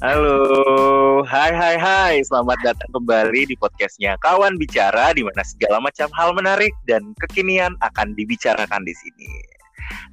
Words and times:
Halo, 0.00 1.20
hai 1.28 1.52
hai 1.52 1.76
hai, 1.76 2.24
selamat 2.24 2.56
datang 2.64 2.88
kembali 2.88 3.52
di 3.52 3.56
podcastnya 3.60 4.16
Kawan 4.24 4.56
Bicara, 4.56 5.12
di 5.12 5.20
mana 5.20 5.44
segala 5.44 5.76
macam 5.76 6.08
hal 6.16 6.32
menarik 6.32 6.72
dan 6.88 7.12
kekinian 7.20 7.76
akan 7.84 8.16
dibicarakan 8.16 8.80
di 8.80 8.96
sini. 8.96 9.28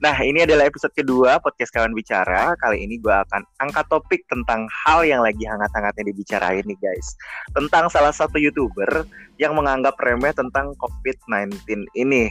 Nah, 0.04 0.12
ini 0.20 0.44
adalah 0.44 0.68
episode 0.68 0.92
kedua 0.92 1.40
podcast 1.40 1.72
Kawan 1.72 1.96
Bicara. 1.96 2.52
Kali 2.60 2.84
ini 2.84 3.00
gue 3.00 3.16
akan 3.16 3.48
angkat 3.64 3.88
topik 3.88 4.28
tentang 4.28 4.68
hal 4.84 5.08
yang 5.08 5.24
lagi 5.24 5.48
hangat-hangatnya 5.48 6.12
dibicarain 6.12 6.68
nih 6.68 6.80
guys. 6.84 7.16
Tentang 7.56 7.88
salah 7.88 8.12
satu 8.12 8.36
YouTuber 8.44 9.08
yang 9.40 9.56
menganggap 9.56 9.96
remeh 10.04 10.36
tentang 10.36 10.76
COVID-19 10.84 11.88
ini 11.96 12.28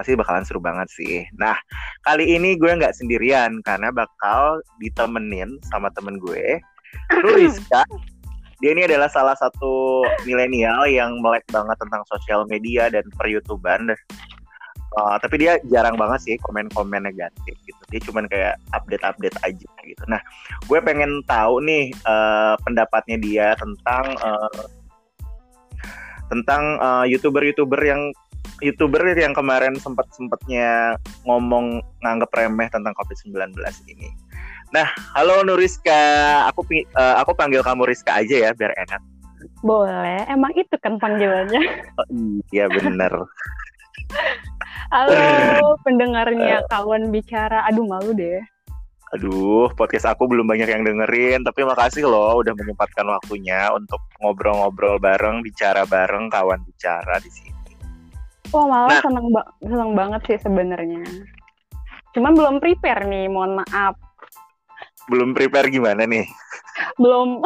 pasti 0.00 0.16
bakalan 0.16 0.44
seru 0.48 0.64
banget 0.64 0.88
sih. 0.88 1.28
Nah, 1.36 1.52
kali 2.08 2.36
ini 2.36 2.56
gue 2.56 2.72
nggak 2.72 2.96
sendirian 2.96 3.60
karena 3.68 3.92
bakal 3.92 4.64
ditemenin 4.80 5.60
sama 5.68 5.92
temen 5.92 6.16
gue, 6.16 6.56
Rizka. 7.36 7.84
Dia 8.60 8.76
ini 8.76 8.84
adalah 8.84 9.08
salah 9.08 9.36
satu 9.36 10.04
milenial 10.28 10.84
yang 10.84 11.20
melek 11.24 11.44
banget 11.48 11.76
tentang 11.80 12.04
sosial 12.08 12.44
media 12.48 12.92
dan 12.92 13.04
per-youtuban. 13.16 13.92
Uh, 14.90 15.16
tapi 15.22 15.38
dia 15.38 15.56
jarang 15.70 15.94
banget 15.94 16.20
sih 16.20 16.34
komen-komen 16.44 17.08
negatif 17.08 17.56
gitu. 17.64 17.82
Dia 17.88 18.00
cuman 18.04 18.24
kayak 18.28 18.60
update-update 18.76 19.38
aja 19.44 19.70
gitu. 19.86 20.04
Nah, 20.08 20.20
gue 20.68 20.78
pengen 20.84 21.24
tahu 21.24 21.64
nih 21.64 21.88
uh, 22.04 22.58
pendapatnya 22.64 23.16
dia 23.16 23.46
tentang 23.56 24.04
uh, 24.20 24.64
tentang 26.28 26.62
uh, 26.84 27.04
youtuber-youtuber 27.08 27.80
yang 27.80 28.12
youtuber 28.60 29.02
yang 29.16 29.32
kemarin 29.32 29.76
sempat 29.76 30.06
sempatnya 30.12 30.96
ngomong 31.24 31.80
nganggap 32.04 32.30
remeh 32.36 32.68
tentang 32.68 32.92
COVID-19 32.96 33.56
ini. 33.88 34.08
Nah, 34.70 34.86
halo 35.18 35.42
Nuriska, 35.42 36.46
aku 36.46 36.62
uh, 36.94 37.18
aku 37.18 37.34
panggil 37.34 37.64
kamu 37.64 37.90
Rizka 37.90 38.22
aja 38.22 38.48
ya 38.48 38.50
biar 38.54 38.70
enak. 38.78 39.02
Boleh, 39.64 40.22
emang 40.30 40.54
itu 40.54 40.76
kan 40.78 41.00
panggilannya. 41.00 41.64
Oh, 41.98 42.06
iya 42.54 42.70
bener. 42.70 43.12
halo 44.94 45.74
pendengarnya 45.84 46.62
kawan 46.70 47.10
bicara, 47.10 47.66
aduh 47.66 47.82
malu 47.82 48.14
deh. 48.14 48.38
Aduh, 49.10 49.66
podcast 49.74 50.06
aku 50.06 50.30
belum 50.30 50.46
banyak 50.46 50.70
yang 50.70 50.86
dengerin, 50.86 51.42
tapi 51.42 51.66
makasih 51.66 52.06
loh 52.06 52.38
udah 52.38 52.54
menyempatkan 52.54 53.10
waktunya 53.10 53.66
untuk 53.74 53.98
ngobrol-ngobrol 54.22 55.02
bareng, 55.02 55.42
bicara 55.42 55.82
bareng 55.82 56.30
kawan 56.30 56.62
bicara 56.62 57.18
di 57.18 57.26
sini. 57.26 57.59
Wah 58.50 58.66
malah 58.66 58.90
nah, 58.90 59.02
seneng, 59.02 59.26
ba 59.30 59.42
seneng 59.62 59.90
banget 59.94 60.20
sih 60.26 60.38
sebenarnya. 60.42 61.06
Cuman 62.10 62.34
belum 62.34 62.56
prepare 62.58 63.06
nih, 63.06 63.30
mohon 63.30 63.62
maaf. 63.62 63.94
Belum 65.06 65.30
prepare 65.34 65.70
gimana 65.70 66.02
nih? 66.06 66.26
belum. 67.00 67.42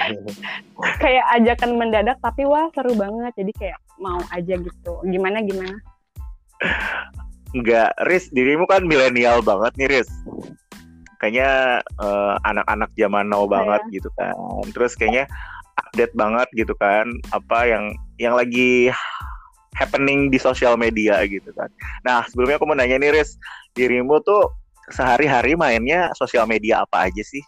kayak 1.02 1.26
ajakan 1.40 1.78
mendadak 1.78 2.18
tapi 2.22 2.46
wah 2.46 2.70
seru 2.74 2.94
banget. 2.94 3.32
Jadi 3.34 3.52
kayak 3.58 3.78
mau 3.98 4.22
aja 4.30 4.54
gitu. 4.54 4.92
Gimana 5.06 5.42
gimana? 5.42 5.74
Enggak, 7.50 7.90
Riz, 8.06 8.30
dirimu 8.30 8.70
kan 8.70 8.86
milenial 8.86 9.42
banget 9.42 9.74
nih, 9.74 9.88
Riz. 9.90 10.10
Kayaknya 11.18 11.82
uh, 11.98 12.38
anak-anak 12.46 12.90
zaman 12.94 13.26
now 13.28 13.44
oh, 13.44 13.50
banget 13.50 13.82
ya? 13.90 14.00
gitu 14.00 14.08
kan. 14.14 14.34
Terus 14.70 14.94
kayaknya 14.94 15.26
update 15.74 16.14
banget 16.14 16.48
gitu 16.54 16.74
kan. 16.78 17.10
Apa 17.34 17.66
yang 17.66 17.84
yang 18.22 18.38
lagi 18.38 18.94
happening 19.80 20.28
di 20.28 20.36
sosial 20.36 20.76
media 20.76 21.24
gitu 21.24 21.48
kan. 21.56 21.72
Nah 22.04 22.28
sebelumnya 22.28 22.60
aku 22.60 22.68
mau 22.68 22.76
nanya 22.76 23.00
nih 23.00 23.16
Riz, 23.16 23.40
dirimu 23.72 24.20
tuh 24.20 24.52
sehari-hari 24.92 25.56
mainnya 25.56 26.12
sosial 26.12 26.44
media 26.44 26.84
apa 26.84 27.08
aja 27.08 27.24
sih? 27.24 27.40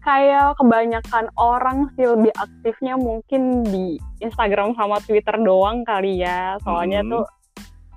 Kayak 0.00 0.56
kebanyakan 0.56 1.28
orang 1.36 1.90
sih 1.98 2.06
lebih 2.06 2.32
aktifnya 2.38 2.94
mungkin 2.96 3.66
di 3.66 3.98
Instagram 4.22 4.72
sama 4.78 5.02
Twitter 5.04 5.34
doang 5.42 5.84
kali 5.84 6.22
ya. 6.22 6.56
Soalnya 6.62 7.02
hmm. 7.04 7.10
tuh 7.10 7.24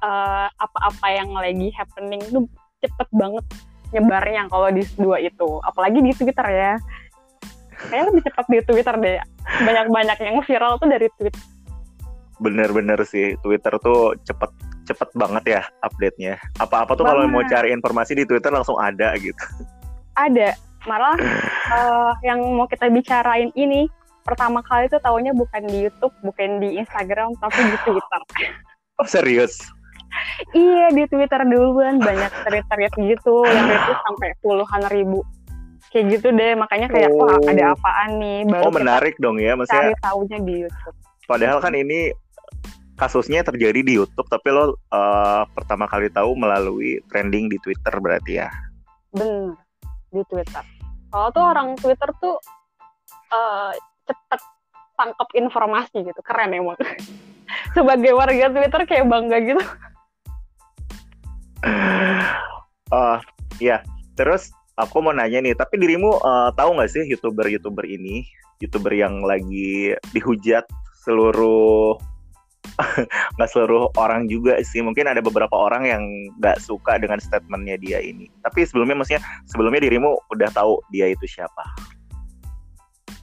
uh, 0.03 0.50
apa-apa 0.50 1.08
yang 1.14 1.30
lagi 1.38 1.70
happening 1.72 2.20
tuh 2.34 2.50
cepet 2.81 3.08
banget 3.14 3.46
nyebarnya 3.94 4.50
kalau 4.50 4.74
di 4.74 4.81
dua 4.97 5.22
itu. 5.22 5.62
Apalagi 5.62 6.02
di 6.02 6.12
Twitter 6.18 6.47
ya. 6.50 6.74
Kayaknya 7.80 8.06
lebih 8.12 8.24
cepat 8.28 8.46
di 8.50 8.59
Twitter 8.66 8.96
deh. 8.97 9.18
Banyak-banyak 9.64 10.18
yang 10.20 10.38
viral 10.44 10.81
tuh 10.81 10.90
dari 10.90 11.08
Twitter 11.16 11.40
bener-bener 12.40 13.00
sih 13.04 13.36
Twitter 13.44 13.76
tuh 13.84 14.16
cepet 14.24 14.52
cepet 14.88 15.10
banget 15.14 15.60
ya 15.60 15.62
update-nya. 15.86 16.40
Apa-apa 16.58 16.98
tuh 16.98 17.06
kalau 17.06 17.28
mau 17.30 17.46
cari 17.46 17.70
informasi 17.76 18.18
di 18.18 18.24
Twitter 18.26 18.50
langsung 18.50 18.80
ada 18.80 19.14
gitu. 19.20 19.44
Ada, 20.18 20.58
malah 20.90 21.16
uh, 21.72 22.12
yang 22.28 22.42
mau 22.56 22.66
kita 22.66 22.90
bicarain 22.90 23.54
ini 23.54 23.86
pertama 24.26 24.66
kali 24.66 24.90
tuh 24.90 25.00
tahunya 25.00 25.36
bukan 25.38 25.64
di 25.70 25.88
YouTube, 25.88 26.14
bukan 26.26 26.60
di 26.60 26.82
Instagram, 26.82 27.38
tapi 27.38 27.60
di 27.64 27.78
Twitter. 27.86 28.22
Oh 29.00 29.08
serius? 29.08 29.60
iya 30.58 30.90
di 30.94 31.04
Twitter 31.06 31.42
duluan 31.46 32.02
banyak 32.02 32.32
tweet-tweet 32.46 32.94
gitu 32.98 33.46
yang 33.46 33.68
itu 33.70 33.94
sampai 34.06 34.30
puluhan 34.42 34.84
ribu 34.90 35.22
kayak 35.90 36.06
gitu 36.18 36.28
deh 36.34 36.54
makanya 36.54 36.88
kayak 36.90 37.10
oh. 37.14 37.26
wah 37.26 37.38
ada 37.50 37.74
apaan 37.74 38.10
nih 38.22 38.46
baru 38.46 38.64
oh 38.70 38.74
menarik 38.74 39.16
dong 39.18 39.42
ya 39.42 39.58
maksudnya 39.58 39.94
cari 39.94 40.06
tahunya 40.06 40.38
di 40.46 40.54
YouTube 40.66 40.98
padahal 41.26 41.58
kan 41.62 41.74
ini 41.74 42.14
kasusnya 43.00 43.48
terjadi 43.48 43.80
di 43.80 43.96
YouTube 43.96 44.28
tapi 44.28 44.52
lo 44.52 44.76
uh, 44.92 45.48
pertama 45.56 45.88
kali 45.88 46.12
tahu 46.12 46.36
melalui 46.36 47.00
trending 47.08 47.48
di 47.48 47.56
Twitter 47.64 47.96
berarti 47.96 48.44
ya? 48.44 48.52
Benar 49.16 49.56
di 50.12 50.22
Twitter. 50.28 50.64
Kalau 51.09 51.28
tuh 51.32 51.46
orang 51.48 51.68
Twitter 51.80 52.09
tuh 52.20 52.36
uh, 53.32 53.72
cepet 54.04 54.42
tangkap 55.00 55.30
informasi 55.32 56.04
gitu 56.04 56.22
keren 56.28 56.52
emang. 56.52 56.76
Sebagai 57.76 58.12
warga 58.14 58.52
Twitter 58.52 58.82
kayak 58.84 59.08
bangga 59.08 59.38
gitu. 59.48 59.64
Uh, 62.92 63.18
ya 63.64 63.80
terus 64.20 64.52
aku 64.76 65.00
mau 65.00 65.16
nanya 65.16 65.40
nih 65.40 65.56
tapi 65.56 65.80
dirimu 65.80 66.20
uh, 66.20 66.52
tahu 66.52 66.76
nggak 66.76 66.92
sih 66.92 67.08
youtuber 67.08 67.48
youtuber 67.48 67.88
ini? 67.88 68.28
Youtuber 68.59 68.92
yang 68.92 69.24
lagi 69.24 69.96
dihujat 70.12 70.68
seluruh 71.08 71.96
nggak 73.35 73.50
seluruh 73.50 73.91
orang 74.00 74.28
juga 74.28 74.59
sih. 74.63 74.79
Mungkin 74.84 75.07
ada 75.07 75.19
beberapa 75.19 75.53
orang 75.53 75.84
yang 75.88 76.03
nggak 76.40 76.59
suka 76.63 76.97
dengan 77.00 77.19
statementnya 77.19 77.75
dia 77.79 78.00
ini. 78.00 78.31
Tapi 78.44 78.66
sebelumnya 78.66 79.00
maksudnya 79.00 79.23
sebelumnya 79.47 79.81
dirimu 79.84 80.16
udah 80.31 80.50
tahu 80.51 80.79
dia 80.91 81.12
itu 81.12 81.25
siapa. 81.28 81.63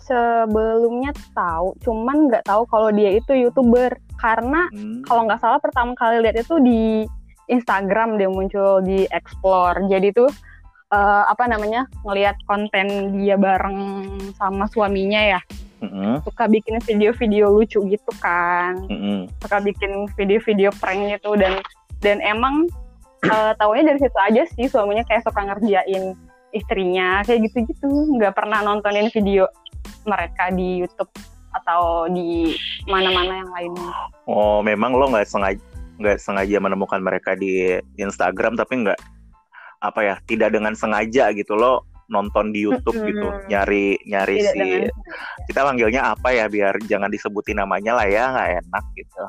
Sebelumnya 0.06 1.10
tahu 1.34 1.74
cuman 1.82 2.30
nggak 2.30 2.44
tahu 2.46 2.62
kalau 2.70 2.94
dia 2.94 3.16
itu 3.16 3.32
youtuber. 3.34 3.96
Karena 4.16 4.68
hmm. 4.72 5.04
kalau 5.04 5.28
nggak 5.28 5.42
salah 5.42 5.60
pertama 5.60 5.92
kali 5.98 6.24
lihat 6.24 6.40
itu 6.40 6.56
di 6.62 7.04
Instagram 7.52 8.16
dia 8.16 8.30
muncul 8.30 8.80
di 8.80 9.04
explore. 9.10 9.82
Jadi 9.90 10.14
tuh 10.14 10.30
uh, 10.94 11.24
apa 11.26 11.44
namanya 11.50 11.86
ngelihat 12.06 12.38
konten 12.46 13.18
dia 13.18 13.34
bareng 13.38 13.78
sama 14.38 14.66
suaminya 14.70 15.38
ya 15.38 15.40
mm-hmm. 15.82 16.24
suka 16.24 16.44
bikin 16.48 16.76
video-video 16.82 17.52
lucu 17.52 17.80
gitu 17.88 18.12
kan 18.22 18.76
mm-hmm. 18.86 19.28
suka 19.42 19.58
bikin 19.60 20.08
video-video 20.14 20.70
prank 20.76 21.12
gitu 21.16 21.36
dan 21.36 21.60
dan 22.04 22.20
emang 22.22 22.68
uh, 23.26 23.52
taunya 23.56 23.92
dari 23.92 23.98
situ 24.00 24.18
aja 24.20 24.42
sih 24.54 24.66
suaminya 24.68 25.04
kayak 25.08 25.24
suka 25.24 25.40
ngerjain 25.42 26.16
istrinya 26.54 27.20
kayak 27.26 27.50
gitu-gitu 27.50 27.88
nggak 28.16 28.32
pernah 28.32 28.64
nontonin 28.64 29.12
video 29.12 29.50
mereka 30.06 30.48
di 30.54 30.86
YouTube 30.86 31.10
atau 31.56 32.06
di 32.12 32.52
mana-mana 32.84 33.40
yang 33.42 33.50
lainnya. 33.50 33.90
Oh, 34.28 34.60
memang 34.60 34.92
lo 34.92 35.08
nggak 35.08 35.24
sengaja 35.24 35.62
nggak 35.96 36.20
sengaja 36.20 36.60
menemukan 36.60 37.00
mereka 37.00 37.32
di 37.32 37.80
Instagram 37.96 38.52
tapi 38.52 38.84
nggak 38.84 39.00
apa 39.80 40.00
ya 40.04 40.14
tidak 40.28 40.52
dengan 40.52 40.76
sengaja 40.76 41.32
gitu 41.32 41.56
lo 41.56 41.88
nonton 42.06 42.54
di 42.54 42.62
YouTube 42.62 42.98
hmm. 42.98 43.06
gitu 43.10 43.28
nyari 43.50 43.98
nyari 44.06 44.36
Tidak 44.38 44.54
si 44.54 44.66
kita 45.50 45.60
panggilnya 45.66 46.14
apa 46.14 46.28
ya 46.30 46.46
biar 46.46 46.78
jangan 46.86 47.10
disebutin 47.10 47.58
namanya 47.58 47.98
lah 47.98 48.06
ya 48.06 48.30
nggak 48.30 48.50
enak 48.62 48.84
gitu. 48.94 49.22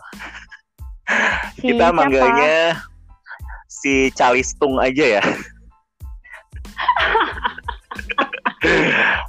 Si 1.58 1.62
kita 1.74 1.90
siapa? 1.90 1.98
manggilnya 1.98 2.58
si 3.70 4.12
Calistung 4.14 4.78
aja 4.78 5.20
ya. 5.20 5.24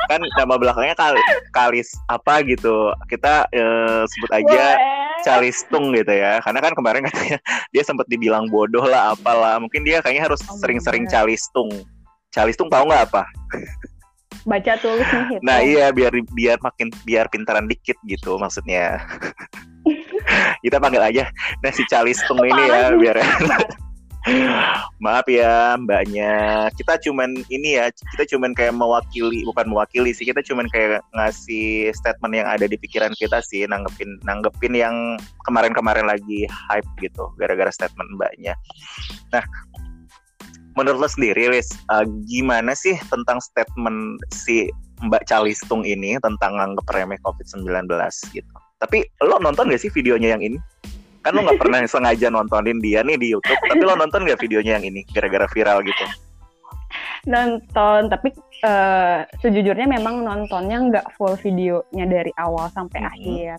Kan 0.08 0.24
nama 0.24 0.56
belakangnya 0.56 0.96
kal 0.96 1.14
kalis 1.52 1.92
apa 2.08 2.40
gitu. 2.48 2.90
Kita 3.12 3.44
eh, 3.52 4.02
sebut 4.08 4.30
aja 4.32 4.64
Boleh. 4.74 4.76
Calistung 5.22 5.92
gitu 5.92 6.10
ya. 6.10 6.40
Karena 6.40 6.64
kan 6.64 6.72
kemarin 6.72 7.04
katanya 7.06 7.38
dia 7.70 7.82
sempat 7.84 8.08
dibilang 8.08 8.48
bodoh 8.48 8.82
lah 8.88 9.12
apalah. 9.14 9.60
Mungkin 9.60 9.84
dia 9.84 10.00
kayaknya 10.00 10.32
harus 10.32 10.40
sering-sering 10.58 11.04
oh, 11.06 11.10
Calistung 11.12 11.68
Calistung 12.34 12.68
tahu 12.68 12.88
nggak 12.88 13.08
apa? 13.12 13.22
Baca 14.48 14.72
tulis 14.80 15.04
nih. 15.04 15.40
Nah 15.44 15.58
iya 15.60 15.92
biar 15.92 16.12
biar 16.32 16.56
makin 16.60 16.88
biar 17.04 17.28
pintaran 17.28 17.68
dikit 17.68 17.96
gitu 18.08 18.36
maksudnya. 18.36 19.00
Kita 20.64 20.76
panggil 20.82 21.00
aja 21.00 21.24
nah 21.64 21.72
si 21.72 21.80
Calistung 21.88 22.44
ini 22.44 22.62
ya 22.68 22.92
biar 22.92 23.16
Maaf 24.98 25.24
ya 25.30 25.78
mbaknya, 25.78 26.68
kita 26.76 27.00
cuman 27.00 27.38
ini 27.48 27.80
ya, 27.80 27.88
kita 28.12 28.28
cuman 28.34 28.52
kayak 28.52 28.76
mewakili, 28.76 29.46
bukan 29.46 29.70
mewakili 29.70 30.12
sih, 30.12 30.28
kita 30.28 30.44
cuman 30.44 30.68
kayak 30.68 31.00
ngasih 31.16 31.94
statement 31.94 32.34
yang 32.36 32.48
ada 32.50 32.66
di 32.68 32.76
pikiran 32.76 33.14
kita 33.16 33.40
sih, 33.40 33.64
nanggepin 33.64 34.20
nanggepin 34.26 34.74
yang 34.74 35.16
kemarin-kemarin 35.46 36.04
lagi 36.04 36.44
hype 36.50 36.88
gitu, 37.00 37.30
gara-gara 37.40 37.70
statement 37.72 38.10
mbaknya. 38.18 38.52
Nah, 39.32 39.44
menurut 40.78 41.02
lo 41.02 41.08
sendiri, 41.10 41.50
Riz, 41.50 41.74
uh, 41.90 42.06
gimana 42.30 42.78
sih 42.78 42.94
tentang 43.10 43.42
statement 43.42 44.22
si 44.30 44.70
Mbak 45.02 45.26
Calistung 45.26 45.82
ini 45.82 46.14
tentang 46.22 46.54
nganggep 46.54 46.86
remeh 46.94 47.18
COVID-19 47.26 47.90
gitu? 48.30 48.54
Tapi 48.78 49.02
lo 49.26 49.42
nonton 49.42 49.74
gak 49.74 49.82
sih 49.82 49.90
videonya 49.90 50.38
yang 50.38 50.42
ini? 50.46 50.58
kan 51.28 51.36
lo 51.36 51.44
nggak 51.44 51.60
pernah 51.60 51.78
sengaja 51.92 52.32
nontonin 52.32 52.78
dia 52.80 53.02
nih 53.02 53.18
di 53.18 53.36
YouTube 53.36 53.58
tapi 53.68 53.82
lo 53.84 53.94
nonton 53.98 54.24
gak 54.24 54.40
videonya 54.40 54.80
yang 54.80 54.86
ini 54.88 55.04
gara-gara 55.12 55.44
viral 55.50 55.82
gitu 55.84 56.04
nonton 57.28 58.08
tapi 58.08 58.32
uh, 58.64 59.28
sejujurnya 59.44 59.84
memang 59.84 60.24
nontonnya 60.24 60.78
nggak 60.80 61.06
full 61.18 61.36
videonya 61.36 62.08
dari 62.08 62.32
awal 62.40 62.72
sampai 62.72 63.04
hmm. 63.04 63.10
akhir 63.12 63.56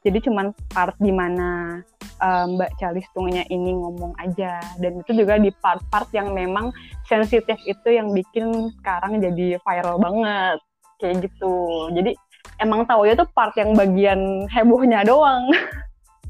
jadi 0.00 0.18
cuman 0.24 0.56
part 0.72 0.96
di 0.96 1.12
mana 1.12 1.80
uh, 2.20 2.44
Mbak 2.48 2.70
Calistungnya 2.80 3.44
ini 3.48 3.76
ngomong 3.76 4.16
aja 4.20 4.60
dan 4.80 5.00
itu 5.00 5.12
juga 5.24 5.36
di 5.36 5.52
part-part 5.60 6.08
yang 6.16 6.32
memang 6.32 6.72
sensitif 7.08 7.56
itu 7.68 7.88
yang 7.88 8.12
bikin 8.12 8.72
sekarang 8.80 9.20
jadi 9.20 9.60
viral 9.60 9.96
banget 10.00 10.58
kayak 11.00 11.28
gitu 11.28 11.88
jadi 11.96 12.12
emang 12.60 12.84
tahu 12.84 13.08
ya 13.08 13.16
tuh 13.16 13.28
part 13.32 13.56
yang 13.56 13.72
bagian 13.76 14.46
hebohnya 14.48 15.04
doang 15.04 15.48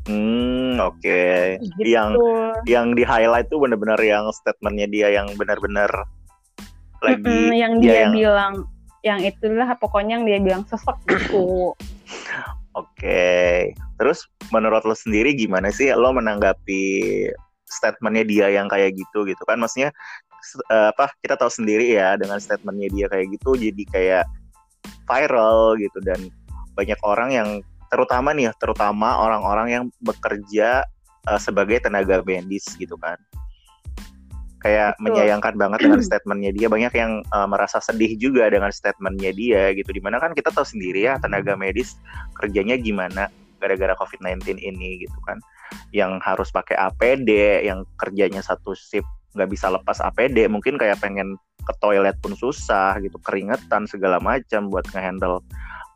Hmm, 0.08 0.80
oke. 0.80 0.96
Okay. 0.98 1.60
Gitu. 1.60 1.92
Yang 1.92 2.16
yang 2.64 2.96
di 2.96 3.04
highlight 3.04 3.52
tuh 3.52 3.60
bener-bener 3.60 4.00
yang 4.00 4.32
statementnya 4.32 4.88
dia 4.88 5.08
yang 5.12 5.28
benar-benar 5.36 5.92
lagi 7.04 7.20
mm 7.20 7.28
-hmm, 7.28 7.52
yang 7.52 7.72
dia, 7.78 7.92
dia 7.92 8.00
yang... 8.00 8.12
bilang 8.16 8.54
yang 9.00 9.20
itulah 9.24 9.68
pokoknya 9.76 10.18
yang 10.18 10.24
dia 10.24 10.38
bilang 10.40 10.62
sesek 10.66 10.96
gitu. 11.04 11.76
Oke. 12.80 13.70
Terus 14.00 14.24
menurut 14.48 14.82
lo 14.88 14.96
sendiri 14.96 15.36
gimana 15.36 15.68
sih 15.68 15.92
lo 15.92 16.10
menanggapi 16.16 16.82
statementnya 17.68 18.24
dia 18.26 18.46
yang 18.50 18.66
kayak 18.66 18.96
gitu 18.96 19.28
gitu 19.28 19.42
kan? 19.44 19.60
Maksudnya 19.60 19.92
uh, 20.72 20.90
apa? 20.92 21.12
Kita 21.20 21.36
tahu 21.36 21.52
sendiri 21.52 21.92
ya 21.92 22.16
dengan 22.16 22.40
statementnya 22.40 22.88
dia 22.88 23.06
kayak 23.12 23.26
gitu 23.36 23.56
jadi 23.60 23.82
kayak 23.92 24.24
viral 25.04 25.76
gitu 25.76 25.98
dan 26.00 26.30
banyak 26.78 26.96
orang 27.04 27.28
yang 27.34 27.48
terutama 27.90 28.30
nih 28.30 28.48
ya, 28.48 28.52
terutama 28.56 29.18
orang-orang 29.18 29.68
yang 29.68 29.84
bekerja 30.00 30.86
uh, 31.26 31.40
sebagai 31.42 31.82
tenaga 31.82 32.22
medis 32.22 32.64
gitu 32.78 32.94
kan 32.96 33.18
kayak 34.60 34.96
Betul. 34.96 35.04
menyayangkan 35.16 35.54
banget 35.56 35.78
dengan 35.82 36.00
statementnya 36.08 36.50
dia 36.52 36.68
banyak 36.68 36.92
yang 36.94 37.12
uh, 37.32 37.48
merasa 37.48 37.80
sedih 37.80 38.12
juga 38.20 38.46
dengan 38.52 38.68
statementnya 38.70 39.32
dia 39.32 39.72
gitu 39.72 39.90
di 39.90 40.00
mana 40.04 40.20
kan 40.20 40.36
kita 40.36 40.52
tahu 40.52 40.64
sendiri 40.64 41.08
ya 41.08 41.16
tenaga 41.18 41.56
medis 41.56 41.96
kerjanya 42.36 42.76
gimana 42.76 43.32
gara-gara 43.60 43.92
COVID-19 43.96 44.56
ini 44.60 45.04
gitu 45.04 45.18
kan 45.28 45.40
yang 45.92 46.20
harus 46.24 46.48
pakai 46.48 46.76
APD 46.76 47.62
yang 47.68 47.84
kerjanya 48.00 48.40
satu 48.40 48.72
shift 48.72 49.08
nggak 49.36 49.50
bisa 49.52 49.70
lepas 49.70 50.02
APD 50.02 50.50
mungkin 50.50 50.74
kayak 50.74 50.98
pengen 50.98 51.38
ke 51.62 51.72
toilet 51.78 52.18
pun 52.18 52.34
susah 52.34 52.98
gitu 52.98 53.14
keringetan 53.22 53.86
segala 53.86 54.18
macam 54.18 54.66
buat 54.72 54.82
ngehandle 54.90 55.38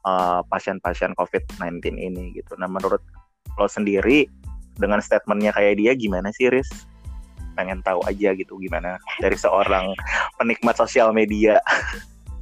eh, 0.06 0.40
pasien-pasien 0.46 1.16
COVID-19 1.18 1.98
ini 1.98 2.36
gitu. 2.38 2.54
Nah 2.60 2.70
menurut 2.70 3.02
lo 3.58 3.66
sendiri 3.66 4.30
dengan 4.78 5.02
statementnya 5.02 5.50
kayak 5.50 5.82
dia 5.82 5.92
gimana 5.98 6.30
sih 6.30 6.46
Riz? 6.46 6.70
Pengen 7.54 7.80
tahu 7.82 8.02
aja 8.06 8.34
gitu 8.34 8.58
gimana 8.60 8.98
dari 9.18 9.38
seorang 9.38 9.94
penikmat 10.38 10.76
sosial 10.78 11.14
media. 11.14 11.58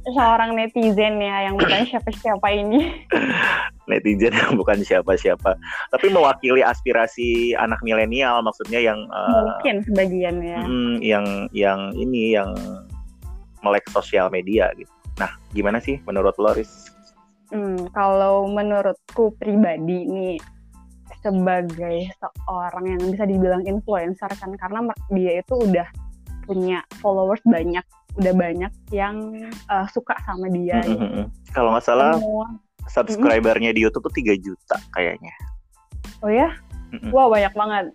Seorang 0.03 0.59
netizen 0.59 1.15
ya 1.23 1.47
yang 1.47 1.55
bukan 1.55 1.85
siapa-siapa 1.95 2.47
ini. 2.51 3.07
netizen 3.87 4.35
yang 4.35 4.55
bukan 4.59 4.83
siapa-siapa, 4.83 5.55
tapi 5.91 6.07
mewakili 6.07 6.63
aspirasi 6.63 7.55
anak 7.55 7.79
milenial 7.83 8.39
maksudnya 8.43 8.79
yang 8.79 8.99
uh, 9.11 9.59
mungkin 9.59 9.83
sebagian 9.83 10.39
ya. 10.39 10.59
Yang 10.99 11.27
yang 11.55 11.79
ini 11.95 12.35
yang 12.35 12.51
melek 13.63 13.87
sosial 13.91 14.27
media 14.27 14.71
gitu. 14.75 14.91
Nah, 15.19 15.31
gimana 15.55 15.79
sih 15.79 15.99
menurut 16.03 16.35
Loris? 16.35 16.91
Hmm, 17.53 17.85
kalau 17.93 18.49
menurutku 18.49 19.35
pribadi 19.37 20.09
nih 20.09 20.35
sebagai 21.23 22.11
seorang 22.19 22.85
yang 22.85 23.01
bisa 23.07 23.23
dibilang 23.23 23.63
influencer 23.63 24.29
kan 24.35 24.51
karena 24.59 24.91
dia 25.09 25.39
itu 25.39 25.55
udah 25.55 25.87
punya 26.43 26.83
followers 26.99 27.39
banyak, 27.47 27.83
udah 28.19 28.33
banyak 28.35 28.71
yang 28.91 29.15
uh, 29.71 29.87
suka 29.87 30.13
sama 30.27 30.51
dia. 30.51 30.83
Mm 30.83 30.99
-hmm. 30.99 31.25
Kalau 31.55 31.71
nggak 31.71 31.87
salah 31.87 32.19
Semua. 32.19 32.47
subscribernya 32.91 33.71
mm 33.71 33.79
-hmm. 33.79 33.79
di 33.79 33.85
YouTube 33.87 34.05
tuh 34.11 34.15
3 34.19 34.35
juta 34.43 34.77
kayaknya. 34.91 35.33
Oh 36.19 36.27
ya? 36.27 36.51
Mm 36.91 36.99
-hmm. 36.99 37.11
Wow 37.15 37.31
banyak 37.31 37.53
banget. 37.55 37.85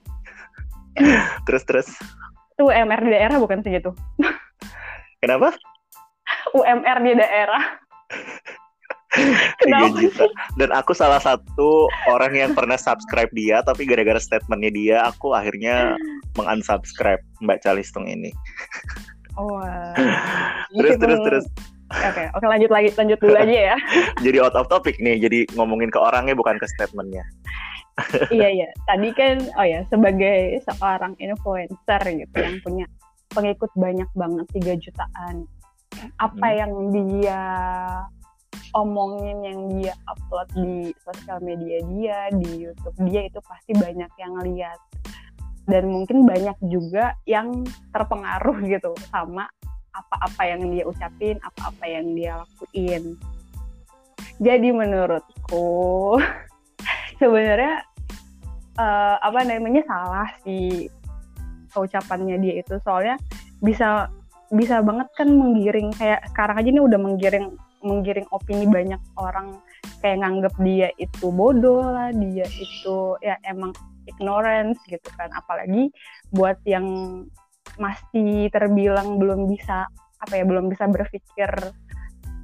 terus 1.46 1.62
terus. 1.68 1.88
Itu 2.56 2.72
UMR 2.72 3.00
di 3.04 3.10
daerah 3.12 3.36
bukan 3.38 3.60
segitu. 3.60 3.92
Kenapa? 5.20 5.52
UMR 6.58 6.98
di 7.04 7.12
daerah. 7.14 7.62
Kenapa 9.64 9.96
juta. 9.96 10.24
Dan 10.60 10.70
aku 10.72 10.92
salah 10.92 11.20
satu 11.20 11.88
orang 12.12 12.36
yang 12.36 12.50
pernah 12.52 12.76
subscribe 12.76 13.32
dia, 13.32 13.64
tapi 13.64 13.88
gara-gara 13.88 14.20
statementnya 14.20 14.70
dia, 14.72 14.96
aku 15.08 15.32
akhirnya 15.32 15.96
mengunsubscribe 16.36 17.22
Mbak 17.40 17.58
Calistung 17.64 18.06
ini. 18.08 18.32
Oh, 19.38 19.62
terus 20.74 20.98
terus 20.98 21.20
terus. 21.22 21.46
Oke, 21.94 22.10
okay, 22.10 22.26
oke 22.34 22.42
okay, 22.42 22.48
lanjut 22.50 22.70
lagi, 22.74 22.90
lanjut 22.98 23.22
dulu 23.22 23.38
aja 23.38 23.54
ya. 23.70 23.76
jadi 24.18 24.42
out 24.42 24.58
of 24.58 24.66
topic 24.66 24.98
nih, 24.98 25.14
jadi 25.22 25.46
ngomongin 25.54 25.94
ke 25.94 25.98
orangnya 26.02 26.34
bukan 26.34 26.58
ke 26.58 26.66
statementnya. 26.74 27.22
iya 28.34 28.50
iya, 28.50 28.68
tadi 28.90 29.14
kan, 29.14 29.46
oh 29.54 29.62
ya 29.62 29.86
sebagai 29.86 30.58
seorang 30.66 31.14
influencer 31.22 32.02
gitu 32.18 32.34
yang 32.34 32.58
punya 32.66 32.90
pengikut 33.30 33.70
banyak 33.78 34.10
banget 34.18 34.46
tiga 34.58 34.74
jutaan, 34.74 35.46
apa 36.18 36.46
hmm. 36.50 36.58
yang 36.58 36.72
dia 36.90 37.42
omongin 38.76 39.38
yang 39.44 39.60
dia 39.78 39.94
upload 40.06 40.48
di 40.54 40.92
sosial 41.02 41.40
media 41.40 41.78
dia 41.94 42.18
di 42.34 42.68
YouTube 42.68 42.96
dia 43.08 43.26
itu 43.26 43.40
pasti 43.44 43.72
banyak 43.74 44.10
yang 44.18 44.34
lihat. 44.44 44.78
Dan 45.68 45.92
mungkin 45.92 46.24
banyak 46.24 46.56
juga 46.72 47.12
yang 47.28 47.60
terpengaruh 47.92 48.56
gitu 48.64 48.96
sama 49.12 49.44
apa-apa 49.92 50.42
yang 50.48 50.62
dia 50.72 50.84
ucapin 50.88 51.36
apa-apa 51.44 51.84
yang 51.84 52.06
dia 52.16 52.40
lakuin. 52.40 53.20
Jadi 54.38 54.68
menurutku 54.72 56.16
sebenarnya 57.20 57.84
uh, 58.80 59.16
apa 59.20 59.44
namanya 59.44 59.82
salah 59.84 60.28
sih 60.46 60.88
ucapannya 61.76 62.40
dia 62.40 62.64
itu. 62.64 62.80
Soalnya 62.80 63.20
bisa 63.60 64.08
bisa 64.48 64.80
banget 64.80 65.08
kan 65.12 65.28
menggiring 65.28 65.92
kayak 65.92 66.24
sekarang 66.32 66.56
aja 66.56 66.68
ini 66.72 66.80
udah 66.80 66.96
menggiring 66.96 67.46
menggiring 67.84 68.26
opini 68.34 68.66
banyak 68.66 69.00
orang 69.18 69.58
kayak 70.02 70.22
nganggep 70.22 70.54
dia 70.62 70.88
itu 70.98 71.30
bodoh 71.30 71.82
lah 71.82 72.10
dia 72.14 72.46
itu 72.58 73.18
ya 73.22 73.38
emang 73.46 73.74
ignorance 74.08 74.80
gitu 74.88 75.08
kan. 75.14 75.30
Apalagi 75.34 75.92
buat 76.32 76.58
yang 76.64 76.86
masih 77.78 78.50
terbilang 78.50 79.20
belum 79.20 79.46
bisa 79.46 79.86
apa 80.18 80.34
ya 80.34 80.42
belum 80.42 80.66
bisa 80.66 80.90
berpikir 80.90 81.50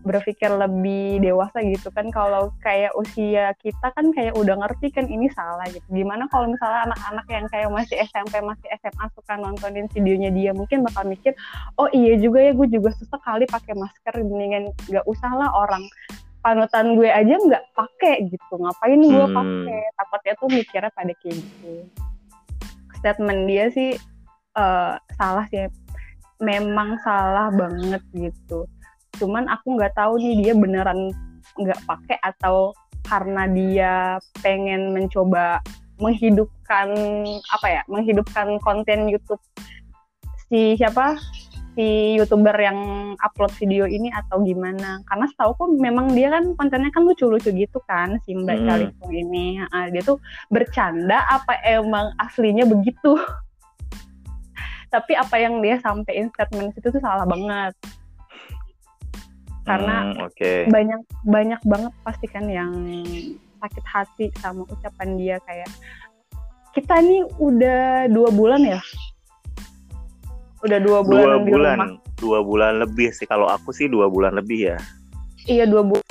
berpikir 0.04 0.52
lebih 0.52 1.18
dewasa 1.24 1.64
gitu 1.64 1.88
kan. 1.90 2.12
Kalau 2.12 2.52
kayak 2.60 2.92
usia 2.94 3.56
kita 3.58 3.90
kan 3.96 4.12
kayak 4.12 4.36
udah 4.36 4.54
ngerti 4.60 4.92
kan 4.92 5.08
ini 5.08 5.32
salah 5.32 5.64
gitu. 5.72 5.82
Gimana 5.90 6.28
kalau 6.28 6.52
misalnya 6.52 6.92
anak-anak 6.92 7.26
yang 7.32 7.46
kayak 7.48 7.68
masih 7.72 7.96
SMP 8.04 8.38
masih 8.44 8.68
SMA 8.78 9.04
suka 9.16 9.34
nontonin 9.40 9.88
videonya 9.90 10.30
dia 10.30 10.50
mungkin 10.52 10.84
bakal 10.84 11.08
mikir 11.08 11.32
oh 11.80 11.88
iya 11.90 12.20
juga 12.20 12.44
ya 12.44 12.52
gue 12.52 12.68
juga 12.68 12.92
sesekali 12.94 13.48
pakai 13.48 13.74
masker 13.74 14.14
mendingan 14.20 14.70
nggak 14.86 15.04
usah 15.08 15.32
lah 15.32 15.50
orang 15.56 15.82
panutan 16.44 16.92
gue 17.00 17.08
aja 17.08 17.34
nggak 17.40 17.64
pakai 17.72 18.28
gitu. 18.28 18.54
Ngapain 18.60 19.00
gue 19.00 19.26
hmm. 19.26 19.34
pakai 19.34 19.80
takutnya 19.96 20.32
tuh 20.36 20.48
mikirnya 20.52 20.90
pada 20.92 21.12
kayak 21.16 21.34
gitu. 21.40 21.72
Statement 23.00 23.40
dia 23.48 23.64
sih 23.72 23.96
uh, 24.60 25.00
salah 25.16 25.48
sih. 25.48 25.64
Memang 26.44 27.00
salah 27.00 27.48
banget 27.48 28.04
gitu 28.12 28.68
cuman 29.16 29.46
aku 29.50 29.78
nggak 29.78 29.94
tahu 29.94 30.18
nih 30.20 30.34
dia 30.42 30.54
beneran 30.54 31.14
nggak 31.58 31.80
pakai 31.86 32.18
atau 32.22 32.74
karena 33.04 33.44
dia 33.52 33.92
pengen 34.40 34.96
mencoba 34.96 35.60
menghidupkan 36.00 36.88
apa 37.54 37.66
ya 37.70 37.82
menghidupkan 37.86 38.58
konten 38.58 39.06
YouTube 39.06 39.40
si 40.48 40.74
siapa? 40.78 41.18
Si 41.74 42.14
youtuber 42.14 42.54
yang 42.54 42.78
upload 43.18 43.50
video 43.58 43.82
ini 43.90 44.06
atau 44.14 44.38
gimana. 44.46 45.02
Karena 45.10 45.26
setahu 45.26 45.58
kok 45.58 45.70
memang 45.74 46.14
dia 46.14 46.30
kan 46.30 46.54
kontennya 46.54 46.94
kan 46.94 47.02
lucu-lucu 47.02 47.50
gitu 47.50 47.82
kan 47.90 48.22
si 48.22 48.38
Mbak 48.38 48.62
hmm. 48.62 48.66
Calistung 48.70 49.10
ini. 49.10 49.58
Nah, 49.58 49.90
dia 49.90 50.02
tuh 50.06 50.22
bercanda 50.54 51.26
apa 51.26 51.58
emang 51.66 52.14
aslinya 52.22 52.62
begitu? 52.62 53.18
Tapi 54.94 55.18
apa 55.18 55.34
yang 55.42 55.58
dia 55.58 55.82
sampein 55.82 56.30
statement 56.30 56.78
itu 56.78 56.86
tuh 56.94 57.02
salah 57.02 57.26
banget 57.26 57.74
karena 59.64 60.12
hmm, 60.12 60.28
okay. 60.28 60.68
banyak 60.68 61.00
banyak 61.24 61.60
banget 61.64 61.92
pasti 62.04 62.26
kan 62.28 62.44
yang 62.48 62.72
sakit 63.64 63.84
hati 63.88 64.26
sama 64.36 64.68
ucapan 64.68 65.16
dia 65.16 65.36
kayak 65.48 65.68
kita 66.76 67.00
nih 67.00 67.24
udah 67.40 68.12
dua 68.12 68.28
bulan 68.28 68.60
ya 68.60 68.80
udah 70.64 70.78
dua 70.80 71.00
bulan 71.00 71.24
dua 71.24 71.38
bulan 71.44 71.76
rumah. 71.76 71.90
dua 72.20 72.38
bulan 72.44 72.72
lebih 72.84 73.08
sih 73.12 73.24
kalau 73.24 73.48
aku 73.48 73.72
sih 73.72 73.88
dua 73.88 74.08
bulan 74.12 74.36
lebih 74.36 74.76
ya 74.76 74.78
iya 75.48 75.64
dua 75.64 75.80
bulan 75.80 76.04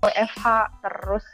WFH 0.00 0.46
terus 0.80 1.26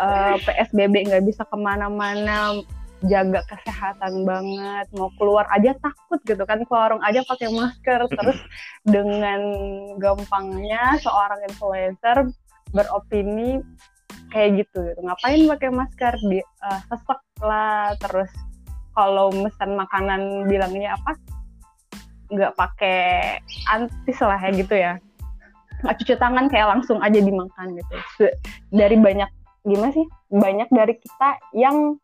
uh, 0.00 0.34
eh, 0.34 0.36
PSBB 0.42 1.10
nggak 1.10 1.24
bisa 1.26 1.42
ke 1.44 1.56
mana-mana 1.58 2.58
jaga 3.06 3.46
kesehatan 3.46 4.26
banget 4.26 4.90
mau 4.98 5.06
keluar 5.14 5.46
aja 5.54 5.70
takut 5.78 6.18
gitu 6.26 6.42
kan 6.42 6.58
ke 6.66 6.72
warung 6.72 7.02
aja 7.06 7.22
pakai 7.22 7.48
masker. 7.52 8.00
Terus 8.18 8.38
dengan 8.82 9.40
gampangnya 10.02 10.98
seorang 10.98 11.38
influencer 11.46 12.26
beropini 12.74 13.62
kayak 14.34 14.66
gitu 14.66 14.82
gitu. 14.82 15.00
Ngapain 15.04 15.46
pakai 15.46 15.70
masker? 15.70 16.14
Di 16.26 16.40
uh, 16.42 16.80
sesek 16.90 17.20
lah. 17.42 17.94
Terus 18.02 18.30
kalau 18.98 19.30
pesan 19.30 19.78
makanan 19.78 20.50
bilangnya 20.50 20.98
apa? 20.98 21.14
Nggak 22.34 22.52
pakai 22.58 23.38
antis 23.70 24.18
lah 24.18 24.40
ya 24.42 24.50
gitu 24.50 24.74
ya. 24.74 24.92
Nggak 25.86 25.96
cuci 26.02 26.14
tangan 26.18 26.50
kayak 26.50 26.66
langsung 26.74 26.98
aja 26.98 27.22
dimakan 27.22 27.78
gitu. 27.78 27.94
Dari 28.74 28.98
banyak 28.98 29.30
gimana 29.62 29.94
sih? 29.94 30.06
Banyak 30.34 30.68
dari 30.74 30.98
kita 30.98 31.30
yang 31.54 31.96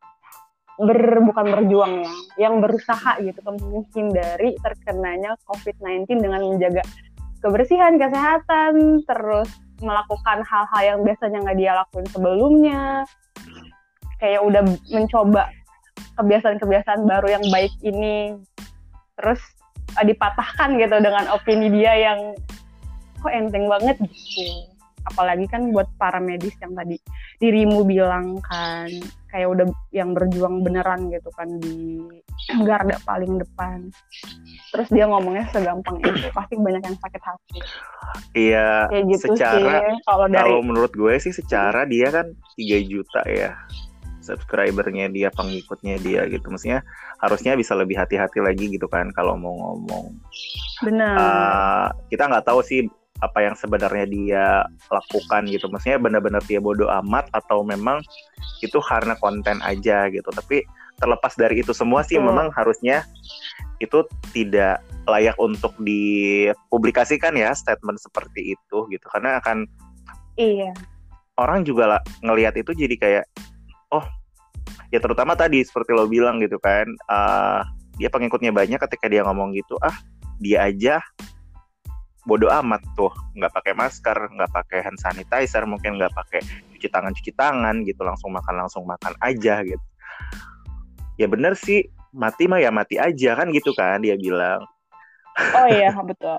ber 0.75 1.23
bukan 1.23 1.47
berjuang 1.55 2.03
ya, 2.03 2.13
yang 2.49 2.59
berusaha 2.59 3.23
gitu 3.23 3.39
menghindari 3.47 4.59
terkenanya 4.59 5.39
COVID-19 5.47 6.19
dengan 6.19 6.43
menjaga 6.43 6.83
kebersihan, 7.39 7.95
kesehatan, 8.01 9.05
terus 9.07 9.51
melakukan 9.79 10.43
hal-hal 10.43 10.83
yang 10.83 10.99
biasanya 11.05 11.39
nggak 11.45 11.59
dia 11.61 11.73
lakuin 11.79 12.09
sebelumnya. 12.11 12.83
Kayak 14.19 14.41
udah 14.43 14.63
mencoba 14.91 15.53
kebiasaan-kebiasaan 16.19 17.07
baru 17.07 17.39
yang 17.39 17.45
baik 17.53 17.75
ini, 17.85 18.35
terus 19.15 19.43
dipatahkan 19.95 20.75
gitu 20.81 20.97
dengan 20.99 21.31
opini 21.31 21.71
dia 21.71 21.95
yang 21.95 22.35
kok 23.23 23.31
enteng 23.31 23.71
banget 23.71 23.95
gitu 24.03 24.75
apalagi 25.05 25.45
kan 25.49 25.69
buat 25.71 25.89
para 26.01 26.17
medis 26.19 26.57
yang 26.65 26.73
tadi 26.73 26.97
dirimu 27.39 27.85
bilang 27.85 28.41
kan 28.41 28.89
kayak 29.35 29.51
udah 29.51 29.67
yang 29.91 30.15
berjuang 30.15 30.63
beneran 30.63 31.11
gitu 31.11 31.27
kan 31.35 31.51
di 31.59 31.99
garda 32.63 32.95
paling 33.03 33.43
depan. 33.43 33.91
Terus 34.71 34.89
dia 34.95 35.11
ngomongnya 35.11 35.51
segampang 35.51 35.99
itu 35.99 36.31
pasti 36.31 36.55
banyak 36.55 36.83
yang 36.87 36.95
sakit 37.03 37.23
hati. 37.27 37.59
Iya 38.39 38.87
kayak 38.95 39.05
gitu 39.11 39.35
secara 39.35 39.83
sih 39.83 39.99
kalau 40.07 40.27
dari 40.31 40.47
kalau 40.55 40.63
menurut 40.63 40.95
gue 40.95 41.15
sih 41.19 41.35
secara 41.35 41.83
dia 41.83 42.15
kan 42.15 42.31
3 42.55 42.87
juta 42.87 43.27
ya 43.27 43.59
subscribernya 44.23 45.11
dia 45.11 45.35
pengikutnya 45.35 45.99
dia 45.99 46.31
gitu. 46.31 46.47
Maksudnya 46.55 46.87
harusnya 47.19 47.59
bisa 47.59 47.75
lebih 47.75 47.99
hati-hati 47.99 48.39
lagi 48.39 48.71
gitu 48.71 48.87
kan 48.87 49.11
kalau 49.11 49.35
mau 49.35 49.51
ngomong. 49.51 50.15
Benar 50.87 51.17
uh, 51.19 51.87
kita 52.07 52.31
nggak 52.31 52.47
tahu 52.47 52.63
sih 52.63 52.87
apa 53.25 53.41
yang 53.41 53.57
sebenarnya 53.57 54.07
dia 54.07 54.47
lakukan 54.93 55.49
gitu. 55.49 55.67
Maksudnya 55.73 55.99
benar-benar 55.99 56.45
dia 56.45 56.61
bodoh 56.61 56.89
amat 57.03 57.29
atau 57.33 57.65
memang 57.65 58.05
itu 58.61 58.77
karena 58.85 59.17
konten 59.19 59.65
aja 59.65 60.13
gitu. 60.13 60.29
Tapi 60.29 60.65
terlepas 61.01 61.35
dari 61.35 61.65
itu 61.65 61.73
semua 61.73 62.05
sih 62.05 62.21
hmm. 62.21 62.27
memang 62.29 62.47
harusnya 62.55 63.03
itu 63.83 64.07
tidak 64.31 64.85
layak 65.09 65.35
untuk 65.43 65.75
dipublikasikan 65.83 67.35
ya 67.35 67.51
statement 67.57 67.99
seperti 67.99 68.55
itu 68.55 68.79
gitu. 68.93 69.07
Karena 69.09 69.41
akan 69.41 69.65
iya. 70.37 70.71
orang 71.41 71.65
juga 71.65 71.97
lah 71.97 72.01
ngelihat 72.23 72.55
itu 72.61 72.71
jadi 72.77 72.97
kayak 73.01 73.25
oh 73.91 74.07
ya 74.95 75.03
terutama 75.03 75.35
tadi 75.35 75.63
seperti 75.67 75.91
lo 75.91 76.07
bilang 76.07 76.39
gitu 76.39 76.59
kan 76.63 76.87
uh, 77.11 77.67
dia 77.99 78.11
pengikutnya 78.11 78.51
banyak 78.51 78.79
ketika 78.79 79.07
dia 79.07 79.23
ngomong 79.27 79.55
gitu 79.55 79.79
ah 79.83 79.95
dia 80.43 80.67
aja 80.67 80.99
bodoh 82.25 82.51
amat 82.51 82.83
tuh. 82.97 83.13
Nggak 83.37 83.53
pakai 83.53 83.73
masker 83.77 84.19
nggak 84.35 84.51
pakai 84.53 84.79
hand 84.85 85.01
sanitizer 85.01 85.65
mungkin 85.65 85.97
nggak 86.01 86.13
pakai 86.13 86.41
cuci 86.77 86.89
tangan 86.89 87.13
cuci 87.13 87.33
tangan 87.37 87.77
gitu. 87.85 88.01
Langsung 88.05 88.33
makan 88.33 88.55
langsung 88.67 88.85
makan 88.85 89.15
aja 89.21 89.65
gitu. 89.65 89.87
Ya 91.21 91.31
bener 91.31 91.55
sih 91.55 91.89
mati 92.15 92.47
mah 92.47 92.63
ya 92.63 92.71
mati 92.71 92.99
aja 92.99 93.39
kan 93.39 93.51
gitu 93.53 93.71
kan 93.77 94.03
dia 94.03 94.19
bilang. 94.19 94.65
Oh 95.35 95.67
iya 95.67 95.91
betul. 96.11 96.39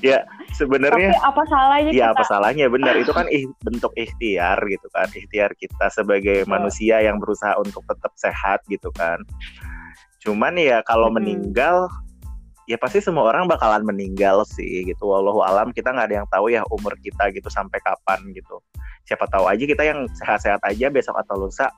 Ya 0.00 0.24
sebenarnya 0.56 1.12
apa 1.20 1.44
salahnya 1.44 1.92
ya 1.92 2.10
kita... 2.10 2.12
apa 2.16 2.24
salahnya? 2.24 2.66
Benar 2.72 2.96
itu 2.96 3.12
kan 3.12 3.28
ih, 3.28 3.44
bentuk 3.60 3.92
ikhtiar 3.92 4.56
gitu 4.68 4.88
kan. 4.90 5.08
Ikhtiar 5.12 5.52
kita 5.56 5.92
sebagai 5.92 6.44
oh. 6.44 6.48
manusia 6.48 7.04
yang 7.04 7.20
berusaha 7.20 7.56
untuk 7.60 7.84
tetap 7.84 8.12
sehat 8.16 8.64
gitu 8.72 8.88
kan. 8.96 9.20
Cuman 10.24 10.56
ya 10.56 10.80
kalau 10.86 11.12
hmm. 11.12 11.16
meninggal 11.20 11.92
ya 12.70 12.78
pasti 12.78 13.02
semua 13.02 13.30
orang 13.34 13.50
bakalan 13.50 13.82
meninggal 13.82 14.46
sih 14.46 14.86
gitu. 14.86 15.10
Walau 15.10 15.42
alam 15.42 15.74
kita 15.74 15.90
nggak 15.90 16.06
ada 16.10 16.16
yang 16.22 16.28
tahu 16.30 16.46
ya 16.52 16.62
umur 16.70 16.94
kita 17.02 17.30
gitu 17.34 17.48
sampai 17.50 17.78
kapan 17.82 18.22
gitu. 18.34 18.62
Siapa 19.08 19.26
tahu 19.26 19.50
aja 19.50 19.64
kita 19.64 19.82
yang 19.82 20.06
sehat-sehat 20.14 20.62
aja 20.62 20.86
besok 20.88 21.18
atau 21.18 21.46
lusa 21.46 21.70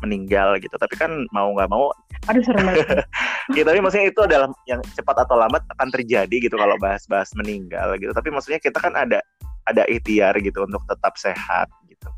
meninggal 0.00 0.56
gitu. 0.60 0.74
Tapi 0.76 0.94
kan 0.96 1.10
mau 1.32 1.52
nggak 1.52 1.70
mau 1.70 1.92
aduh 2.28 2.40
serem 2.40 2.64
banget. 2.64 3.04
ya 3.52 3.62
tapi 3.68 3.78
maksudnya 3.84 4.08
itu 4.08 4.20
adalah 4.24 4.48
yang 4.64 4.80
cepat 4.96 5.28
atau 5.28 5.36
lambat 5.36 5.60
akan 5.76 5.88
terjadi 5.92 6.36
gitu 6.40 6.56
kalau 6.56 6.76
bahas-bahas 6.80 7.28
meninggal 7.36 7.96
gitu. 8.00 8.12
Tapi 8.16 8.32
maksudnya 8.32 8.60
kita 8.60 8.80
kan 8.80 8.96
ada 8.96 9.20
ada 9.68 9.84
ikhtiar 9.88 10.36
gitu 10.40 10.64
untuk 10.64 10.80
tetap 10.88 11.16
sehat 11.20 11.68
gitu. 11.88 12.08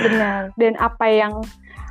Benar. 0.00 0.52
Dan 0.56 0.76
apa 0.80 1.04
yang 1.08 1.44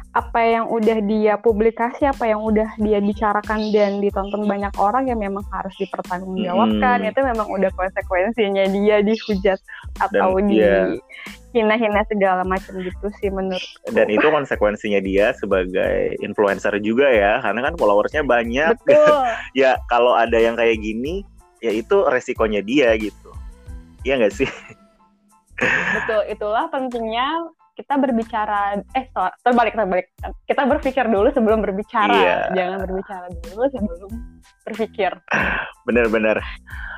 apa 0.09 0.41
yang 0.41 0.65
udah 0.73 0.97
dia 1.05 1.37
publikasi, 1.37 2.09
apa 2.09 2.25
yang 2.25 2.41
udah 2.41 2.65
dia 2.81 2.97
bicarakan 2.97 3.69
dan 3.69 4.01
ditonton 4.01 4.49
banyak 4.49 4.73
orang 4.81 5.05
yang 5.05 5.21
memang 5.21 5.45
harus 5.53 5.73
dipertanggungjawabkan. 5.77 7.05
Hmm. 7.05 7.09
Itu 7.13 7.19
memang 7.21 7.45
udah 7.45 7.69
konsekuensinya 7.77 8.65
dia 8.73 9.05
dihujat 9.05 9.61
atau 10.01 10.41
dan, 10.41 10.49
di 10.49 10.57
yeah. 10.65 10.97
hina-hina 11.53 12.01
segala 12.09 12.41
macam 12.41 12.81
gitu 12.81 13.05
sih 13.21 13.29
menurut. 13.29 13.61
Dan 13.93 14.09
itu 14.09 14.25
konsekuensinya 14.25 14.97
dia 14.97 15.29
sebagai 15.37 16.17
influencer 16.25 16.73
juga 16.81 17.05
ya, 17.13 17.37
karena 17.45 17.69
kan 17.69 17.73
followersnya 17.77 18.25
banyak. 18.25 18.81
Betul. 18.81 19.21
ya 19.61 19.77
kalau 19.93 20.17
ada 20.17 20.41
yang 20.41 20.57
kayak 20.57 20.81
gini, 20.81 21.21
ya 21.61 21.69
itu 21.69 22.09
resikonya 22.09 22.65
dia 22.65 22.97
gitu. 22.97 23.29
Iya 24.01 24.25
nggak 24.25 24.33
sih? 24.33 24.49
Betul, 26.01 26.23
itulah 26.33 26.65
pentingnya 26.73 27.51
kita 27.79 27.95
berbicara 27.95 28.75
eh 28.91 29.07
terbalik 29.39 29.71
terbalik 29.71 30.12
kita 30.43 30.67
berpikir 30.67 31.07
dulu 31.07 31.31
sebelum 31.31 31.63
berbicara. 31.63 32.12
Iya. 32.12 32.38
jangan 32.51 32.79
berbicara 32.83 33.25
dulu 33.48 33.63
sebelum 33.71 34.12
berpikir. 34.67 35.12
Bener-bener 35.88 36.43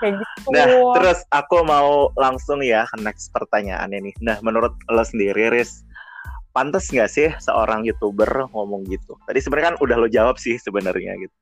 kayak 0.02 0.18
gitu. 0.18 0.50
Nah 0.50 0.66
terus 0.98 1.22
aku 1.30 1.62
mau 1.62 2.10
langsung 2.18 2.66
ya 2.66 2.90
ke 2.90 2.98
next 2.98 3.30
pertanyaan 3.30 3.94
ini 3.94 4.10
nah 4.26 4.42
menurut 4.42 4.74
lo 4.90 5.06
sendiri 5.06 5.54
Riz 5.54 5.86
pantas 6.50 6.90
nggak 6.90 7.10
sih 7.14 7.30
seorang 7.38 7.86
youtuber 7.86 8.50
ngomong 8.50 8.82
gitu? 8.90 9.14
Tadi 9.30 9.38
sebenarnya 9.38 9.78
kan 9.78 9.78
udah 9.86 9.96
lo 10.02 10.10
jawab 10.10 10.42
sih 10.42 10.58
sebenarnya 10.58 11.14
gitu. 11.22 11.36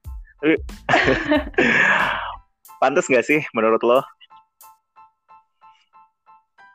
Tapi 0.44 0.56
pantas 2.84 3.08
nggak 3.08 3.24
sih 3.24 3.40
menurut 3.56 3.80
lo? 3.88 4.04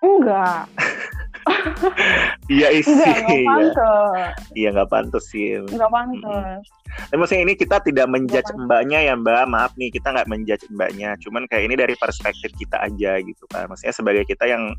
Enggak 0.01 0.65
iya 2.57 2.69
isi 2.73 2.93
iya. 2.93 3.45
pantas. 3.45 4.33
Nggak 4.53 4.89
pantas 4.89 5.25
sih. 5.29 5.61
Nggak 5.61 5.91
pantas. 5.93 6.65
Tapi 7.11 7.19
maksudnya 7.19 7.43
ini 7.45 7.55
kita 7.59 7.77
tidak 7.83 8.07
menjudge 8.09 8.51
mbaknya 8.57 8.99
ya 9.05 9.15
mbak. 9.19 9.45
Maaf 9.51 9.73
nih 9.77 9.91
kita 9.93 10.15
nggak 10.15 10.29
menjudge 10.29 10.65
mbaknya. 10.73 11.17
Cuman 11.21 11.45
kayak 11.51 11.65
ini 11.69 11.75
dari 11.77 11.95
perspektif 11.99 12.51
kita 12.57 12.81
aja 12.81 13.21
gitu 13.21 13.45
kan. 13.53 13.69
Maksudnya 13.69 13.95
sebagai 13.95 14.25
kita 14.29 14.49
yang 14.49 14.73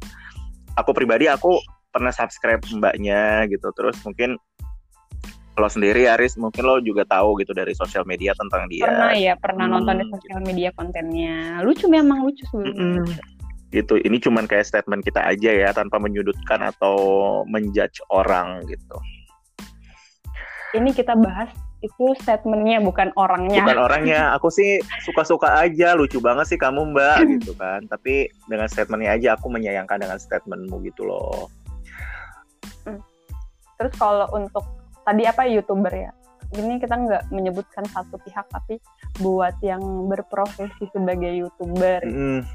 aku 0.79 0.91
pribadi 0.91 1.29
aku 1.29 1.59
pernah 1.93 2.11
subscribe 2.11 2.61
mbaknya 2.75 3.45
gitu. 3.51 3.69
Terus 3.75 3.97
mungkin 4.03 4.37
kalau 5.55 5.71
sendiri 5.71 6.03
Aris 6.11 6.35
mungkin 6.35 6.67
lo 6.67 6.83
juga 6.83 7.07
tahu 7.07 7.39
gitu 7.39 7.55
dari 7.55 7.71
sosial 7.71 8.03
media 8.03 8.35
tentang 8.35 8.67
dia. 8.67 8.91
Pernah 8.91 9.13
ya, 9.15 9.33
pernah 9.39 9.71
hmm. 9.71 9.73
nonton 9.79 9.95
di 10.03 10.05
sosial 10.11 10.39
media 10.43 10.69
kontennya. 10.75 11.63
Lucu 11.63 11.87
memang 11.87 12.27
lucu 12.27 12.43
sebelumnya. 12.51 12.99
Mm 12.99 13.07
-mm 13.07 13.34
gitu. 13.75 13.99
Ini 13.99 14.17
cuman 14.23 14.47
kayak 14.47 14.63
statement 14.63 15.03
kita 15.03 15.19
aja 15.19 15.51
ya 15.51 15.69
tanpa 15.75 15.99
menyudutkan 15.99 16.63
atau 16.63 16.95
menjudge 17.51 17.99
orang 18.07 18.63
gitu. 18.71 18.97
Ini 20.75 20.91
kita 20.95 21.15
bahas 21.19 21.51
itu 21.85 22.05
statementnya 22.17 22.81
bukan 22.81 23.13
orangnya. 23.13 23.61
Bukan 23.61 23.79
orangnya. 23.79 24.33
Aku 24.39 24.49
sih 24.49 24.81
suka-suka 25.05 25.61
aja. 25.61 25.93
Lucu 25.93 26.17
banget 26.17 26.55
sih 26.55 26.59
kamu 26.59 26.95
mbak 26.95 27.17
gitu 27.39 27.51
kan. 27.55 27.85
Tapi 27.85 28.31
dengan 28.49 28.65
statementnya 28.65 29.13
aja 29.13 29.29
aku 29.37 29.51
menyayangkan 29.51 30.01
dengan 30.01 30.17
statementmu 30.17 30.81
gitu 30.87 31.05
loh. 31.05 31.51
Hmm. 32.85 33.01
terus 33.75 33.91
kalau 33.97 34.29
untuk 34.31 34.61
tadi 35.03 35.27
apa 35.27 35.45
youtuber 35.45 35.91
ya? 35.91 36.11
Ini 36.53 36.77
kita 36.79 36.95
nggak 36.95 37.23
menyebutkan 37.33 37.83
satu 37.89 38.15
pihak 38.21 38.45
tapi 38.47 38.79
buat 39.19 39.57
yang 39.59 39.81
berprofesi 40.07 40.85
sebagai 40.93 41.33
youtuber. 41.33 41.99
Mm, 42.05 42.45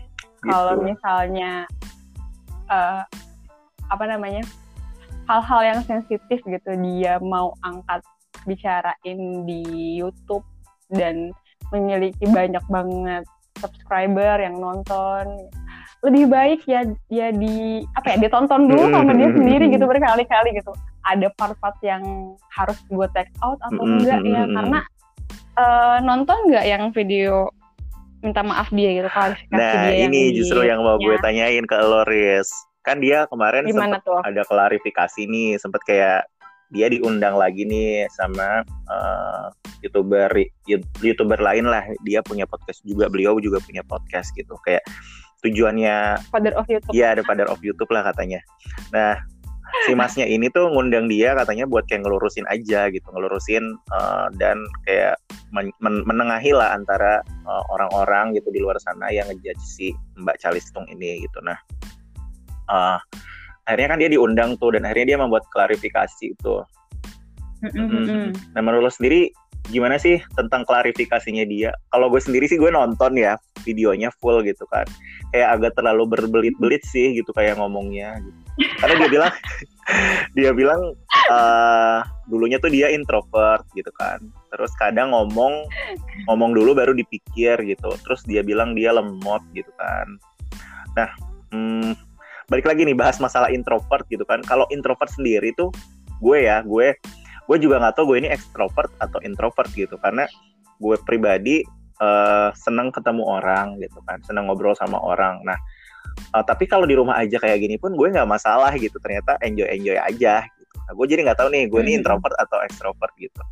kalau 0.45 0.75
gitu. 0.79 0.85
misalnya 0.95 1.65
uh, 2.73 3.03
apa 3.91 4.05
namanya 4.07 4.45
hal-hal 5.29 5.61
yang 5.63 5.81
sensitif 5.87 6.41
gitu 6.43 6.71
dia 6.81 7.19
mau 7.23 7.55
angkat 7.63 8.03
bicarain 8.49 9.21
di 9.45 10.01
YouTube 10.01 10.47
dan 10.91 11.31
memiliki 11.71 12.27
banyak 12.27 12.63
banget 12.67 13.25
subscriber 13.61 14.41
yang 14.41 14.59
nonton 14.59 15.49
lebih 16.01 16.33
baik 16.33 16.65
ya 16.65 16.89
ya 17.13 17.29
di 17.29 17.85
apa 17.93 18.17
ya 18.17 18.25
ditonton 18.25 18.73
dulu 18.73 18.89
sama 18.89 19.13
dia 19.13 19.31
sendiri 19.37 19.69
gitu 19.69 19.85
berkali-kali 19.85 20.57
gitu. 20.57 20.73
Ada 21.05 21.29
part-part 21.37 21.77
yang 21.85 22.01
harus 22.57 22.81
gue 22.89 23.09
take 23.13 23.33
out 23.45 23.61
atau 23.61 23.85
enggak 23.85 24.21
ya? 24.25 24.49
karena 24.49 24.81
uh, 25.61 25.99
nonton 26.01 26.37
nggak 26.49 26.65
yang 26.65 26.89
video 26.97 27.53
minta 28.21 28.41
maaf 28.45 28.69
dia 28.73 28.91
gitu 28.97 29.11
klarifikasi 29.11 29.37
nah 29.51 29.91
dia 29.91 30.07
ini 30.09 30.33
justru 30.37 30.65
yang 30.65 30.81
mau 30.85 30.97
gue 31.01 31.17
tanyain 31.21 31.65
ke 31.65 31.77
Loris 31.81 32.49
kan 32.81 32.97
dia 33.01 33.29
kemarin 33.29 33.69
sempat 33.69 34.01
ada 34.25 34.43
klarifikasi 34.49 35.29
nih 35.29 35.61
sempat 35.61 35.85
kayak 35.85 36.25
dia 36.71 36.87
diundang 36.87 37.35
lagi 37.35 37.67
nih 37.67 38.07
sama 38.15 38.63
uh, 38.87 39.51
youtuber 39.83 40.31
youtuber 41.03 41.39
lain 41.43 41.67
lah. 41.67 41.83
Dia 42.07 42.23
punya 42.23 42.47
podcast 42.47 42.81
juga 42.87 43.11
beliau 43.11 43.43
juga 43.43 43.59
punya 43.59 43.83
podcast 43.83 44.31
gitu. 44.39 44.55
Kayak 44.63 44.87
tujuannya 45.43 46.23
father 46.31 46.55
of 46.55 46.71
YouTube. 46.71 46.95
Ya 46.95 47.19
ada 47.19 47.27
father 47.27 47.51
of 47.51 47.59
YouTube 47.61 47.91
lah 47.91 48.07
katanya. 48.07 48.39
Nah 48.95 49.19
si 49.87 49.93
masnya 49.97 50.27
ini 50.27 50.49
tuh 50.53 50.71
ngundang 50.71 51.07
dia 51.07 51.33
katanya 51.35 51.67
buat 51.67 51.87
kayak 51.87 52.07
ngelurusin 52.07 52.47
aja 52.51 52.91
gitu 52.91 53.07
ngelurusin 53.11 53.77
uh, 53.95 54.29
dan 54.37 54.61
kayak 54.87 55.17
men 55.55 55.73
menengahi 55.81 56.55
lah 56.55 56.75
antara 56.75 57.25
uh, 57.47 57.63
orang-orang 57.75 58.35
gitu 58.39 58.51
di 58.55 58.63
luar 58.63 58.79
sana 58.83 59.11
yang 59.11 59.27
ngejudge 59.31 59.63
si 59.63 59.91
Mbak 60.21 60.39
Calistung 60.43 60.87
ini 60.91 61.25
gitu 61.25 61.39
nah 61.43 61.59
uh, 62.71 62.99
akhirnya 63.71 63.89
kan 63.95 63.99
dia 64.03 64.11
diundang 64.11 64.51
tuh 64.59 64.75
dan 64.75 64.83
akhirnya 64.83 65.15
dia 65.15 65.19
membuat 65.21 65.45
klarifikasi 65.55 66.35
itu. 66.35 66.55
Mm-hmm. 67.63 68.57
Nah 68.57 68.61
menurut 68.65 68.89
lo 68.89 68.93
sendiri 68.93 69.31
gimana 69.69 70.01
sih 70.01 70.19
tentang 70.35 70.67
klarifikasinya 70.67 71.45
dia? 71.47 71.71
Kalau 71.95 72.09
gue 72.09 72.19
sendiri 72.19 72.51
sih 72.51 72.57
gue 72.57 72.73
nonton 72.73 73.15
ya 73.15 73.37
videonya 73.63 74.09
full 74.19 74.41
gitu 74.43 74.65
kan. 74.73 74.89
Kayak 75.31 75.49
agak 75.61 75.73
terlalu 75.77 76.19
berbelit-belit 76.19 76.83
sih 76.89 77.15
gitu 77.15 77.31
kayak 77.31 77.61
ngomongnya. 77.61 78.19
Gitu. 78.19 78.40
Karena 78.59 78.95
dia 78.99 79.11
bilang 79.11 79.33
dia 80.39 80.51
bilang 80.55 80.83
uh, 81.31 82.01
dulunya 82.31 82.59
tuh 82.63 82.71
dia 82.71 82.91
introvert 82.91 83.67
gitu 83.75 83.91
kan. 83.99 84.19
Terus 84.51 84.73
kadang 84.79 85.15
ngomong 85.15 85.67
ngomong 86.31 86.51
dulu 86.55 86.75
baru 86.75 86.93
dipikir 86.95 87.59
gitu. 87.65 87.91
Terus 88.07 88.23
dia 88.27 88.41
bilang 88.41 88.75
dia 88.75 88.95
lemot 88.95 89.43
gitu 89.55 89.71
kan. 89.79 90.07
Nah, 90.95 91.11
hmm, 91.55 91.95
balik 92.51 92.67
lagi 92.67 92.83
nih 92.83 92.99
bahas 92.99 93.23
masalah 93.23 93.47
introvert 93.55 94.03
gitu 94.11 94.27
kan 94.27 94.43
kalau 94.43 94.67
introvert 94.75 95.07
sendiri 95.07 95.55
tuh 95.55 95.71
gue 96.19 96.51
ya 96.51 96.67
gue 96.67 96.99
gue 97.47 97.57
juga 97.63 97.79
nggak 97.79 97.95
tahu 97.95 98.15
gue 98.15 98.27
ini 98.27 98.29
extrovert 98.35 98.91
atau 98.99 99.23
introvert 99.23 99.71
gitu 99.71 99.95
karena 100.03 100.27
gue 100.83 100.97
pribadi 101.07 101.63
uh, 102.03 102.51
seneng 102.59 102.91
ketemu 102.91 103.23
orang 103.23 103.79
gitu 103.79 104.03
kan 104.03 104.19
seneng 104.27 104.51
ngobrol 104.51 104.75
sama 104.75 104.99
orang 104.99 105.39
nah 105.47 105.55
uh, 106.35 106.45
tapi 106.45 106.65
kalau 106.71 106.87
di 106.87 106.95
rumah 106.95 107.19
aja 107.19 107.37
kayak 107.41 107.59
gini 107.61 107.77
pun 107.77 107.95
gue 107.95 108.07
nggak 108.11 108.29
masalah 108.29 108.73
gitu 108.77 108.97
ternyata 109.03 109.37
enjoy 109.43 109.67
enjoy 109.67 109.97
aja 109.99 110.45
gitu 110.47 110.75
nah, 110.87 110.93
gue 110.95 111.07
jadi 111.09 111.21
nggak 111.27 111.39
tahu 111.39 111.49
nih 111.51 111.65
gue 111.69 111.81
ini 111.83 111.93
hmm. 111.95 112.01
introvert 112.03 112.35
atau 112.39 112.59
extrovert 112.63 113.15
gitu 113.19 113.43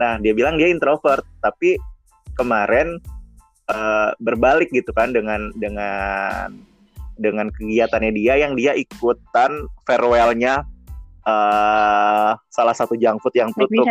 nah 0.00 0.16
dia 0.20 0.32
bilang 0.32 0.56
dia 0.56 0.68
introvert 0.70 1.24
tapi 1.40 1.76
kemarin 2.38 3.00
uh, 3.70 4.14
berbalik 4.22 4.70
gitu 4.70 4.90
kan 4.94 5.10
dengan 5.10 5.50
dengan 5.58 6.52
dengan 7.18 7.50
kegiatannya 7.50 8.14
dia 8.14 8.38
yang 8.38 8.54
dia 8.54 8.78
ikutan 8.78 9.66
farewellnya 9.82 10.62
uh, 11.28 12.32
salah 12.48 12.74
satu 12.74 12.94
junk 12.94 13.20
food 13.20 13.34
yang 13.36 13.50
tutup. 13.52 13.84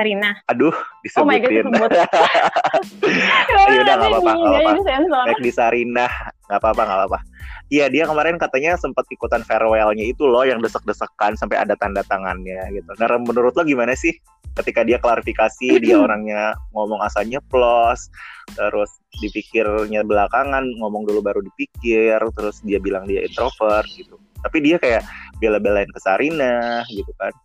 Aduh, 0.48 0.74
disebutin. 1.04 1.22
Oh 1.22 1.28
my 1.28 1.38
God, 1.38 1.52
disebut. 1.52 1.90
ya 3.76 3.80
udah 3.84 3.96
nggak 4.00 4.10
apa-apa, 4.10 4.32
nggak 4.32 4.62
apa-apa. 4.64 5.28
Baik 5.28 5.42
di 5.44 5.52
Sarina, 5.52 6.08
nggak 6.48 6.60
apa-apa, 6.64 6.82
nggak 6.84 7.00
apa-apa. 7.04 7.20
Iya 7.68 7.92
dia 7.92 8.08
kemarin 8.08 8.40
katanya 8.40 8.80
sempat 8.80 9.04
ikutan 9.12 9.44
farewellnya 9.44 10.04
itu 10.08 10.24
loh 10.24 10.48
yang 10.48 10.64
desek-desekan 10.64 11.36
sampai 11.36 11.60
ada 11.60 11.76
tanda 11.76 12.00
tangannya 12.08 12.64
gitu. 12.72 12.92
Nah 12.96 13.20
menurut 13.20 13.52
lo 13.60 13.64
gimana 13.68 13.92
sih 13.94 14.16
ketika 14.56 14.88
dia 14.88 14.98
klarifikasi 14.98 15.68
dia 15.84 16.00
orangnya 16.00 16.56
ngomong 16.72 17.04
asalnya 17.04 17.44
plus 17.52 18.08
terus 18.56 18.90
dipikirnya 19.20 20.08
belakangan 20.08 20.64
ngomong 20.80 21.04
dulu 21.04 21.20
baru 21.20 21.44
dipikir 21.44 22.24
terus 22.34 22.64
dia 22.64 22.80
bilang 22.80 23.04
dia 23.04 23.28
introvert 23.28 23.88
gitu. 23.92 24.16
Tapi 24.40 24.58
dia 24.64 24.80
kayak 24.80 25.04
bela-belain 25.44 25.90
ke 25.92 26.00
Sarina 26.00 26.88
gitu 26.88 27.12
kan. 27.20 27.36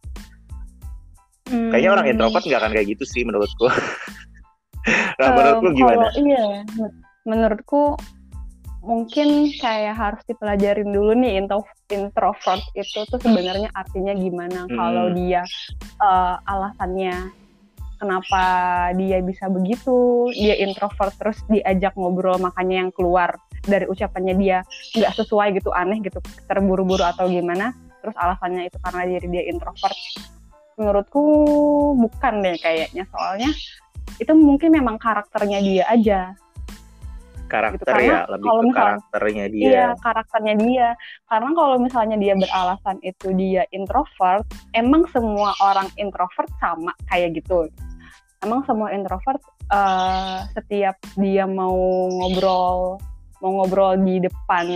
Hmm. 1.50 1.74
Kayaknya 1.74 1.90
orang 1.98 2.06
introvert 2.06 2.44
nggak 2.46 2.60
akan 2.62 2.72
kayak 2.78 2.86
gitu 2.94 3.04
sih 3.04 3.26
menurutku. 3.26 3.66
nah, 5.18 5.26
um, 5.26 5.34
menurutku 5.34 5.68
gimana? 5.74 6.06
Iya, 6.14 6.46
menurutku 7.26 7.98
mungkin 8.82 9.54
kayak 9.62 9.94
harus 9.94 10.22
dipelajarin 10.26 10.90
dulu 10.90 11.14
nih 11.14 11.38
intro, 11.38 11.62
introvert 11.88 12.62
itu 12.74 13.06
tuh 13.06 13.20
sebenarnya 13.22 13.70
artinya 13.72 14.10
gimana 14.12 14.66
hmm. 14.66 14.74
kalau 14.74 15.06
dia 15.14 15.46
uh, 16.02 16.36
alasannya 16.44 17.30
kenapa 18.02 18.42
dia 18.98 19.22
bisa 19.22 19.46
begitu. 19.46 20.26
Dia 20.34 20.58
introvert 20.58 21.14
terus 21.14 21.38
diajak 21.46 21.94
ngobrol 21.94 22.42
makanya 22.42 22.82
yang 22.82 22.90
keluar 22.90 23.38
dari 23.62 23.86
ucapannya 23.86 24.34
dia 24.34 24.66
nggak 24.98 25.14
sesuai 25.22 25.54
gitu 25.62 25.70
aneh 25.70 26.02
gitu 26.02 26.18
terburu-buru 26.50 27.06
atau 27.06 27.30
gimana 27.30 27.70
terus 28.02 28.18
alasannya 28.18 28.66
itu 28.66 28.76
karena 28.82 29.02
diri 29.06 29.26
dia 29.30 29.42
introvert. 29.46 29.94
Menurutku 30.74 31.22
bukan 31.94 32.42
deh 32.42 32.58
kayaknya 32.58 33.06
soalnya 33.14 33.54
itu 34.18 34.34
mungkin 34.34 34.74
memang 34.74 34.98
karakternya 34.98 35.62
dia 35.62 35.84
aja 35.86 36.20
karakter 37.52 37.94
gitu. 38.00 38.08
ya 38.08 38.24
lebih 38.32 38.48
kalau 38.48 38.60
ke 38.60 38.66
misal, 38.72 38.80
karakternya 38.80 39.46
dia. 39.52 39.68
Iya 39.68 39.88
karakternya 40.00 40.54
dia. 40.56 40.88
Karena 41.28 41.50
kalau 41.52 41.76
misalnya 41.76 42.16
dia 42.16 42.34
beralasan 42.40 42.96
itu 43.04 43.28
dia 43.36 43.62
introvert 43.76 44.44
emang 44.72 45.04
semua 45.12 45.52
orang 45.60 45.92
introvert 46.00 46.48
sama 46.56 46.96
kayak 47.12 47.36
gitu. 47.36 47.68
Emang 48.40 48.64
semua 48.64 48.90
introvert 48.90 49.38
uh, 49.70 50.48
setiap 50.56 50.96
dia 51.20 51.44
mau 51.44 52.08
ngobrol 52.10 52.98
mau 53.42 53.58
ngobrol 53.58 53.98
di 53.98 54.22
depan 54.22 54.70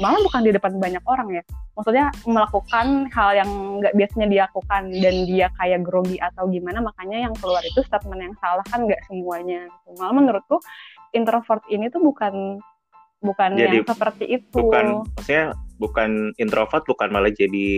malah 0.00 0.20
bukan 0.24 0.40
di 0.40 0.56
depan 0.56 0.80
banyak 0.80 1.04
orang 1.04 1.28
ya. 1.36 1.42
Maksudnya 1.76 2.08
melakukan 2.24 3.12
hal 3.12 3.30
yang 3.36 3.50
nggak 3.80 3.92
biasanya 3.92 4.26
dia 4.26 4.42
lakukan 4.48 4.82
dan 5.04 5.14
dia 5.28 5.46
kayak 5.60 5.80
grogi 5.84 6.16
atau 6.16 6.48
gimana 6.48 6.80
makanya 6.80 7.28
yang 7.28 7.34
keluar 7.36 7.60
itu 7.60 7.84
statement 7.84 8.20
yang 8.24 8.36
salah 8.40 8.64
kan 8.72 8.88
nggak 8.88 9.04
semuanya. 9.04 9.68
Malah 10.00 10.16
menurutku 10.16 10.56
introvert 11.12 11.62
ini 11.70 11.90
tuh 11.90 12.02
bukan 12.02 12.58
bukan 13.20 13.50
jadi, 13.56 13.84
yang 13.84 13.86
seperti 13.86 14.24
itu. 14.40 14.56
Bukan 14.56 15.04
maksudnya 15.16 15.52
bukan 15.80 16.32
introvert 16.36 16.84
bukan 16.84 17.08
malah 17.12 17.32
jadi 17.32 17.68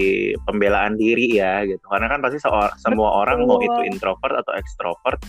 pembelaan 0.47 0.95
diri 0.99 1.39
ya 1.39 1.67
gitu. 1.67 1.83
Karena 1.87 2.11
kan 2.11 2.23
pasti 2.23 2.39
seor, 2.43 2.71
semua 2.79 3.11
Betul. 3.11 3.21
orang 3.23 3.39
mau 3.47 3.59
itu 3.63 3.81
introvert 3.87 4.35
atau 4.43 4.53
extrovert 4.55 5.21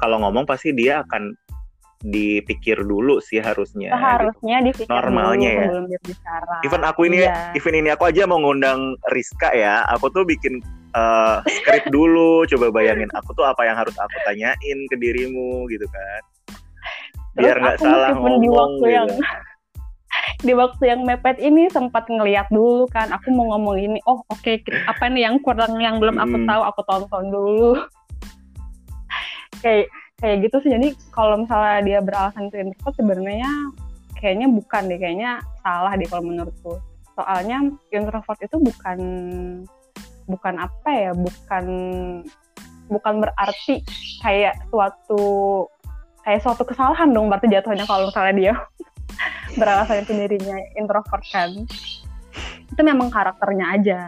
kalau 0.00 0.20
ngomong 0.24 0.48
pasti 0.48 0.72
dia 0.72 1.04
akan 1.04 1.32
dipikir 2.02 2.82
dulu 2.82 3.22
sih 3.22 3.38
harusnya. 3.38 3.94
Harusnya 3.94 4.58
gitu. 4.66 4.84
dipikir 4.84 4.90
normalnya 4.90 5.48
dulu 5.48 5.54
ya. 5.54 5.62
Sebelum 5.62 5.84
berbicara. 5.86 6.56
Even 6.66 6.82
aku 6.82 7.00
ini, 7.06 7.18
iya. 7.22 7.54
even 7.54 7.74
ini 7.78 7.88
aku 7.94 8.10
aja 8.10 8.26
mau 8.26 8.42
ngundang 8.42 8.98
Rizka 9.14 9.54
ya. 9.54 9.86
Aku 9.94 10.10
tuh 10.10 10.26
bikin 10.26 10.58
uh, 10.98 11.38
skrip 11.46 11.86
dulu. 11.94 12.42
Coba 12.50 12.74
bayangin 12.74 13.06
aku 13.18 13.38
tuh 13.38 13.46
apa 13.46 13.62
yang 13.62 13.78
harus 13.78 13.94
aku 13.94 14.16
tanyain 14.26 14.78
ke 14.90 14.96
dirimu 14.98 15.70
gitu 15.70 15.86
kan 15.86 16.22
biar 17.36 17.56
nggak 17.58 17.78
salah 17.80 18.12
ngomong 18.12 18.38
di 18.44 18.50
waktu 18.52 18.84
gitu. 18.84 18.96
yang 18.96 19.08
di 20.46 20.52
waktu 20.52 20.82
yang 20.84 21.00
mepet 21.08 21.38
ini 21.40 21.70
sempat 21.72 22.04
ngeliat 22.10 22.50
dulu 22.52 22.84
kan 22.92 23.08
aku 23.08 23.32
mau 23.32 23.56
ngomong 23.56 23.78
ini 23.80 23.98
oh 24.04 24.20
oke 24.28 24.42
okay, 24.42 24.60
apa 24.84 25.08
nih 25.08 25.24
yang 25.24 25.40
kurang 25.40 25.80
yang 25.80 25.96
belum 25.96 26.20
aku 26.20 26.36
hmm. 26.36 26.48
tahu 26.48 26.62
aku 26.66 26.80
tonton 26.84 27.24
dulu 27.32 27.72
kayak 29.64 29.88
kayak 30.20 30.36
gitu 30.44 30.56
sih 30.62 30.70
jadi 30.76 30.88
kalau 31.10 31.40
misalnya 31.40 31.80
dia 31.82 31.98
beralasan 32.04 32.52
itu 32.52 32.56
introvert 32.60 32.94
sebenarnya 32.94 33.50
kayaknya 34.20 34.46
bukan 34.52 34.82
deh 34.86 34.98
kayaknya 35.00 35.30
salah 35.64 35.92
deh 35.96 36.06
kalau 36.06 36.22
menurutku 36.28 36.78
soalnya 37.16 37.58
introvert 37.90 38.38
itu 38.38 38.56
bukan 38.60 38.98
bukan 40.30 40.54
apa 40.62 40.90
ya 40.90 41.12
bukan 41.16 41.66
bukan 42.86 43.14
berarti 43.24 43.82
kayak 44.22 44.58
suatu 44.70 45.66
kayak 46.22 46.40
suatu 46.42 46.62
kesalahan 46.62 47.10
dong 47.10 47.28
berarti 47.28 47.50
jatuhnya 47.50 47.86
kalau 47.86 48.08
misalnya 48.08 48.34
dia 48.34 48.54
beralasan 49.60 50.06
itu 50.06 50.12
dirinya 50.14 50.56
introvert 50.78 51.24
kan. 51.30 51.50
Itu 52.72 52.80
memang 52.80 53.12
karakternya 53.12 53.66
aja. 53.76 54.00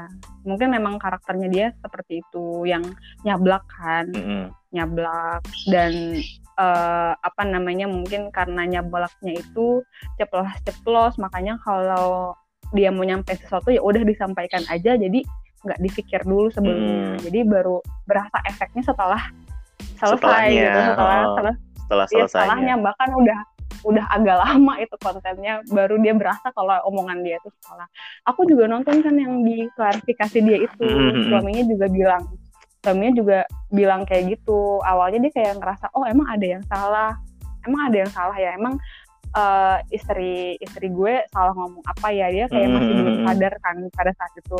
Mungkin 0.45 0.73
memang 0.73 1.01
karakternya 1.01 1.49
dia 1.49 1.67
seperti 1.81 2.21
itu 2.25 2.65
yang 2.65 2.85
nyablak 3.27 3.65
kan. 3.69 4.09
Mm 4.11 4.25
-hmm. 4.25 4.45
nyablak 4.75 5.47
dan 5.71 6.19
uh, 6.59 7.15
apa 7.15 7.43
namanya 7.47 7.87
mungkin 7.87 8.31
karena 8.35 8.67
nyablaknya 8.67 9.39
itu 9.39 9.83
ceplos-ceplos 10.19 11.15
makanya 11.19 11.59
kalau 11.63 12.35
dia 12.75 12.91
mau 12.91 13.07
nyampe 13.07 13.39
sesuatu 13.39 13.71
ya 13.71 13.79
udah 13.79 14.03
disampaikan 14.03 14.67
aja 14.67 14.99
jadi 14.99 15.23
nggak 15.65 15.81
dipikir 15.81 16.21
dulu 16.27 16.51
sebelumnya. 16.53 17.17
Hmm. 17.17 17.23
jadi 17.23 17.39
baru 17.47 17.81
berasa 18.05 18.37
efeknya 18.45 18.83
setelah 18.85 19.23
selesai 19.97 20.21
Setelahnya, 20.21 20.65
gitu 20.67 20.81
setelah 20.91 21.17
oh, 21.23 21.57
setelah 21.85 22.07
setelah 22.09 22.29
selesai 22.29 22.45
setelahnya 22.49 22.75
bahkan 22.81 23.11
udah 23.13 23.39
udah 23.85 24.05
agak 24.13 24.37
lama 24.41 24.75
itu 24.81 24.97
kontennya. 24.99 25.61
Baru 25.69 26.01
dia 26.01 26.17
berasa 26.17 26.49
kalau 26.55 26.75
omongan 26.89 27.21
dia 27.21 27.37
itu 27.39 27.51
salah. 27.61 27.89
Aku 28.29 28.49
juga 28.49 28.71
nonton 28.71 29.05
kan 29.05 29.15
yang 29.15 29.45
di 29.45 29.69
klarifikasi 29.77 30.39
dia 30.41 30.59
itu. 30.65 30.85
Mm-hmm. 30.85 31.29
suaminya 31.29 31.65
juga 31.69 31.87
bilang 31.93 32.23
suaminya 32.85 33.13
juga 33.17 33.39
bilang 33.73 34.03
kayak 34.09 34.39
gitu. 34.39 34.81
Awalnya 34.85 35.29
dia 35.29 35.33
kayak 35.37 35.61
ngerasa 35.61 35.93
oh 35.93 36.05
emang 36.09 36.29
ada 36.33 36.47
yang 36.47 36.65
salah. 36.65 37.13
Emang 37.65 37.81
ada 37.89 37.97
yang 37.97 38.13
salah 38.13 38.37
ya? 38.37 38.51
Emang 38.57 38.77
uh, 39.35 39.79
istri 39.91 40.57
istri 40.63 40.89
gue 40.89 41.27
salah 41.35 41.53
ngomong 41.53 41.83
apa 41.85 42.09
ya 42.15 42.31
dia 42.31 42.47
kayak 42.49 42.71
masih 42.71 42.93
belum 42.95 43.17
sadar 43.27 43.53
kan 43.61 43.77
pada 43.93 44.13
saat 44.17 44.33
itu. 44.39 44.59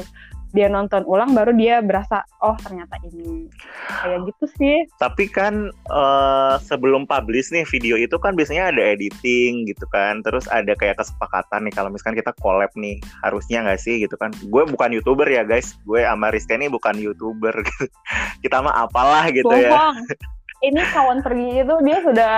Dia 0.55 0.71
nonton 0.71 1.03
ulang 1.11 1.35
baru 1.35 1.51
dia 1.51 1.83
berasa 1.83 2.23
oh 2.39 2.55
ternyata 2.63 2.95
ini. 3.03 3.51
Kayak 3.91 4.31
gitu 4.31 4.45
sih. 4.55 4.77
Tapi 5.03 5.27
kan 5.27 5.75
uh, 5.91 6.63
sebelum 6.63 7.11
publish 7.11 7.51
nih 7.51 7.67
video 7.67 7.99
itu 7.99 8.15
kan 8.23 8.39
biasanya 8.39 8.71
ada 8.71 8.83
editing 8.95 9.67
gitu 9.67 9.83
kan. 9.91 10.23
Terus 10.23 10.47
ada 10.47 10.71
kayak 10.79 11.03
kesepakatan 11.03 11.67
nih 11.67 11.75
kalau 11.75 11.91
misalkan 11.91 12.15
kita 12.15 12.31
collab 12.39 12.71
nih 12.79 13.03
harusnya 13.27 13.67
nggak 13.67 13.83
sih 13.83 13.99
gitu 13.99 14.15
kan? 14.15 14.31
Gue 14.47 14.63
bukan 14.63 14.95
youtuber 14.95 15.27
ya 15.27 15.43
guys. 15.43 15.75
Gue 15.83 16.07
sama 16.07 16.31
Rizka 16.31 16.55
ini 16.55 16.71
bukan 16.71 17.03
youtuber 17.03 17.55
gitu. 17.67 17.91
kita 18.47 18.63
mah 18.63 18.87
apalah 18.87 19.27
gitu 19.35 19.51
ya. 19.51 19.75
Bohong. 19.75 19.99
ya 20.07 20.35
ini 20.65 20.81
kawan 20.97 21.21
pergi 21.21 21.61
itu 21.61 21.75
dia 21.85 21.99
sudah 22.01 22.33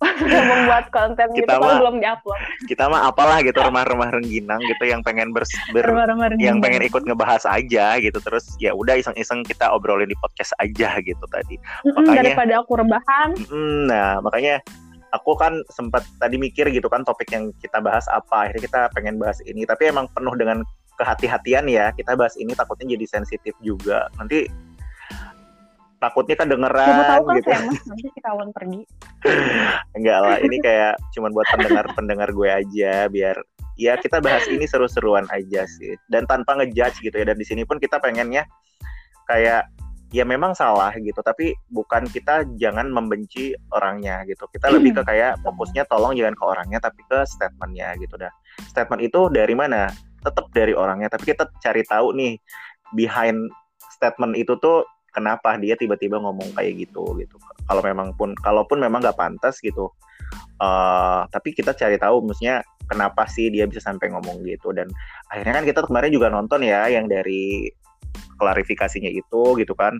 membuat 0.50 0.88
konten 0.88 1.28
kita 1.36 1.56
gitu 1.56 1.60
mah, 1.60 1.76
belum 1.80 1.96
diupload. 2.00 2.40
Kita 2.64 2.84
mah 2.88 3.12
apalah 3.12 3.44
gitu 3.44 3.60
remah-remah 3.60 4.10
rengginang 4.16 4.60
gitu 4.64 4.84
yang 4.88 5.04
pengen 5.04 5.30
ber, 5.36 5.44
ber 5.76 5.84
remah 5.84 6.32
yang 6.40 6.58
pengen 6.64 6.84
ikut 6.84 7.04
ngebahas 7.04 7.44
aja 7.44 8.00
gitu 8.00 8.16
terus 8.24 8.48
ya 8.56 8.72
udah 8.72 8.96
iseng-iseng 8.96 9.44
kita 9.44 9.68
obrolin 9.68 10.08
di 10.08 10.16
podcast 10.18 10.56
aja 10.58 10.96
gitu 11.04 11.24
tadi. 11.28 11.60
Mm-mm, 11.84 12.00
makanya 12.00 12.20
daripada 12.24 12.54
aku 12.64 12.72
rebahan. 12.80 13.28
Mm, 13.52 13.80
nah, 13.92 14.12
makanya 14.24 14.64
aku 15.12 15.34
kan 15.36 15.60
sempat 15.68 16.06
tadi 16.16 16.38
mikir 16.38 16.70
gitu 16.70 16.86
kan 16.86 17.02
topik 17.02 17.28
yang 17.34 17.50
kita 17.58 17.82
bahas 17.82 18.06
apa 18.08 18.46
akhirnya 18.46 18.62
kita 18.70 18.80
pengen 18.94 19.18
bahas 19.18 19.38
ini 19.44 19.66
tapi 19.66 19.90
emang 19.90 20.06
penuh 20.14 20.34
dengan 20.38 20.62
kehati-hatian 20.96 21.66
ya 21.66 21.90
kita 21.96 22.14
bahas 22.14 22.36
ini 22.38 22.52
takutnya 22.54 22.94
jadi 22.94 23.06
sensitif 23.20 23.56
juga 23.64 24.06
nanti 24.20 24.46
takutnya 26.00 26.34
kedengeran 26.34 26.88
Siapa 26.88 27.04
tahu 27.04 27.22
kan 27.28 27.34
gitu. 27.36 27.48
famous 27.52 27.80
nanti 27.84 28.20
kawan 28.24 28.48
pergi. 28.56 28.80
Enggak 30.00 30.18
lah, 30.24 30.36
ini 30.40 30.56
kayak 30.64 30.96
cuma 31.12 31.28
buat 31.28 31.44
pendengar-pendengar 31.52 32.32
gue 32.32 32.48
aja 32.48 33.06
biar 33.12 33.36
ya 33.80 33.96
kita 33.96 34.20
bahas 34.20 34.44
ini 34.48 34.68
seru-seruan 34.68 35.24
aja 35.32 35.64
sih 35.64 35.96
dan 36.12 36.28
tanpa 36.28 36.56
ngejudge 36.60 37.00
gitu 37.00 37.16
ya 37.16 37.24
dan 37.24 37.36
di 37.40 37.46
sini 37.48 37.64
pun 37.64 37.80
kita 37.80 37.96
pengennya 37.96 38.44
kayak 39.24 39.72
ya 40.12 40.26
memang 40.26 40.52
salah 40.52 40.92
gitu 40.98 41.16
tapi 41.22 41.56
bukan 41.70 42.04
kita 42.10 42.44
jangan 42.58 42.90
membenci 42.90 43.54
orangnya 43.70 44.26
gitu 44.26 44.44
kita 44.50 44.68
lebih 44.68 45.00
ke 45.00 45.02
kayak 45.06 45.38
fokusnya 45.40 45.86
tolong 45.86 46.12
jangan 46.18 46.34
ke 46.36 46.44
orangnya 46.44 46.78
tapi 46.82 47.00
ke 47.06 47.24
statementnya 47.24 47.94
gitu 47.96 48.18
dah 48.18 48.32
statement 48.68 49.00
itu 49.00 49.30
dari 49.30 49.54
mana 49.54 49.86
tetap 50.20 50.50
dari 50.52 50.74
orangnya 50.74 51.08
tapi 51.08 51.30
kita 51.30 51.48
cari 51.62 51.86
tahu 51.86 52.12
nih 52.18 52.36
behind 52.92 53.48
statement 53.96 54.34
itu 54.34 54.58
tuh 54.58 54.82
kenapa 55.10 55.58
dia 55.58 55.74
tiba-tiba 55.74 56.18
ngomong 56.22 56.54
kayak 56.54 56.86
gitu 56.86 57.18
gitu. 57.18 57.36
Kalau 57.66 57.82
memang 57.82 58.14
pun 58.14 58.34
kalaupun 58.38 58.82
memang 58.82 59.02
nggak 59.02 59.18
pantas 59.18 59.58
gitu 59.60 59.90
uh, 60.60 61.26
tapi 61.28 61.56
kita 61.56 61.74
cari 61.74 61.96
tahu 61.96 62.22
maksudnya 62.22 62.62
kenapa 62.86 63.26
sih 63.30 63.48
dia 63.50 63.64
bisa 63.66 63.82
sampai 63.82 64.10
ngomong 64.12 64.42
gitu. 64.46 64.74
Dan 64.74 64.90
akhirnya 65.30 65.62
kan 65.62 65.64
kita 65.66 65.80
kemarin 65.86 66.10
juga 66.10 66.28
nonton 66.28 66.66
ya 66.66 66.90
yang 66.90 67.06
dari 67.06 67.70
klarifikasinya 68.36 69.10
itu 69.10 69.58
gitu 69.58 69.74
kan. 69.74 69.98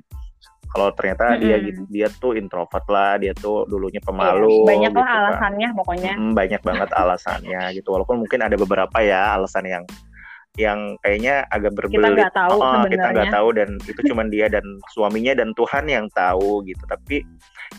Kalau 0.71 0.95
ternyata 0.95 1.35
mm-hmm. 1.35 1.43
dia 1.43 1.57
dia 1.91 2.09
tuh 2.15 2.39
introvert 2.39 2.87
lah 2.87 3.19
dia 3.19 3.35
tuh 3.35 3.67
dulunya 3.67 3.99
pemalu 3.99 4.63
iya, 4.63 4.69
banyak 4.71 4.93
gitu 4.95 5.03
lah 5.03 5.07
kan. 5.07 5.19
alasannya 5.19 5.69
pokoknya. 5.75 6.13
Hmm, 6.15 6.33
banyak 6.35 6.63
banget 6.63 6.91
alasannya 6.95 7.63
gitu. 7.75 7.89
Walaupun 7.91 8.23
mungkin 8.23 8.41
ada 8.43 8.55
beberapa 8.55 8.99
ya 9.03 9.35
alasan 9.35 9.67
yang 9.67 9.85
yang 10.61 11.01
kayaknya 11.01 11.49
agak 11.49 11.73
berbelit. 11.73 12.05
Kita 12.05 12.11
nggak 12.13 12.35
tahu 12.37 12.57
oh, 12.61 12.85
Kita 12.85 13.09
nggak 13.17 13.33
tahu 13.33 13.49
dan 13.57 13.69
itu 13.89 14.01
cuma 14.13 14.23
dia 14.29 14.47
dan 14.53 14.65
suaminya 14.93 15.33
dan 15.33 15.57
Tuhan 15.57 15.89
yang 15.89 16.07
tahu 16.13 16.61
gitu. 16.69 16.85
Tapi 16.85 17.25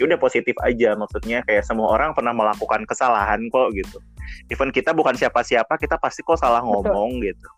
ya 0.02 0.10
udah 0.10 0.18
positif 0.18 0.58
aja 0.66 0.98
maksudnya 0.98 1.46
kayak 1.46 1.62
semua 1.62 1.94
orang 1.94 2.18
pernah 2.18 2.34
melakukan 2.34 2.82
kesalahan 2.90 3.46
kok 3.54 3.70
gitu. 3.78 4.02
Even 4.50 4.74
kita 4.74 4.98
bukan 4.98 5.14
siapa-siapa, 5.14 5.78
kita 5.78 6.02
pasti 6.02 6.26
kok 6.26 6.42
salah 6.42 6.66
ngomong 6.66 7.22
Betul. 7.22 7.30
gitu. 7.30 7.50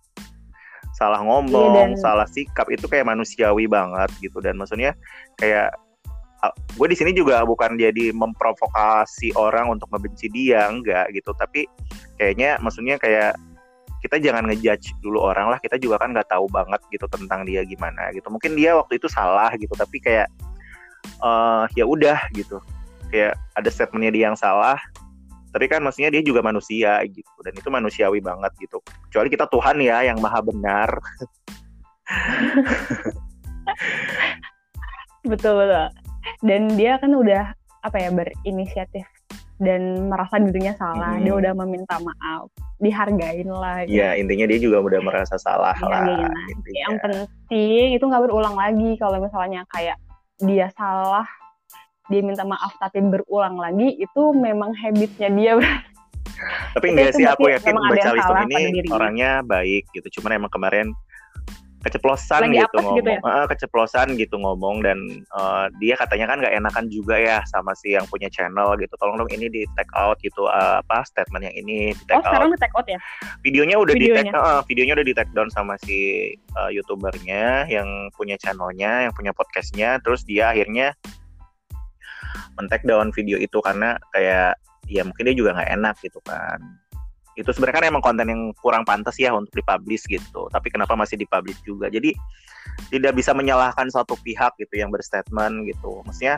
Salah 0.94 1.26
ngomong, 1.26 1.74
iya, 1.74 1.80
dan... 1.90 1.90
salah 1.98 2.28
sikap 2.30 2.70
itu 2.70 2.86
kayak 2.86 3.08
manusiawi 3.08 3.66
banget 3.66 4.12
gitu 4.22 4.38
dan 4.44 4.60
maksudnya 4.60 4.94
kayak 5.42 5.74
gue 6.52 6.88
di 6.92 6.98
sini 6.98 7.16
juga 7.16 7.48
bukan 7.48 7.80
jadi 7.80 8.12
memprovokasi 8.12 9.32
orang 9.40 9.72
untuk 9.72 9.88
membenci 9.96 10.28
dia 10.28 10.68
enggak 10.68 11.08
gitu 11.16 11.32
tapi 11.40 11.64
kayaknya 12.20 12.60
maksudnya 12.60 13.00
kayak 13.00 13.38
kita 14.04 14.20
jangan 14.20 14.52
ngejudge 14.52 15.00
dulu 15.00 15.24
orang 15.24 15.48
lah 15.48 15.58
kita 15.64 15.80
juga 15.80 15.96
kan 16.04 16.12
nggak 16.12 16.28
tahu 16.28 16.52
banget 16.52 16.84
gitu 16.92 17.08
tentang 17.08 17.48
dia 17.48 17.64
gimana 17.64 18.12
gitu. 18.12 18.28
Mungkin 18.28 18.60
dia 18.60 18.76
waktu 18.76 19.00
itu 19.00 19.08
salah 19.08 19.56
gitu 19.56 19.72
tapi 19.80 20.04
kayak 20.04 20.28
uh, 21.24 21.64
ya 21.80 21.88
udah 21.88 22.20
gitu. 22.36 22.60
Kayak 23.08 23.40
ada 23.56 23.70
statementnya 23.72 24.12
dia 24.12 24.24
yang 24.28 24.36
salah 24.36 24.76
tapi 25.54 25.70
kan 25.70 25.86
maksudnya 25.86 26.10
dia 26.10 26.26
juga 26.26 26.42
manusia 26.42 26.98
gitu 27.06 27.38
dan 27.46 27.54
itu 27.56 27.70
manusiawi 27.72 28.20
banget 28.20 28.52
gitu. 28.60 28.84
Kecuali 29.08 29.32
kita 29.32 29.48
Tuhan 29.48 29.80
ya 29.80 30.04
yang 30.04 30.20
maha 30.20 30.44
benar. 30.44 30.90
Betul 35.24 35.56
betul. 35.56 35.88
Dan 36.44 36.76
dia 36.76 37.00
kan 37.00 37.16
udah 37.16 37.56
apa 37.84 37.98
ya 38.00 38.12
berinisiatif 38.12 39.08
dan 39.64 40.12
merasa 40.12 40.36
dirinya 40.38 40.76
salah 40.76 41.16
hmm. 41.18 41.24
dia 41.24 41.34
udah 41.34 41.54
meminta 41.64 41.96
maaf 42.04 42.52
dihargain 42.78 43.48
lah 43.48 43.88
gitu. 43.88 43.96
ya 43.98 44.20
intinya 44.20 44.46
dia 44.46 44.60
juga 44.60 44.78
udah 44.84 45.00
merasa 45.00 45.36
salah 45.40 45.76
lah 45.80 46.30
intinya. 46.52 46.82
yang 46.88 46.96
penting 47.00 47.96
itu 47.96 48.04
nggak 48.04 48.24
berulang 48.28 48.56
lagi 48.60 49.00
kalau 49.00 49.24
misalnya 49.24 49.64
kayak 49.72 49.96
dia 50.44 50.68
salah 50.76 51.26
dia 52.12 52.20
minta 52.20 52.44
maaf 52.44 52.76
tapi 52.78 53.00
berulang 53.00 53.56
lagi 53.56 53.96
itu 53.96 54.24
memang 54.36 54.76
habitnya 54.76 55.30
dia 55.32 55.54
tapi 56.76 56.92
enggak 56.92 57.16
sih 57.16 57.24
aku 57.24 57.48
yakin 57.48 57.76
baca 57.80 58.10
listum 58.12 58.38
ini 58.52 58.84
orangnya 58.92 59.40
baik 59.46 59.88
gitu 59.96 60.20
cuman 60.20 60.44
emang 60.44 60.52
kemarin 60.52 60.92
keceplosan 61.84 62.48
Lagi 62.48 62.64
gitu 62.64 62.78
ngomong, 62.80 62.96
gitu 63.04 63.10
ya? 63.12 63.20
uh, 63.28 63.46
keceplosan 63.52 64.08
gitu 64.16 64.36
ngomong 64.40 64.80
dan 64.80 64.98
uh, 65.36 65.68
dia 65.84 66.00
katanya 66.00 66.32
kan 66.32 66.38
nggak 66.40 66.56
enakan 66.56 66.86
juga 66.88 67.20
ya 67.20 67.44
sama 67.44 67.76
si 67.76 67.92
yang 67.92 68.08
punya 68.08 68.32
channel 68.32 68.80
gitu. 68.80 68.96
Tolong 68.96 69.20
dong 69.20 69.28
ini 69.36 69.52
di 69.52 69.68
take 69.76 69.92
out 69.94 70.16
gitu 70.24 70.48
uh, 70.48 70.80
apa 70.80 71.04
statement 71.04 71.44
yang 71.44 71.56
ini 71.60 71.92
di 71.92 72.04
take 72.08 72.18
oh, 72.18 72.24
out. 72.24 72.32
sekarang 72.32 72.48
di 72.56 72.60
take 72.64 72.76
out 72.80 72.88
ya? 72.88 73.00
Videonya 73.44 73.76
udah 73.76 73.94
videonya. 73.94 74.24
di 74.24 74.32
take 74.32 74.40
uh, 74.40 74.62
videonya 74.64 74.94
udah 74.96 75.06
di 75.06 75.14
take 75.14 75.34
down 75.36 75.50
sama 75.52 75.76
si 75.84 76.32
uh, 76.56 76.72
youtubernya 76.72 77.68
yang 77.68 78.08
punya 78.16 78.40
channelnya, 78.40 79.12
yang 79.12 79.14
punya 79.14 79.36
podcastnya. 79.36 80.00
Terus 80.00 80.24
dia 80.24 80.56
akhirnya 80.56 80.96
men 82.56 82.72
take 82.72 82.88
down 82.88 83.12
video 83.12 83.36
itu 83.36 83.60
karena 83.60 84.00
kayak 84.16 84.56
ya 84.88 85.02
mungkin 85.04 85.24
dia 85.32 85.36
juga 85.36 85.56
nggak 85.56 85.72
enak 85.80 85.96
gitu 86.04 86.20
kan 86.28 86.60
itu 87.34 87.50
sebenarnya 87.50 87.78
kan 87.82 87.86
emang 87.90 88.04
konten 88.06 88.28
yang 88.30 88.42
kurang 88.62 88.86
pantas 88.86 89.18
ya 89.18 89.34
untuk 89.34 89.54
dipublish 89.58 90.06
gitu. 90.06 90.46
Tapi 90.54 90.70
kenapa 90.70 90.94
masih 90.94 91.18
dipublish 91.18 91.58
juga? 91.66 91.90
Jadi 91.90 92.14
tidak 92.94 93.18
bisa 93.18 93.34
menyalahkan 93.34 93.90
satu 93.90 94.14
pihak 94.22 94.54
gitu 94.62 94.74
yang 94.78 94.94
berstatement 94.94 95.66
gitu. 95.66 96.06
Maksudnya 96.06 96.38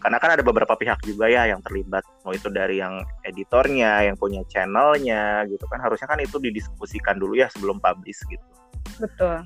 karena 0.00 0.20
kan 0.20 0.30
ada 0.36 0.44
beberapa 0.44 0.76
pihak 0.76 1.00
juga 1.08 1.26
ya 1.26 1.48
yang 1.48 1.64
terlibat. 1.64 2.04
Mau 2.22 2.36
itu 2.36 2.52
dari 2.52 2.78
yang 2.78 3.00
editornya 3.24 4.04
yang 4.04 4.16
punya 4.20 4.44
channelnya 4.52 5.48
gitu 5.48 5.64
kan. 5.66 5.80
Harusnya 5.80 6.06
kan 6.06 6.20
itu 6.20 6.36
didiskusikan 6.36 7.16
dulu 7.16 7.34
ya 7.34 7.48
sebelum 7.50 7.80
publish 7.80 8.20
gitu. 8.28 8.46
Betul. 9.00 9.42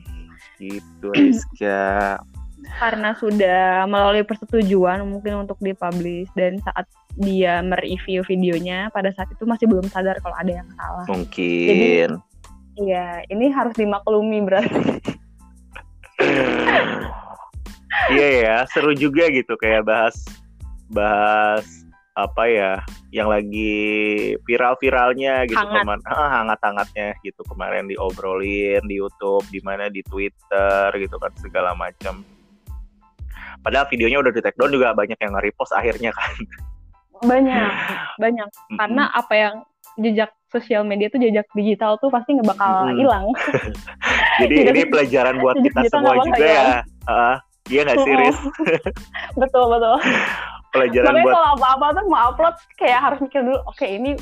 Gitu 0.58 1.08
Rizka. 1.14 2.18
Karena 2.60 3.16
sudah 3.16 3.88
melalui 3.88 4.26
persetujuan 4.26 5.06
mungkin 5.06 5.46
untuk 5.46 5.56
dipublish. 5.62 6.28
Dan 6.34 6.58
saat 6.66 6.84
dia 7.18 7.58
mereview 7.64 8.22
videonya 8.26 8.92
pada 8.94 9.10
saat 9.10 9.30
itu 9.32 9.42
masih 9.48 9.66
belum 9.66 9.90
sadar 9.90 10.18
kalau 10.22 10.36
ada 10.38 10.52
yang 10.62 10.68
salah. 10.78 11.06
Mungkin. 11.10 12.18
iya, 12.78 13.26
ini 13.28 13.50
harus 13.50 13.74
dimaklumi 13.74 14.38
berarti. 14.46 15.02
iya 18.14 18.28
ya, 18.44 18.56
seru 18.70 18.94
juga 18.94 19.26
gitu 19.32 19.58
kayak 19.58 19.86
bahas 19.88 20.16
bahas 20.90 21.66
apa 22.18 22.42
ya 22.50 22.72
yang 23.14 23.30
lagi 23.30 24.34
viral-viralnya 24.44 25.46
gitu 25.46 25.56
Hangat. 25.56 25.82
kemarin 25.82 26.02
ah, 26.10 26.30
hangat-hangatnya 26.42 27.08
gitu 27.22 27.40
kemarin 27.46 27.86
diobrolin 27.86 28.82
di 28.84 28.98
YouTube 28.98 29.46
di 29.48 29.62
mana 29.62 29.86
di 29.88 30.02
Twitter 30.02 30.90
gitu 30.98 31.16
kan 31.16 31.32
segala 31.38 31.72
macam 31.78 32.26
padahal 33.62 33.86
videonya 33.88 34.18
udah 34.20 34.32
di 34.34 34.42
take 34.42 34.58
down 34.58 34.74
juga 34.74 34.92
banyak 34.92 35.16
yang 35.22 35.32
nge-repost 35.38 35.72
akhirnya 35.72 36.10
kan 36.12 36.34
banyak 37.24 37.72
banyak. 38.22 38.48
Karena 38.76 39.02
apa 39.12 39.34
yang 39.36 39.54
jejak 40.00 40.30
sosial 40.50 40.82
media 40.82 41.06
tuh 41.10 41.22
jejak 41.22 41.46
digital 41.54 41.96
tuh 42.02 42.10
pasti 42.10 42.34
nggak 42.34 42.48
bakal 42.50 42.90
hilang. 42.94 43.30
Jadi 44.42 44.54
Tidak- 44.54 44.74
ini 44.74 44.82
pelajaran 44.88 45.34
buat 45.38 45.56
kita 45.60 45.80
semua 45.88 46.18
nggak 46.18 46.26
juga 46.26 46.46
ya. 46.46 46.64
Ah, 47.06 47.36
iya 47.70 47.80
nggak 47.86 47.98
sih 48.02 48.12
Riz 48.14 48.38
betul 49.40 49.64
betul. 49.70 49.96
Pelajaran 50.70 51.10
makanya 51.10 51.26
buat 51.26 51.34
kalau 51.34 51.50
apa-apa 51.58 51.86
tuh 51.98 52.04
mau 52.06 52.20
upload 52.30 52.56
kayak 52.78 53.00
harus 53.02 53.18
mikir 53.18 53.42
dulu 53.42 53.58
oke 53.66 53.82
ini 53.82 54.14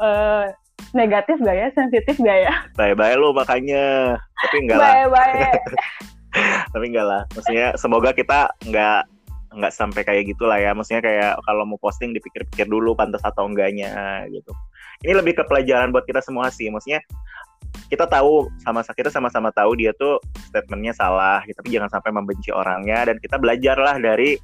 eh, 0.00 0.44
negatif 0.96 1.36
gak 1.44 1.52
ya? 1.52 1.68
Sensitif 1.76 2.16
gak 2.16 2.38
ya? 2.40 2.52
Bye-bye 2.72 3.20
lo 3.20 3.36
makanya. 3.36 4.16
Tapi 4.16 4.64
enggak 4.64 4.80
lah. 4.80 4.92
Bye 4.96 5.08
bye 5.12 5.52
tapi 6.70 6.84
enggak 6.94 7.06
lah. 7.06 7.22
Maksudnya 7.34 7.68
semoga 7.76 8.10
kita 8.14 8.54
enggak 8.66 9.04
nggak 9.50 9.72
sampai 9.74 10.02
kayak 10.06 10.30
gitulah 10.30 10.58
ya. 10.58 10.70
Maksudnya 10.72 11.02
kayak 11.02 11.32
kalau 11.42 11.66
mau 11.66 11.78
posting 11.82 12.14
dipikir-pikir 12.14 12.70
dulu 12.70 12.94
pantas 12.94 13.22
atau 13.26 13.46
enggaknya 13.50 14.24
gitu. 14.30 14.52
Ini 15.02 15.12
lebih 15.18 15.38
ke 15.38 15.44
pelajaran 15.46 15.90
buat 15.90 16.06
kita 16.06 16.22
semua 16.22 16.48
sih. 16.54 16.70
Maksudnya 16.70 17.02
kita 17.90 18.06
tahu 18.06 18.46
sama 18.62 18.86
kita 18.86 19.10
sama-sama 19.10 19.50
tahu 19.50 19.74
dia 19.78 19.90
tuh 19.98 20.22
statementnya 20.46 20.94
salah 20.94 21.42
gitu, 21.46 21.58
tapi 21.58 21.74
jangan 21.74 21.90
sampai 21.90 22.10
membenci 22.14 22.54
orangnya. 22.54 23.06
Dan 23.10 23.18
kita 23.18 23.36
belajarlah 23.38 23.98
dari 23.98 24.38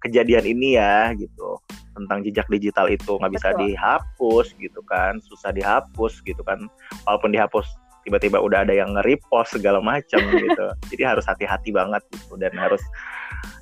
kejadian 0.00 0.44
ini 0.48 0.80
ya 0.80 1.12
gitu. 1.14 1.60
Tentang 1.92 2.24
jejak 2.24 2.48
digital 2.48 2.88
itu. 2.88 3.20
Nggak 3.20 3.32
bisa 3.36 3.48
Betul. 3.52 3.60
dihapus 3.68 4.46
gitu 4.56 4.80
kan. 4.88 5.20
Susah 5.20 5.52
dihapus 5.52 6.24
gitu 6.24 6.40
kan. 6.40 6.64
Walaupun 7.04 7.36
dihapus 7.36 7.68
tiba-tiba 8.02 8.38
udah 8.42 8.66
ada 8.66 8.74
yang 8.74 8.94
nge-repost 8.98 9.58
segala 9.58 9.78
macam 9.78 10.20
gitu. 10.44 10.66
Jadi 10.92 11.02
harus 11.02 11.24
hati-hati 11.26 11.70
banget 11.70 12.02
gitu 12.12 12.34
dan 12.38 12.52
harus 12.58 12.82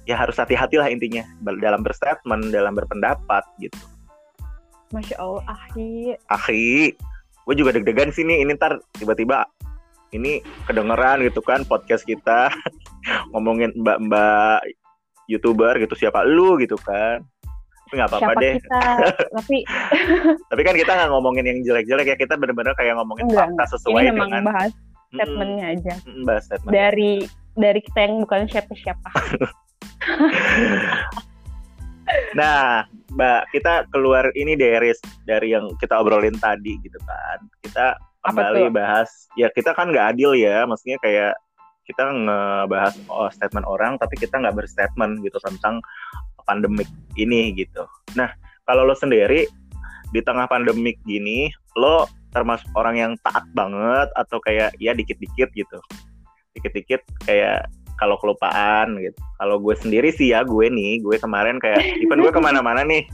ya 0.05 0.17
harus 0.17 0.37
hati-hati 0.37 0.81
lah 0.81 0.89
intinya 0.89 1.25
dalam 1.61 1.81
berstatement 1.85 2.51
dalam 2.53 2.75
berpendapat 2.77 3.45
gitu. 3.61 3.79
Masya 4.91 5.17
allah 5.23 5.47
akhir 5.47 6.19
akhi 6.27 6.99
gue 7.47 7.55
juga 7.55 7.71
deg-degan 7.75 8.11
sih 8.11 8.27
nih 8.27 8.43
ini 8.43 8.59
ntar 8.59 8.83
tiba-tiba 8.99 9.47
ini 10.11 10.43
kedengeran 10.67 11.23
gitu 11.23 11.39
kan 11.41 11.63
podcast 11.63 12.03
kita. 12.03 12.51
Ngomongin 13.31 13.71
mbak-mbak 13.79 14.67
youtuber 15.31 15.79
gitu 15.79 15.95
siapa 15.95 16.27
lu 16.27 16.59
gitu 16.59 16.75
kan 16.75 17.23
nggak 17.97 18.11
apa-apa 18.11 18.33
deh. 18.39 18.55
kita? 18.59 18.83
Tapi 19.41 19.57
tapi 20.51 20.63
kan 20.63 20.75
kita 20.79 20.93
nggak 20.95 21.11
ngomongin 21.11 21.45
yang 21.47 21.59
jelek-jelek 21.67 22.07
ya. 22.15 22.17
Kita 22.19 22.35
bener-bener 22.39 22.75
kayak 22.79 22.99
ngomongin 22.99 23.31
enggak, 23.31 23.51
fakta 23.51 23.65
sesuai 23.79 24.03
ini 24.07 24.15
dengan 24.15 24.43
bahas 24.47 24.73
statementnya 25.11 25.67
aja. 25.75 25.95
Mm, 26.07 26.23
bahas 26.23 26.43
statement 26.47 26.73
dari 26.73 27.13
dari 27.59 27.81
kita 27.83 27.99
yang 28.07 28.15
bukan 28.25 28.47
siapa-siapa. 28.51 29.11
Nah, 32.35 32.91
Mbak, 33.15 33.55
kita 33.55 33.87
keluar 33.95 34.35
ini 34.35 34.59
dari 34.59 34.91
dari 35.27 35.55
yang 35.55 35.71
kita 35.79 35.99
obrolin 35.99 36.35
tadi 36.39 36.75
gitu 36.83 36.99
kan. 37.07 37.39
Kita 37.63 37.95
kembali 38.27 38.67
bahas 38.75 39.31
ya 39.39 39.47
kita 39.51 39.73
kan 39.79 39.95
nggak 39.95 40.19
adil 40.19 40.35
ya, 40.35 40.67
maksudnya 40.67 40.99
kayak 40.99 41.39
kita 41.91 42.07
ngebahas 42.07 42.95
oh, 43.11 43.27
statement 43.35 43.67
orang 43.67 43.99
tapi 43.99 44.15
kita 44.15 44.39
nggak 44.39 44.55
berstatement 44.55 45.19
gitu 45.27 45.43
tentang 45.43 45.83
pandemik 46.47 46.89
ini 47.17 47.53
gitu. 47.55 47.85
Nah, 48.15 48.31
kalau 48.65 48.87
lo 48.87 48.95
sendiri 48.95 49.47
di 50.11 50.21
tengah 50.23 50.47
pandemik 50.51 50.99
gini, 51.07 51.51
lo 51.79 52.07
termasuk 52.31 52.67
orang 52.79 52.97
yang 52.99 53.13
taat 53.27 53.43
banget 53.55 54.09
atau 54.15 54.39
kayak 54.43 54.75
ya 54.79 54.95
dikit-dikit 54.95 55.51
gitu. 55.55 55.79
Dikit-dikit 56.55 57.03
kayak 57.27 57.67
kalau 58.01 58.17
kelupaan 58.17 58.97
gitu. 58.97 59.21
Kalau 59.37 59.61
gue 59.61 59.77
sendiri 59.77 60.09
sih 60.09 60.33
ya 60.33 60.41
gue 60.41 60.67
nih, 60.73 61.05
gue 61.05 61.17
kemarin 61.21 61.61
kayak 61.61 61.85
even 62.03 62.25
gue 62.25 62.33
ke 62.33 62.41
mana-mana 62.41 62.81
nih, 62.81 63.05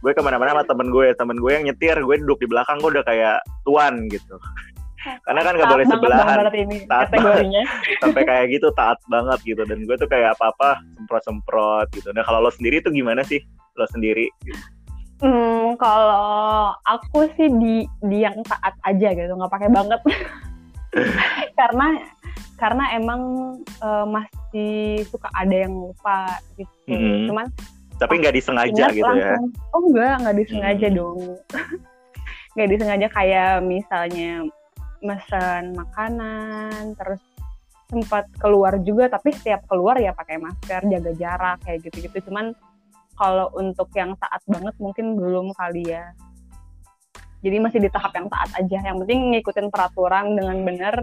gue 0.00 0.12
ke 0.14 0.22
mana-mana 0.22 0.54
sama 0.54 0.64
temen 0.64 0.88
gue, 0.94 1.10
temen 1.18 1.36
gue 1.42 1.50
yang 1.50 1.64
nyetir, 1.66 1.98
gue 1.98 2.16
duduk 2.22 2.38
di 2.38 2.48
belakang 2.48 2.78
gue 2.78 2.90
udah 2.94 3.04
kayak 3.04 3.42
tuan 3.66 4.06
gitu. 4.06 4.38
Karena 5.22 5.40
kan 5.44 5.52
nggak 5.54 5.70
boleh 5.70 5.86
sebelahan, 5.86 6.36
banget 6.42 6.54
ini 6.66 6.76
Taat 6.84 7.08
kategorinya 7.12 7.62
sampai 8.02 8.22
kayak 8.24 8.44
gitu 8.50 8.68
taat 8.72 8.98
banget 9.06 9.38
gitu. 9.44 9.62
Dan 9.62 9.84
gue 9.84 9.96
tuh 9.96 10.08
kayak 10.08 10.34
apa-apa 10.34 10.82
semprot-semprot 10.96 11.86
gitu. 11.94 12.10
Nah 12.10 12.24
kalau 12.24 12.42
lo 12.42 12.50
sendiri 12.50 12.80
tuh 12.80 12.90
gimana 12.90 13.22
sih? 13.22 13.38
Lo 13.76 13.86
sendiri? 13.86 14.26
Hmm, 15.16 15.80
kalau 15.80 16.76
aku 16.84 17.24
sih 17.36 17.48
di 17.48 17.88
di 18.04 18.18
yang 18.20 18.36
taat 18.44 18.76
aja 18.84 19.08
gitu, 19.12 19.32
nggak 19.32 19.52
pakai 19.52 19.68
banget. 19.72 20.00
karena 21.58 21.86
karena 22.56 22.84
emang 22.96 23.20
eh, 23.60 24.06
masih 24.08 24.74
suka 25.08 25.28
ada 25.32 25.56
yang 25.64 25.72
lupa 25.72 26.40
gitu. 26.56 26.72
Mhm. 26.88 27.28
Cuman 27.32 27.46
Tapi 27.96 28.20
nggak 28.20 28.36
disengaja 28.36 28.92
gitu 28.92 29.08
ya? 29.16 29.40
langsung. 29.40 29.48
Oh 29.72 29.80
enggak, 29.88 30.14
nggak 30.20 30.36
disengaja 30.36 30.86
Hmm. 30.88 30.96
dong. 30.96 31.18
nggak 32.56 32.68
disengaja 32.72 33.06
kayak 33.08 33.52
misalnya 33.60 34.44
mesen 35.04 35.76
makanan, 35.76 36.96
terus 36.96 37.20
sempat 37.86 38.26
keluar 38.42 38.78
juga, 38.82 39.06
tapi 39.06 39.30
setiap 39.30 39.62
keluar 39.70 39.94
ya 40.02 40.10
pakai 40.10 40.42
masker, 40.42 40.90
jaga 40.90 41.12
jarak 41.14 41.58
kayak 41.62 41.86
gitu-gitu. 41.86 42.30
Cuman 42.30 42.50
kalau 43.16 43.48
untuk 43.56 43.88
yang 43.94 44.12
taat 44.18 44.42
banget 44.50 44.74
mungkin 44.82 45.14
belum 45.16 45.54
kali 45.56 45.86
ya. 45.86 46.12
Jadi 47.40 47.56
masih 47.62 47.78
di 47.78 47.90
tahap 47.92 48.10
yang 48.18 48.26
taat 48.26 48.50
aja. 48.58 48.78
Yang 48.90 49.06
penting 49.06 49.20
ngikutin 49.38 49.68
peraturan 49.70 50.34
dengan 50.34 50.56
benar, 50.66 50.98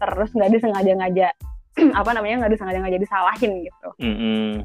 terus 0.00 0.30
nggak 0.32 0.50
disengaja-ngaja 0.56 1.28
apa 2.00 2.10
namanya 2.14 2.46
nggak 2.46 2.52
disengaja-ngaja 2.56 2.98
disalahin 2.98 3.52
gitu. 3.66 3.88
Mm-mm. 4.00 4.64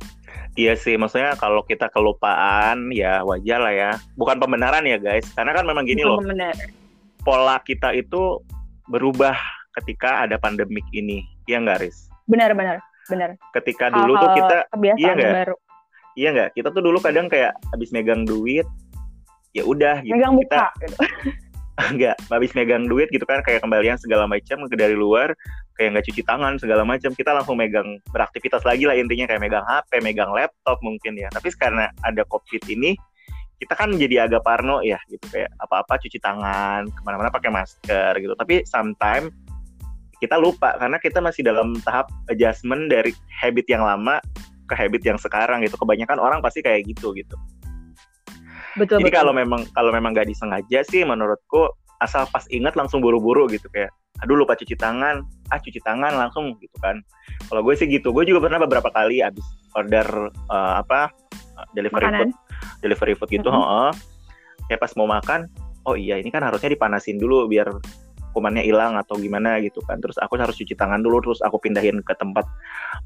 Iya 0.58 0.74
sih, 0.78 0.98
maksudnya 0.98 1.38
kalau 1.38 1.62
kita 1.66 1.90
kelupaan 1.90 2.90
ya 2.94 3.22
wajar 3.26 3.60
lah 3.62 3.74
ya. 3.74 3.92
Bukan 4.16 4.38
pembenaran 4.40 4.86
ya 4.86 4.98
guys, 4.98 5.26
karena 5.34 5.52
kan 5.54 5.66
memang 5.66 5.86
gini 5.86 6.06
loh, 6.06 6.22
Bukan 6.22 6.36
benar. 6.38 6.56
pola 7.22 7.58
kita 7.62 7.94
itu 7.94 8.40
berubah 8.90 9.38
ketika 9.80 10.26
ada 10.26 10.36
pandemik 10.42 10.86
ini, 10.92 11.24
ya 11.46 11.62
nggak 11.62 11.86
Riz? 11.86 12.10
Benar-benar, 12.26 12.82
benar. 13.08 13.38
Ketika 13.54 13.94
dulu 13.94 14.18
tuh 14.18 14.30
Hal-hal 14.30 14.38
kita, 14.38 14.58
kebiasaan 14.74 15.00
iya 15.00 15.12
nggak? 15.16 15.34
baru. 15.34 15.56
iya 16.18 16.30
nggak? 16.36 16.50
Kita 16.58 16.68
tuh 16.74 16.82
dulu 16.84 16.98
kadang 17.00 17.26
kayak 17.30 17.54
habis 17.72 17.90
megang 17.94 18.26
duit, 18.26 18.66
ya 19.54 19.64
udah 19.66 20.02
gitu. 20.06 20.14
megang 20.14 20.34
kita 20.38 20.46
buka 20.46 20.66
gitu. 20.86 20.98
nggak 21.96 22.16
habis 22.28 22.52
megang 22.60 22.92
duit 22.92 23.08
gitu 23.08 23.24
kan 23.24 23.40
kayak 23.40 23.64
kembalian 23.64 23.96
segala 23.96 24.28
macam 24.28 24.68
ke 24.68 24.76
dari 24.76 25.00
luar 25.00 25.32
kayak 25.80 25.96
nggak 25.96 26.06
cuci 26.12 26.22
tangan 26.28 26.60
segala 26.60 26.84
macam 26.84 27.16
kita 27.16 27.32
langsung 27.32 27.56
megang 27.56 28.04
beraktivitas 28.12 28.68
lagi 28.68 28.84
lah 28.84 29.00
intinya 29.00 29.32
kayak 29.32 29.40
megang 29.40 29.64
HP 29.64 30.04
megang 30.04 30.28
laptop 30.36 30.76
mungkin 30.84 31.16
ya 31.16 31.32
tapi 31.32 31.48
karena 31.56 31.88
ada 32.04 32.28
covid 32.28 32.60
ini 32.68 33.00
kita 33.60 33.76
kan 33.76 33.92
jadi 33.92 34.26
agak 34.26 34.42
parno 34.48 34.80
ya 34.80 34.98
gitu. 35.12 35.22
Kayak 35.28 35.52
apa-apa 35.60 36.00
cuci 36.00 36.18
tangan 36.24 36.88
ke 36.88 37.02
mana-mana 37.04 37.28
pakai 37.28 37.52
masker 37.52 38.16
gitu. 38.24 38.34
Tapi 38.40 38.64
sometimes 38.64 39.36
kita 40.24 40.40
lupa 40.40 40.80
karena 40.80 40.98
kita 41.00 41.20
masih 41.20 41.44
dalam 41.44 41.76
tahap 41.84 42.08
adjustment 42.32 42.88
dari 42.88 43.12
habit 43.28 43.68
yang 43.68 43.84
lama 43.84 44.24
ke 44.72 44.74
habit 44.80 45.04
yang 45.04 45.20
sekarang 45.20 45.60
gitu. 45.68 45.76
Kebanyakan 45.76 46.18
orang 46.24 46.40
pasti 46.40 46.64
kayak 46.64 46.88
gitu 46.88 47.12
gitu. 47.12 47.36
Betul 48.80 49.04
jadi 49.04 49.12
betul. 49.12 49.20
kalau 49.20 49.34
memang 49.36 49.68
kalau 49.76 49.92
memang 49.92 50.16
nggak 50.16 50.32
disengaja 50.32 50.80
sih 50.88 51.04
menurutku 51.04 51.68
asal 52.00 52.24
pas 52.32 52.48
ingat 52.48 52.80
langsung 52.80 53.04
buru-buru 53.04 53.52
gitu. 53.52 53.68
Kayak 53.76 53.92
aduh 54.24 54.40
lupa 54.40 54.56
cuci 54.56 54.80
tangan. 54.80 55.20
Ah 55.52 55.60
cuci 55.60 55.84
tangan 55.84 56.16
langsung 56.16 56.56
gitu 56.64 56.80
kan. 56.80 57.04
Kalau 57.52 57.60
gue 57.60 57.76
sih 57.76 57.92
gitu. 57.92 58.16
Gue 58.16 58.24
juga 58.24 58.48
pernah 58.48 58.64
beberapa 58.64 58.88
kali 58.88 59.20
abis 59.20 59.44
order 59.76 60.32
eh, 60.32 60.74
apa 60.80 61.12
eh, 61.60 61.68
delivery 61.76 62.08
Makanan. 62.08 62.32
food 62.32 62.49
delivery 62.80 63.14
food 63.14 63.30
gitu 63.30 63.48
Mhm. 63.48 63.56
heeh. 63.56 63.92
kayak 64.66 64.80
pas 64.80 64.94
mau 64.94 65.06
makan 65.06 65.50
oh 65.84 65.94
iya 65.94 66.16
ini 66.16 66.30
kan 66.30 66.42
harusnya 66.42 66.70
dipanasin 66.70 67.18
dulu 67.18 67.48
biar 67.48 67.72
kumannya 68.30 68.62
hilang 68.62 68.94
atau 68.94 69.18
gimana 69.18 69.58
gitu 69.58 69.82
kan 69.82 69.98
terus 69.98 70.14
aku 70.16 70.38
harus 70.38 70.54
cuci 70.54 70.78
tangan 70.78 71.02
dulu 71.02 71.18
terus 71.20 71.42
aku 71.42 71.58
pindahin 71.58 71.98
ke 72.00 72.14
tempat 72.14 72.46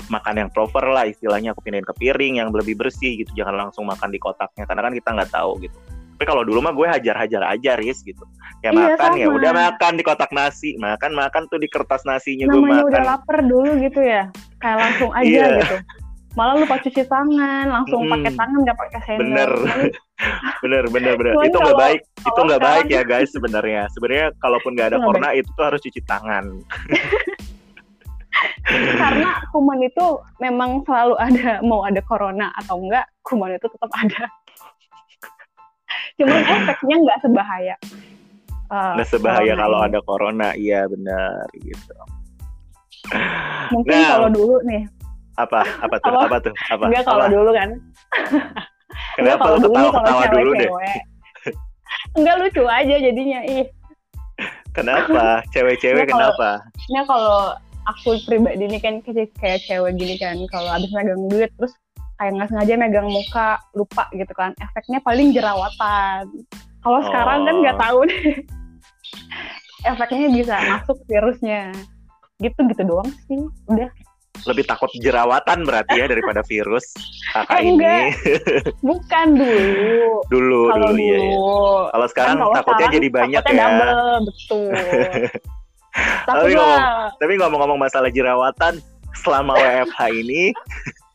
makan 0.07 0.35
yang 0.37 0.49
proper 0.51 0.83
lah 0.83 1.07
istilahnya 1.07 1.55
aku 1.55 1.63
pindahin 1.63 1.83
ke 1.83 1.95
piring 1.95 2.43
yang 2.43 2.51
lebih 2.51 2.75
bersih 2.75 3.15
gitu 3.15 3.31
jangan 3.33 3.67
langsung 3.67 3.87
makan 3.87 4.11
di 4.11 4.19
kotaknya 4.19 4.67
karena 4.67 4.83
kan 4.83 4.93
kita 4.93 5.09
nggak 5.15 5.31
tahu 5.31 5.63
gitu 5.63 5.77
tapi 6.13 6.23
kalau 6.27 6.43
dulu 6.43 6.59
mah 6.59 6.71
gue 6.71 6.87
hajar-hajar 6.89 7.41
aja 7.41 7.71
Riz 7.73 8.03
gitu 8.03 8.21
kayak 8.59 8.73
Iya, 8.73 8.83
makan 8.91 9.09
ya 9.15 9.25
sama. 9.25 9.35
udah 9.39 9.51
makan 9.53 9.91
di 9.95 10.03
kotak 10.03 10.31
nasi 10.31 10.69
makan 10.75 11.11
makan 11.13 11.43
tuh 11.47 11.57
di 11.57 11.67
kertas 11.67 12.03
nasinya 12.03 12.45
gue 12.45 12.53
namanya 12.53 12.75
makan 12.75 12.89
udah 12.91 13.03
lapar 13.07 13.37
dulu 13.41 13.71
gitu 13.79 13.99
ya 13.99 14.27
kayak 14.59 14.77
langsung 14.77 15.11
aja 15.15 15.23
Iya. 15.23 15.47
gitu 15.57 15.77
malah 16.33 16.57
lupa 16.57 16.81
cuci 16.81 17.05
tangan 17.05 17.65
langsung 17.69 18.05
Mm-mm. 18.05 18.13
pakai 18.17 18.31
tangan 18.33 18.59
nggak 18.65 18.77
pakai 18.77 18.99
sendok 19.05 19.21
Bener. 19.29 19.51
bener 20.63 20.83
bener 20.89 21.13
bener. 21.19 21.33
Cuman 21.35 21.45
itu 21.49 21.57
nggak 21.57 21.75
kalau- 21.75 21.83
baik 21.83 22.01
itu 22.23 22.39
nggak 22.47 22.63
baik 22.63 22.85
ya 22.89 23.03
guys 23.05 23.29
sebenarnya. 23.33 23.81
Sebenarnya 23.93 24.27
kalaupun 24.41 24.71
nggak 24.73 24.87
ada 24.93 24.97
corona 25.03 25.29
itu 25.35 25.49
tuh 25.53 25.65
harus 25.67 25.81
cuci 25.83 26.01
tangan. 26.07 26.45
Karena 28.97 29.29
kuman 29.53 29.79
itu 29.83 30.05
memang 30.41 30.81
selalu 30.87 31.15
ada 31.21 31.61
mau 31.61 31.85
ada 31.85 32.01
corona 32.01 32.49
atau 32.57 32.81
enggak 32.81 33.05
kuman 33.21 33.53
itu 33.53 33.67
tetap 33.69 33.91
ada. 33.93 34.23
Cuman 36.17 36.39
efeknya 36.57 36.95
nggak 37.03 37.19
sebahaya. 37.21 37.75
Uh, 38.73 38.97
nggak 38.97 39.09
sebahaya 39.11 39.53
kalau 39.53 39.79
ada 39.85 39.99
corona. 40.01 40.55
Iya 40.57 40.87
benar 40.89 41.45
gitu. 41.61 41.93
Mungkin 43.75 43.91
nah, 43.91 44.09
kalau 44.17 44.29
dulu 44.31 44.55
nih 44.63 44.87
apa? 45.39 45.61
Apa 45.81 45.95
tuh? 45.97 46.13
Apa? 46.13 46.37
Tuh? 46.41 46.53
Apa? 46.69 46.83
Enggak 46.89 47.03
kalau 47.09 47.25
dulu 47.29 47.51
kan. 47.53 47.69
Kenapa 49.17 49.41
kalau 49.41 49.57
dulu 49.57 49.73
ketawa, 49.73 49.91
ketawa 49.97 50.23
dulu 50.29 50.51
deh? 50.57 50.71
enggak 52.13 52.35
lucu 52.41 52.63
aja 52.65 52.95
jadinya 53.01 53.39
ih. 53.45 53.65
Kenapa? 54.73 55.45
Cewek-cewek 55.53 56.09
kenapa? 56.09 56.61
ini 56.89 57.01
kalau 57.05 57.53
aku 57.85 58.17
pribadi 58.25 58.65
ini 58.65 58.77
kan 58.81 59.01
kayak, 59.05 59.29
kayak 59.37 59.59
cewek 59.69 59.93
gini 59.97 60.15
kan 60.17 60.37
kalau 60.49 60.69
abis 60.73 60.89
megang 60.93 61.29
duit 61.29 61.51
terus 61.57 61.73
kayak 62.17 62.37
nggak 62.37 62.49
sengaja 62.49 62.73
megang 62.77 63.09
muka 63.09 63.61
lupa 63.73 64.09
gitu 64.13 64.33
kan. 64.33 64.53
Efeknya 64.61 65.01
paling 65.01 65.33
jerawatan. 65.33 66.29
Kalau 66.81 66.99
oh. 67.01 67.05
sekarang 67.05 67.39
kan 67.45 67.55
nggak 67.61 67.77
oh. 67.77 67.81
tahu 67.81 67.99
nih 68.09 68.23
efeknya 69.89 70.27
bisa 70.33 70.55
masuk 70.69 70.97
virusnya. 71.09 71.73
Gitu 72.41 72.59
gitu 72.73 72.83
doang 72.85 73.09
sih 73.29 73.39
udah 73.69 73.89
lebih 74.43 74.65
takut 74.67 74.91
jerawatan 74.99 75.63
berarti 75.63 76.03
ya 76.03 76.05
daripada 76.09 76.43
virus 76.43 76.91
kakak 77.31 77.59
eh, 77.61 77.69
ini. 77.69 77.95
Bukan 78.89 79.27
dulu. 79.39 80.11
dulu 80.27 80.61
kalau 80.73 80.89
dulu, 80.91 80.99
iya, 80.99 81.17
iya. 81.21 81.37
Kalau 81.93 82.07
sekarang 82.11 82.35
kan 82.35 82.41
kalau 82.43 82.55
takutnya 82.57 82.77
sekarang, 82.77 82.97
jadi 82.97 83.07
banyak 83.13 83.43
ya. 83.43 83.53
Double, 83.55 83.91
betul. 84.27 84.67
tapi 86.27 86.51
ngomong, 86.57 86.81
tapi 87.21 87.33
ngomong-ngomong 87.37 87.79
masalah 87.79 88.09
jerawatan 88.09 88.81
selama 89.21 89.53
WFH 89.55 89.99
ini 90.09 90.49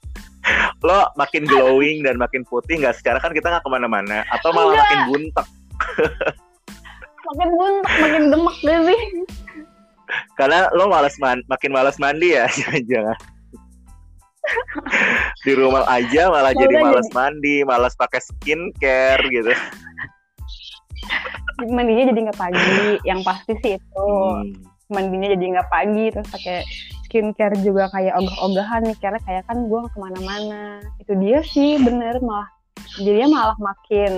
lo 0.87 1.11
makin 1.19 1.45
glowing 1.45 2.07
dan 2.07 2.17
makin 2.17 2.47
putih 2.47 2.81
nggak 2.81 2.97
secara 2.97 3.19
kan 3.19 3.35
kita 3.35 3.51
nggak 3.51 3.65
ke 3.67 3.71
mana-mana 3.71 4.23
atau 4.31 4.55
malah 4.55 4.73
Enggak. 4.73 4.87
makin 4.87 5.01
buntek 5.11 5.47
makin 7.27 7.49
buntek 7.53 7.95
makin 8.01 8.23
demek 8.31 8.57
deh 8.63 8.79
sih 8.87 9.01
karena 10.37 10.69
lo 10.73 10.89
malas 10.89 11.15
man 11.21 11.41
makin 11.47 11.71
malas 11.73 11.97
mandi 12.01 12.35
ya 12.35 12.49
jangan 12.91 13.17
di 15.45 15.53
rumah 15.55 15.85
aja 15.89 16.33
malah 16.33 16.53
jadi 16.57 16.75
malas 16.81 17.09
mandi 17.13 17.63
malas 17.65 17.95
pakai 17.97 18.21
skincare 18.21 19.23
gitu. 19.29 19.53
Mandinya 21.69 22.05
jadi 22.15 22.21
nggak 22.31 22.39
pagi 22.39 23.03
yang 23.05 23.21
pasti 23.27 23.53
sih 23.61 23.73
itu. 23.77 24.09
Hmm. 24.09 24.57
mandinya 24.89 25.37
jadi 25.37 25.45
nggak 25.53 25.69
pagi 25.69 26.09
terus 26.09 26.29
pakai 26.33 26.65
skincare 27.05 27.61
juga 27.61 27.93
kayak 27.93 28.17
ogah-ogahan 28.17 28.89
nih. 28.89 28.97
Karena 28.97 29.21
kayak 29.21 29.45
kan 29.45 29.69
gue 29.69 29.81
ke 29.85 29.99
mana-mana. 30.01 30.81
Itu 30.97 31.13
dia 31.21 31.45
sih 31.45 31.77
bener 31.77 32.17
malah 32.25 32.49
jadinya 32.97 33.29
malah 33.29 33.59
makin 33.61 34.13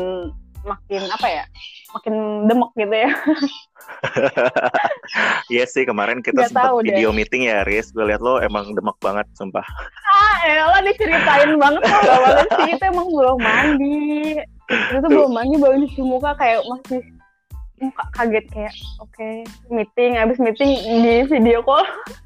makin 0.62 1.03
apa 1.11 1.26
ya 1.26 1.44
makin 1.94 2.14
demek 2.46 2.70
gitu 2.79 2.96
ya. 2.96 3.11
Iya 5.50 5.66
sih 5.66 5.83
kemarin 5.83 6.22
kita 6.22 6.46
sempat 6.46 6.70
video 6.87 7.11
deh. 7.11 7.16
meeting 7.16 7.50
ya 7.50 7.66
Riz. 7.66 7.90
Gue 7.90 8.07
liat 8.07 8.22
lo 8.22 8.38
emang 8.38 8.70
demek 8.79 8.94
banget 9.03 9.26
sumpah. 9.35 9.66
Ah 10.07 10.37
elah 10.46 10.81
diceritain 10.87 11.59
banget 11.59 11.83
loh 11.83 12.18
banget 12.22 12.46
sih. 12.55 12.70
Itu 12.79 12.85
emang 12.87 13.09
belum 13.11 13.38
mandi. 13.42 14.38
Itu 14.70 15.07
belum 15.11 15.31
mandi 15.35 15.55
baru 15.59 15.74
nyuci 15.83 16.00
muka 16.07 16.38
kayak 16.38 16.62
masih 16.70 17.03
muka 17.83 18.05
kaget 18.14 18.46
kayak 18.55 18.74
oke 19.03 19.11
okay, 19.11 19.42
meeting. 19.74 20.14
Habis 20.14 20.38
meeting 20.38 20.70
di 21.03 21.26
video 21.26 21.66
call 21.66 21.83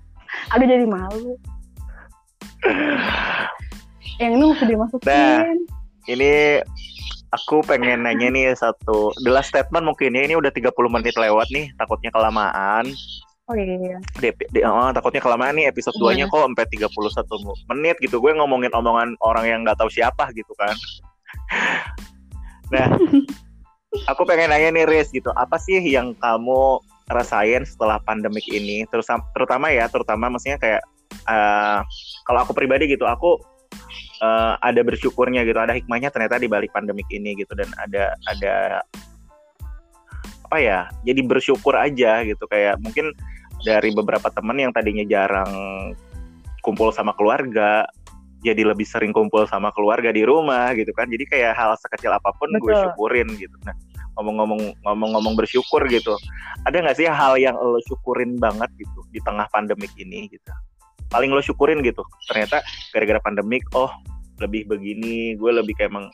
agak 0.53 0.69
jadi 0.69 0.85
malu. 0.85 1.41
Yang 4.21 4.31
ini 4.37 4.45
mesti 4.47 4.65
dimasukin. 4.69 5.09
Nah, 5.11 5.43
ini 6.07 6.61
aku 7.35 7.67
pengen 7.67 8.07
nanya 8.07 8.31
nih 8.31 8.55
satu 8.55 9.11
the 9.27 9.31
last 9.31 9.51
statement 9.51 9.83
mungkin 9.83 10.15
ya 10.15 10.23
ini 10.23 10.39
udah 10.39 10.55
30 10.55 10.71
menit 10.87 11.15
lewat 11.19 11.51
nih 11.51 11.67
takutnya 11.77 12.15
kelamaan 12.15 12.87
Oh 13.45 13.53
iya. 13.53 14.01
De, 14.25 14.33
de, 14.33 14.65
oh, 14.65 14.89
takutnya 14.97 15.21
kelamaan 15.21 15.53
nih 15.61 15.69
episode 15.69 15.93
2-nya 16.01 16.33
kok 16.33 16.49
sampai 16.49 16.65
31 16.65 17.69
menit 17.77 17.97
gitu. 18.01 18.17
Gue 18.17 18.33
ngomongin 18.33 18.73
omongan 18.73 19.21
orang 19.21 19.45
yang 19.45 19.61
nggak 19.69 19.77
tahu 19.77 19.93
siapa 19.93 20.33
gitu 20.33 20.49
kan. 20.57 20.73
nah, 22.73 22.89
aku 24.09 24.25
pengen 24.25 24.49
nanya 24.49 24.73
nih 24.73 24.89
Riz 24.89 25.13
gitu. 25.13 25.29
Apa 25.37 25.61
sih 25.61 25.77
yang 25.77 26.17
kamu 26.25 26.81
rasain 27.13 27.69
setelah 27.69 28.01
pandemik 28.09 28.49
ini? 28.49 28.89
Terus 28.89 29.13
terutama 29.37 29.69
ya, 29.69 29.93
terutama 29.93 30.33
maksudnya 30.33 30.57
kayak 30.57 30.81
uh, 31.29 31.85
kalau 32.25 32.49
aku 32.49 32.57
pribadi 32.57 32.89
gitu, 32.89 33.05
aku 33.05 33.37
uh, 34.25 34.57
ada 34.65 34.81
bersyukurnya 34.81 35.45
gitu 35.45 35.61
ada 35.61 35.77
hikmahnya 35.77 36.09
ternyata 36.09 36.41
di 36.41 36.49
balik 36.49 36.73
pandemik 36.73 37.07
ini 37.13 37.37
gitu 37.37 37.53
dan 37.53 37.69
ada 37.77 38.17
ada 38.33 38.81
apa 40.45 40.57
ya 40.61 40.81
jadi 41.05 41.21
bersyukur 41.25 41.75
aja 41.77 42.25
gitu. 42.25 42.45
Kayak 42.49 42.81
mungkin 42.81 43.13
dari 43.65 43.91
beberapa 43.93 44.29
teman 44.33 44.61
yang 44.61 44.73
tadinya 44.73 45.05
jarang 45.05 45.51
kumpul 46.65 46.93
sama 46.95 47.13
keluarga 47.17 47.85
jadi 48.45 48.61
lebih 48.61 48.85
sering 48.85 49.11
kumpul 49.17 49.49
sama 49.49 49.73
keluarga 49.73 50.13
di 50.13 50.23
rumah 50.23 50.73
gitu 50.77 50.93
kan. 50.93 51.09
Jadi 51.09 51.25
kayak 51.27 51.57
hal 51.57 51.75
sekecil 51.81 52.13
apa 52.13 52.31
pun 52.37 52.53
Betul. 52.55 52.71
gue 52.71 52.73
syukurin 52.87 53.29
gitu. 53.35 53.57
Nah 53.65 53.75
ngomong-ngomong 54.15 54.79
ngomong-ngomong 54.87 55.35
bersyukur 55.35 55.83
gitu 55.91 56.15
ada 56.63 56.79
nggak 56.79 56.95
sih 56.95 57.11
hal 57.11 57.35
yang 57.35 57.59
lo 57.59 57.83
syukurin 57.83 58.39
banget 58.39 58.71
gitu 58.79 59.03
di 59.11 59.19
tengah 59.27 59.51
pandemik 59.51 59.91
ini 59.99 60.31
gitu? 60.31 60.55
Paling 61.11 61.35
lo 61.35 61.43
syukurin 61.43 61.83
gitu 61.83 62.07
ternyata 62.31 62.63
gara-gara 62.95 63.19
pandemik 63.19 63.67
oh 63.75 63.91
lebih 64.43 64.67
begini 64.67 65.39
gue 65.39 65.51
lebih 65.55 65.75
kayak 65.79 65.91
emang 65.95 66.07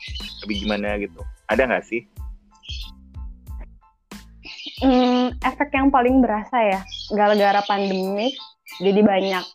lebih 0.45 0.55
gimana 0.65 0.99
gitu. 1.01 1.21
Ada 1.49 1.65
nggak 1.65 1.85
sih? 1.85 2.01
Hmm, 4.81 5.33
efek 5.45 5.69
yang 5.77 5.93
paling 5.93 6.25
berasa 6.25 6.57
ya 6.57 6.81
gara-gara 7.13 7.61
pandemik 7.69 8.33
jadi 8.81 9.01
banyak 9.05 9.45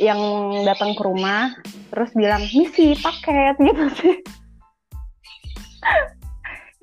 yang 0.00 0.20
datang 0.68 0.92
ke 0.92 1.02
rumah 1.04 1.56
terus 1.92 2.12
bilang 2.12 2.44
misi 2.52 2.96
paket 3.00 3.56
gitu 3.68 3.84
sih. 4.00 4.16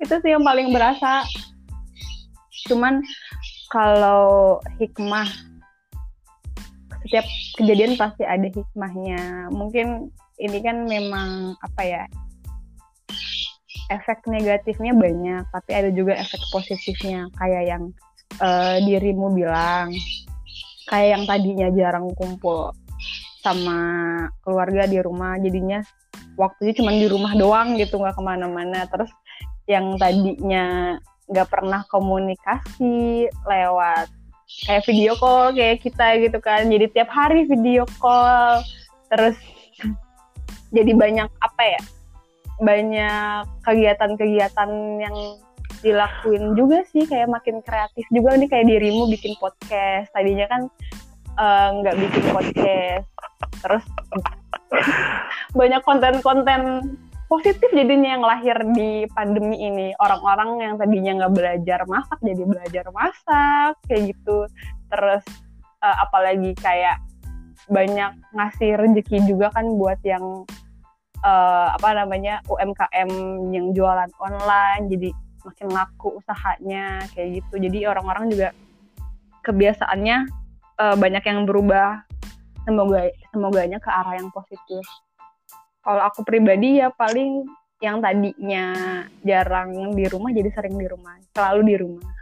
Itu 0.00 0.14
sih 0.22 0.30
yang 0.32 0.42
paling 0.46 0.72
berasa. 0.72 1.26
Cuman 2.70 3.02
kalau 3.70 4.58
hikmah 4.78 5.28
setiap 7.06 7.26
kejadian 7.58 7.98
pasti 7.98 8.22
ada 8.24 8.48
hikmahnya. 8.48 9.50
Mungkin 9.52 10.14
ini 10.40 10.58
kan 10.64 10.88
memang 10.88 11.54
apa 11.60 11.82
ya? 11.84 12.04
Efek 13.90 14.24
negatifnya 14.30 14.94
banyak, 14.94 15.44
tapi 15.50 15.70
ada 15.74 15.90
juga 15.90 16.14
efek 16.14 16.40
positifnya 16.54 17.26
kayak 17.36 17.64
yang 17.68 17.84
uh, 18.38 18.78
dirimu 18.80 19.34
bilang 19.34 19.90
kayak 20.90 21.08
yang 21.18 21.24
tadinya 21.26 21.68
jarang 21.70 22.10
kumpul 22.18 22.74
sama 23.40 23.78
keluarga 24.42 24.84
di 24.90 24.98
rumah 25.00 25.38
jadinya 25.40 25.80
waktunya 26.34 26.74
cuma 26.76 26.92
di 26.92 27.06
rumah 27.06 27.32
doang 27.38 27.78
gitu 27.78 27.96
nggak 27.96 28.18
ke 28.18 28.22
mana-mana 28.22 28.84
terus 28.90 29.08
yang 29.70 29.96
tadinya 29.96 30.98
nggak 31.30 31.48
pernah 31.48 31.86
komunikasi 31.88 33.30
lewat 33.46 34.10
kayak 34.66 34.84
video 34.84 35.14
call 35.14 35.54
kayak 35.54 35.78
kita 35.78 36.06
gitu 36.20 36.38
kan 36.42 36.66
jadi 36.66 36.90
tiap 36.90 37.08
hari 37.08 37.46
video 37.46 37.86
call 38.02 38.60
terus 39.08 39.38
jadi 40.70 40.92
banyak 40.94 41.28
apa 41.42 41.62
ya 41.62 41.82
banyak 42.60 43.48
kegiatan-kegiatan 43.64 44.70
yang 45.00 45.16
dilakuin 45.80 46.52
juga 46.52 46.84
sih 46.92 47.08
kayak 47.08 47.32
makin 47.32 47.64
kreatif 47.64 48.04
juga 48.12 48.36
nih 48.36 48.48
kayak 48.52 48.68
dirimu 48.68 49.08
bikin 49.08 49.32
podcast. 49.40 50.12
Tadinya 50.12 50.46
kan 50.46 50.62
eh, 51.40 51.68
nggak 51.80 51.96
uh, 51.96 52.00
bikin 52.04 52.24
podcast 52.36 53.06
terus 53.64 53.84
banyak 55.58 55.82
konten-konten 55.84 56.60
positif 57.32 57.70
jadinya 57.72 58.18
yang 58.18 58.24
lahir 58.24 58.56
di 58.76 59.08
pandemi 59.16 59.56
ini. 59.56 59.96
Orang-orang 59.96 60.60
yang 60.60 60.74
tadinya 60.76 61.24
nggak 61.24 61.32
belajar 61.32 61.80
masak 61.88 62.18
jadi 62.20 62.42
belajar 62.44 62.86
masak 62.92 63.72
kayak 63.88 64.12
gitu. 64.12 64.44
Terus 64.92 65.24
uh, 65.80 65.96
apalagi 66.04 66.52
kayak 66.60 67.00
banyak 67.70 68.12
ngasih 68.34 68.76
rezeki 68.76 69.30
juga 69.30 69.48
kan 69.54 69.64
buat 69.78 70.00
yang 70.02 70.44
uh, 71.24 71.68
apa 71.76 71.88
namanya 71.96 72.40
UMKM 72.48 73.10
yang 73.52 73.72
jualan 73.76 74.10
online 74.20 74.88
jadi 74.88 75.10
makin 75.40 75.68
laku 75.72 76.20
usahanya 76.20 77.00
kayak 77.16 77.40
gitu. 77.40 77.54
Jadi 77.60 77.88
orang-orang 77.88 78.28
juga 78.28 78.48
kebiasaannya 79.44 80.16
uh, 80.80 80.96
banyak 80.96 81.24
yang 81.24 81.48
berubah. 81.48 82.04
Semoga 82.68 83.08
semoganya 83.32 83.80
ke 83.80 83.88
arah 83.88 84.20
yang 84.20 84.28
positif. 84.28 84.84
Kalau 85.80 86.02
aku 86.04 86.20
pribadi 86.28 86.84
ya 86.84 86.92
paling 86.92 87.48
yang 87.80 88.04
tadinya 88.04 88.76
jarang 89.24 89.96
di 89.96 90.04
rumah 90.04 90.28
jadi 90.28 90.52
sering 90.52 90.76
di 90.76 90.84
rumah. 90.84 91.16
Selalu 91.32 91.60
di 91.64 91.74
rumah. 91.80 92.12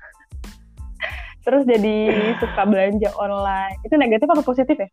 Terus 1.45 1.67
jadi 1.67 1.97
suka 2.39 2.63
belanja 2.71 3.11
online. 3.19 3.83
Itu 3.83 3.99
negatif 3.99 4.31
atau 4.31 4.47
positif 4.47 4.79
ya 4.79 4.91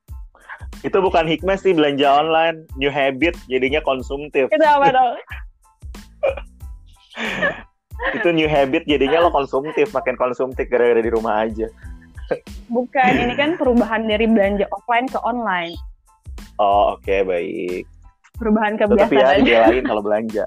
itu 0.86 0.98
bukan 1.02 1.26
hikmah 1.26 1.58
sih 1.58 1.74
belanja 1.74 2.06
online. 2.06 2.70
New 2.78 2.94
habit 2.94 3.34
jadinya 3.50 3.82
konsumtif. 3.82 4.46
Itu 4.54 4.62
apa 4.62 4.94
dong? 4.94 5.18
Itu 8.14 8.30
new 8.30 8.46
habit 8.46 8.86
jadinya 8.86 9.26
lo 9.26 9.34
konsumtif. 9.34 9.90
Makin 9.90 10.14
konsumtif 10.14 10.70
gara-gara 10.70 11.02
di 11.02 11.10
rumah 11.10 11.50
aja. 11.50 11.66
Bukan 12.70 13.12
ini 13.18 13.34
kan 13.34 13.58
perubahan 13.58 14.06
dari 14.06 14.30
belanja 14.30 14.70
offline 14.70 15.10
ke 15.10 15.18
online. 15.26 15.74
Oh 16.62 16.94
oke 16.94 17.02
okay, 17.02 17.26
baik. 17.26 17.84
Perubahan 18.38 18.78
kebiasaan 18.78 19.42
Tetap 19.42 19.50
ya 19.50 19.66
lain 19.66 19.84
kalau 19.90 20.02
belanja. 20.06 20.44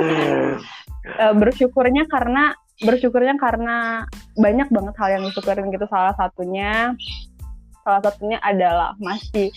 Uh, 0.00 1.34
bersyukurnya 1.42 2.08
karena 2.08 2.56
bersyukurnya 2.80 3.34
karena 3.40 4.04
banyak 4.36 4.68
banget 4.72 4.94
hal 5.00 5.08
yang 5.20 5.22
disyukurin 5.28 5.68
gitu. 5.68 5.84
Salah 5.88 6.16
satunya 6.16 6.96
salah 7.86 8.02
satunya 8.02 8.42
adalah 8.42 8.98
masih 8.98 9.54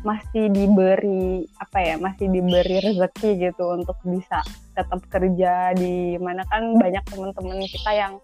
masih 0.00 0.48
diberi 0.48 1.44
apa 1.60 1.78
ya 1.82 1.94
masih 2.00 2.32
diberi 2.32 2.80
rezeki 2.80 3.50
gitu 3.50 3.76
untuk 3.76 4.00
bisa 4.08 4.40
tetap 4.72 5.04
kerja 5.12 5.76
di 5.76 6.16
mana. 6.16 6.40
Kan 6.48 6.80
banyak 6.80 7.04
teman-teman 7.12 7.60
kita 7.68 7.92
yang 7.92 8.16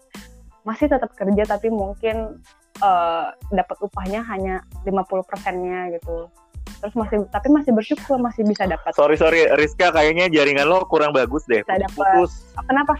masih 0.65 0.89
tetap 0.89 1.13
kerja 1.13 1.45
tapi 1.45 1.69
mungkin 1.69 2.41
uh, 2.81 3.29
dapat 3.53 3.77
upahnya 3.85 4.25
hanya 4.25 4.65
50 4.89 5.29
persennya 5.29 5.93
gitu. 6.01 6.33
Terus 6.81 6.95
masih 6.97 7.27
tapi 7.29 7.53
masih 7.53 7.77
bersyukur 7.77 8.17
masih 8.17 8.41
bisa 8.47 8.65
dapat. 8.65 8.89
Sorry 8.97 9.19
sorry 9.21 9.45
Rizka 9.53 9.93
kayaknya 9.93 10.33
jaringan 10.33 10.65
lo 10.65 10.81
kurang 10.89 11.13
bagus 11.13 11.45
deh. 11.45 11.61
Bisa 11.61 11.77
dapat. 11.77 12.25
Kenapa 12.65 12.97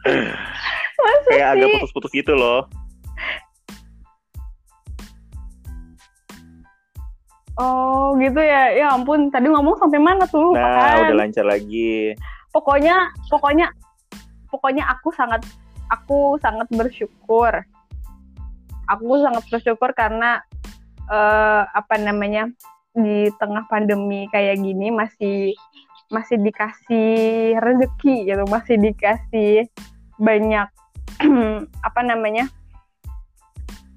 kayak 1.30 1.48
agak 1.56 1.68
putus-putus 1.78 2.12
gitu 2.12 2.34
loh 2.36 2.66
Oh 7.60 8.16
gitu 8.16 8.40
ya, 8.40 8.72
ya 8.72 8.96
ampun. 8.96 9.28
Tadi 9.28 9.52
ngomong 9.52 9.76
sampai 9.76 10.00
mana 10.00 10.24
tuh? 10.24 10.56
Nah, 10.56 10.96
kan? 10.96 11.12
udah 11.12 11.16
lancar 11.20 11.44
lagi. 11.44 12.16
Pokoknya, 12.48 13.12
pokoknya, 13.28 13.68
pokoknya 14.48 14.88
aku 14.88 15.12
sangat, 15.12 15.44
aku 15.92 16.40
sangat 16.40 16.64
bersyukur. 16.72 17.52
Aku 18.88 19.12
sangat 19.20 19.44
bersyukur 19.52 19.92
karena 19.92 20.40
uh, 21.12 21.68
apa 21.68 22.00
namanya 22.00 22.48
di 22.96 23.28
tengah 23.36 23.68
pandemi 23.68 24.24
kayak 24.32 24.56
gini 24.58 24.88
masih 24.88 25.52
masih 26.08 26.40
dikasih 26.40 27.60
rezeki 27.60 28.24
gitu, 28.24 28.44
masih 28.48 28.80
dikasih 28.80 29.68
banyak 30.16 30.66
apa 31.88 32.00
namanya 32.02 32.48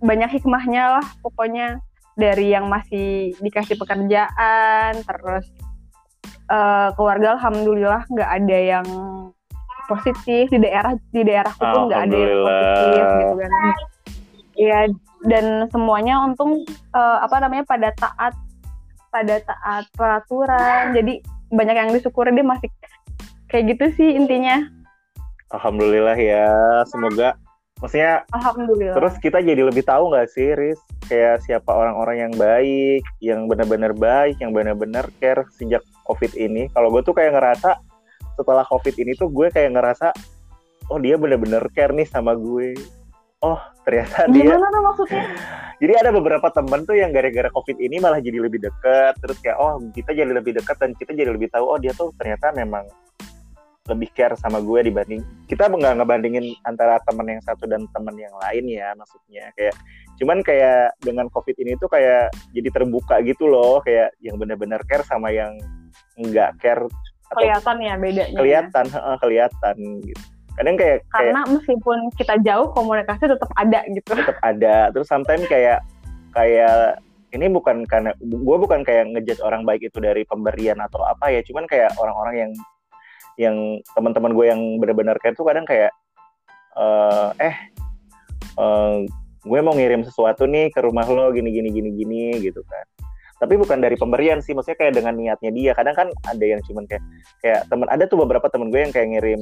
banyak 0.03 0.39
hikmahnya 0.39 0.99
lah 0.99 1.05
pokoknya. 1.24 1.80
Dari 2.13 2.53
yang 2.53 2.69
masih 2.69 3.34
dikasih 3.41 3.74
pekerjaan 3.74 5.01
terus 5.01 5.49
uh, 6.45 6.93
keluarga 6.93 7.34
alhamdulillah 7.34 8.05
nggak 8.05 8.30
ada 8.30 8.57
yang 8.61 8.88
positif. 9.89 10.53
Di 10.53 10.61
daerah 10.61 10.93
di 11.09 11.26
daerahku 11.26 11.57
pun 11.57 11.89
nggak 11.89 12.01
ada 12.05 12.13
yang 12.13 12.38
positif 12.45 13.03
gitu 13.17 13.34
kan. 13.34 13.51
Ya 14.53 14.80
dan 15.26 15.45
semuanya 15.74 16.21
untung 16.21 16.61
uh, 16.93 17.17
apa 17.26 17.41
namanya 17.41 17.65
pada 17.65 17.89
taat 17.97 18.38
pada 19.09 19.41
taat 19.41 19.89
peraturan. 19.97 20.93
Jadi 20.93 21.26
banyak 21.49 21.74
yang 21.74 21.89
disyukuri 21.97 22.30
dia 22.30 22.45
masih 22.45 22.69
kayak 23.49 23.74
gitu 23.74 23.86
sih 23.97 24.09
intinya 24.17 24.69
alhamdulillah 25.54 26.18
ya 26.18 26.49
semoga 26.89 27.38
maksudnya 27.78 28.26
alhamdulillah. 28.34 28.95
terus 28.97 29.14
kita 29.22 29.39
jadi 29.39 29.62
lebih 29.70 29.86
tahu 29.86 30.10
nggak 30.12 30.28
sih 30.34 30.56
Riz? 30.58 30.80
Kayak 31.06 31.43
siapa 31.45 31.68
orang-orang 31.68 32.18
yang 32.30 32.34
baik 32.34 33.04
yang 33.20 33.45
benar-benar 33.45 33.91
baik 33.93 34.39
yang 34.39 34.56
benar-benar 34.56 35.06
care 35.20 35.45
sejak 35.60 35.84
covid 36.08 36.32
ini. 36.39 36.72
Kalau 36.72 36.89
gue 36.89 37.04
tuh 37.04 37.12
kayak 37.12 37.36
ngerasa 37.36 37.76
setelah 38.39 38.66
covid 38.66 38.95
ini 38.97 39.14
tuh 39.14 39.30
gue 39.30 39.51
kayak 39.51 39.76
ngerasa 39.76 40.16
oh 40.89 40.97
dia 40.97 41.20
benar-benar 41.20 41.68
care 41.76 41.91
nih 41.91 42.08
sama 42.08 42.34
gue. 42.39 42.74
Oh 43.43 43.60
ternyata 43.84 44.32
Gimana 44.32 44.64
dia 44.64 44.72
tuh 44.72 44.82
maksudnya? 44.82 45.24
Jadi 45.84 45.93
ada 45.99 46.16
beberapa 46.16 46.47
temen 46.56 46.88
tuh 46.88 46.95
yang 46.95 47.12
gara-gara 47.12 47.51
covid 47.51 47.76
ini 47.76 47.99
malah 47.99 48.24
jadi 48.24 48.39
lebih 48.39 48.64
dekat. 48.64 49.20
Terus 49.20 49.36
kayak 49.43 49.60
oh 49.60 49.84
kita 49.91 50.16
jadi 50.16 50.32
lebih 50.32 50.56
dekat 50.56 50.80
dan 50.80 50.95
kita 50.95 51.12
jadi 51.12 51.36
lebih 51.36 51.51
tahu 51.51 51.68
oh 51.68 51.76
dia 51.76 51.91
tuh 51.91 52.16
ternyata 52.16 52.56
memang 52.56 52.88
lebih 53.84 54.10
care 54.16 54.32
sama 54.40 54.64
gue 54.64 54.80
dibanding 54.88 55.20
kita 55.52 55.68
nggak 55.68 56.00
ngebandingin 56.00 56.56
antara 56.64 57.04
teman 57.04 57.28
yang 57.28 57.44
satu 57.44 57.68
dan 57.68 57.84
teman 57.92 58.16
yang 58.16 58.32
lain 58.40 58.64
ya 58.72 58.96
maksudnya 58.96 59.52
kayak 59.60 59.76
cuman 60.16 60.40
kayak 60.40 60.96
dengan 61.04 61.28
covid 61.28 61.52
ini 61.60 61.76
tuh 61.76 61.92
kayak 61.92 62.32
jadi 62.56 62.70
terbuka 62.72 63.20
gitu 63.28 63.44
loh 63.52 63.84
kayak 63.84 64.16
yang 64.24 64.40
benar-benar 64.40 64.80
care 64.88 65.04
sama 65.04 65.36
yang 65.36 65.60
nggak 66.16 66.56
care 66.64 66.88
kelihatan 67.36 67.76
ya 67.84 67.94
bedanya 68.00 68.32
ya. 68.32 68.38
kelihatan 68.40 68.86
ya. 68.88 69.14
kelihatan 69.20 69.76
gitu 70.08 70.24
kadang 70.54 70.76
kayak 70.80 70.98
karena 71.12 71.42
kayak, 71.44 71.52
meskipun 71.60 72.00
kita 72.16 72.36
jauh 72.46 72.68
komunikasi 72.72 73.24
tetap 73.26 73.52
ada 73.60 73.80
gitu 73.92 74.10
tetap 74.16 74.40
ada 74.40 74.76
terus 74.96 75.12
sometimes 75.12 75.44
kayak 75.52 75.84
kayak 76.32 77.04
ini 77.34 77.50
bukan 77.50 77.84
karena 77.90 78.16
gue 78.22 78.58
bukan 78.62 78.86
kayak 78.86 79.12
ngejudge 79.12 79.42
orang 79.44 79.68
baik 79.68 79.90
itu 79.90 79.98
dari 80.00 80.24
pemberian 80.24 80.80
atau 80.80 81.02
apa 81.04 81.34
ya 81.34 81.42
cuman 81.44 81.66
kayak 81.68 81.92
orang-orang 81.98 82.36
yang 82.48 82.52
yang 83.38 83.82
teman-teman 83.98 84.32
gue 84.34 84.46
yang 84.50 84.62
benar-benar 84.78 85.18
care 85.18 85.34
tuh 85.34 85.46
kadang 85.48 85.66
kayak 85.66 85.90
uh, 86.78 87.34
eh 87.42 87.56
uh, 88.58 89.02
gue 89.44 89.60
mau 89.60 89.76
ngirim 89.76 90.06
sesuatu 90.08 90.48
nih 90.48 90.72
ke 90.72 90.80
rumah 90.80 91.04
lo 91.10 91.34
gini 91.36 91.52
gini 91.52 91.70
gini 91.74 91.90
gini 91.92 92.24
gitu 92.40 92.64
kan. 92.64 92.86
Tapi 93.44 93.60
bukan 93.60 93.84
dari 93.84 94.00
pemberian 94.00 94.40
sih 94.40 94.56
maksudnya 94.56 94.80
kayak 94.80 94.94
dengan 95.04 95.20
niatnya 95.20 95.52
dia. 95.52 95.72
Kadang 95.76 95.96
kan 95.98 96.08
ada 96.24 96.46
yang 96.46 96.64
cuman 96.64 96.88
kayak 96.88 97.04
kayak 97.44 97.68
temen 97.68 97.92
ada 97.92 98.08
tuh 98.08 98.24
beberapa 98.24 98.48
temen 98.48 98.72
gue 98.72 98.80
yang 98.80 98.94
kayak 98.96 99.20
ngirim 99.20 99.42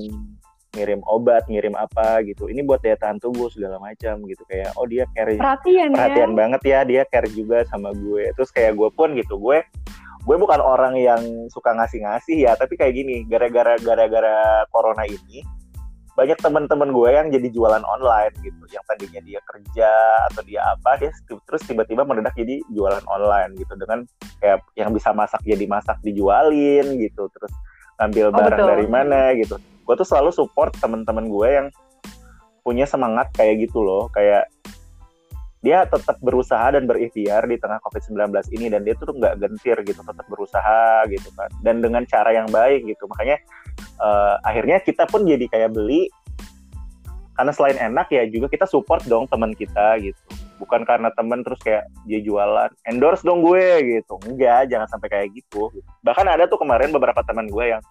ngirim 0.72 1.04
obat 1.06 1.46
ngirim 1.46 1.78
apa 1.78 2.26
gitu. 2.26 2.50
Ini 2.50 2.66
buat 2.66 2.82
daya 2.82 2.98
tahan 2.98 3.22
tubuh 3.22 3.54
segala 3.54 3.78
macam 3.78 4.26
gitu. 4.26 4.42
Kayak 4.50 4.74
oh 4.74 4.89
dia 4.89 5.06
care 5.14 5.38
perhatian 5.38 5.94
perhatian 5.94 6.32
ya? 6.34 6.38
banget 6.38 6.62
ya 6.66 6.80
dia 6.82 7.02
care 7.06 7.30
juga 7.30 7.62
sama 7.70 7.94
gue. 7.94 8.34
Terus 8.34 8.50
kayak 8.50 8.74
gue 8.74 8.89
pun 8.89 9.14
gitu 9.14 9.38
gue 9.38 9.62
gue 10.22 10.36
bukan 10.38 10.61
orang 10.61 10.93
yang 10.97 11.22
suka 11.49 11.74
ngasih-ngasih 11.74 12.45
ya 12.45 12.53
tapi 12.53 12.78
kayak 12.78 12.93
gini 12.93 13.26
gara-gara 13.26 13.76
gara-gara 13.82 14.63
corona 14.69 15.03
ini 15.09 15.41
banyak 16.11 16.38
teman-teman 16.43 16.91
gue 16.91 17.09
yang 17.09 17.28
jadi 17.32 17.47
jualan 17.49 17.84
online 17.88 18.36
gitu. 18.43 18.63
Yang 18.67 18.84
tadinya 18.84 19.22
dia 19.24 19.39
kerja 19.47 19.91
atau 20.32 20.41
dia 20.43 20.59
apa 20.67 20.99
dia 20.99 21.09
terus 21.26 21.63
tiba-tiba 21.63 22.03
mendadak 22.03 22.36
jadi 22.36 22.59
jualan 22.76 23.03
online 23.07 23.55
gitu. 23.55 23.74
Dengan 23.80 24.03
kayak 24.43 24.59
yang 24.76 24.91
bisa 24.91 25.15
masak 25.15 25.39
jadi 25.47 25.65
masak 25.65 25.97
dijualin 26.03 26.99
gitu. 26.99 27.32
Terus 27.32 27.51
ngambil 27.97 28.26
oh, 28.28 28.36
barang 28.36 28.59
betul. 28.59 28.72
dari 28.76 28.88
mana 28.91 29.22
gitu. 29.39 29.55
Gue 29.88 29.95
tuh 29.95 30.07
selalu 30.07 30.36
support 30.36 30.76
teman-teman 30.84 31.32
gue 31.32 31.47
yang 31.47 31.67
punya 32.61 32.84
semangat 32.84 33.32
kayak 33.32 33.72
gitu 33.72 33.80
loh. 33.80 34.11
Kayak 34.11 34.51
dia 35.62 35.86
tetap 35.86 36.18
berusaha 36.26 36.74
dan 36.74 36.89
berikhtiar 36.89 37.45
di 37.45 37.53
tengah 37.62 37.78
COVID-19 37.86 38.34
ini 38.57 38.74
dan 38.74 38.82
dia 38.82 38.97
tuh 38.97 39.14
nggak 39.14 39.38
gentir 39.38 39.78
gitu 39.86 40.01
tetap 40.01 40.26
berusaha 40.26 41.05
gitu 41.05 41.30
kan. 41.38 41.49
Dan 41.62 41.86
dengan 41.86 42.01
cara 42.09 42.34
yang 42.34 42.49
baik 42.49 42.89
gitu. 42.89 43.05
Makanya 43.05 43.38
uh, 44.01 44.41
akhirnya 44.41 44.82
kita 44.82 45.05
pun 45.05 45.22
jadi 45.22 45.45
kayak 45.45 45.78
beli 45.78 46.09
karena 47.38 47.53
selain 47.53 47.78
enak 47.78 48.09
ya 48.09 48.26
juga 48.26 48.49
kita 48.49 48.66
support 48.66 49.05
dong 49.05 49.30
teman 49.30 49.53
kita 49.53 50.01
gitu. 50.01 50.18
Bukan 50.57 50.82
karena 50.82 51.14
temen 51.14 51.45
terus 51.45 51.62
kayak 51.62 51.86
dia 52.09 52.22
jualan 52.26 52.74
endorse 52.89 53.22
dong 53.22 53.45
gue 53.45 54.01
gitu. 54.01 54.18
Enggak 54.26 54.66
jangan 54.66 54.89
sampai 54.89 55.14
kayak 55.14 55.28
gitu. 55.38 55.70
Bahkan 56.01 56.26
ada 56.26 56.49
tuh 56.49 56.57
kemarin 56.57 56.89
beberapa 56.89 57.22
teman 57.22 57.45
gue 57.45 57.78
yang 57.78 57.82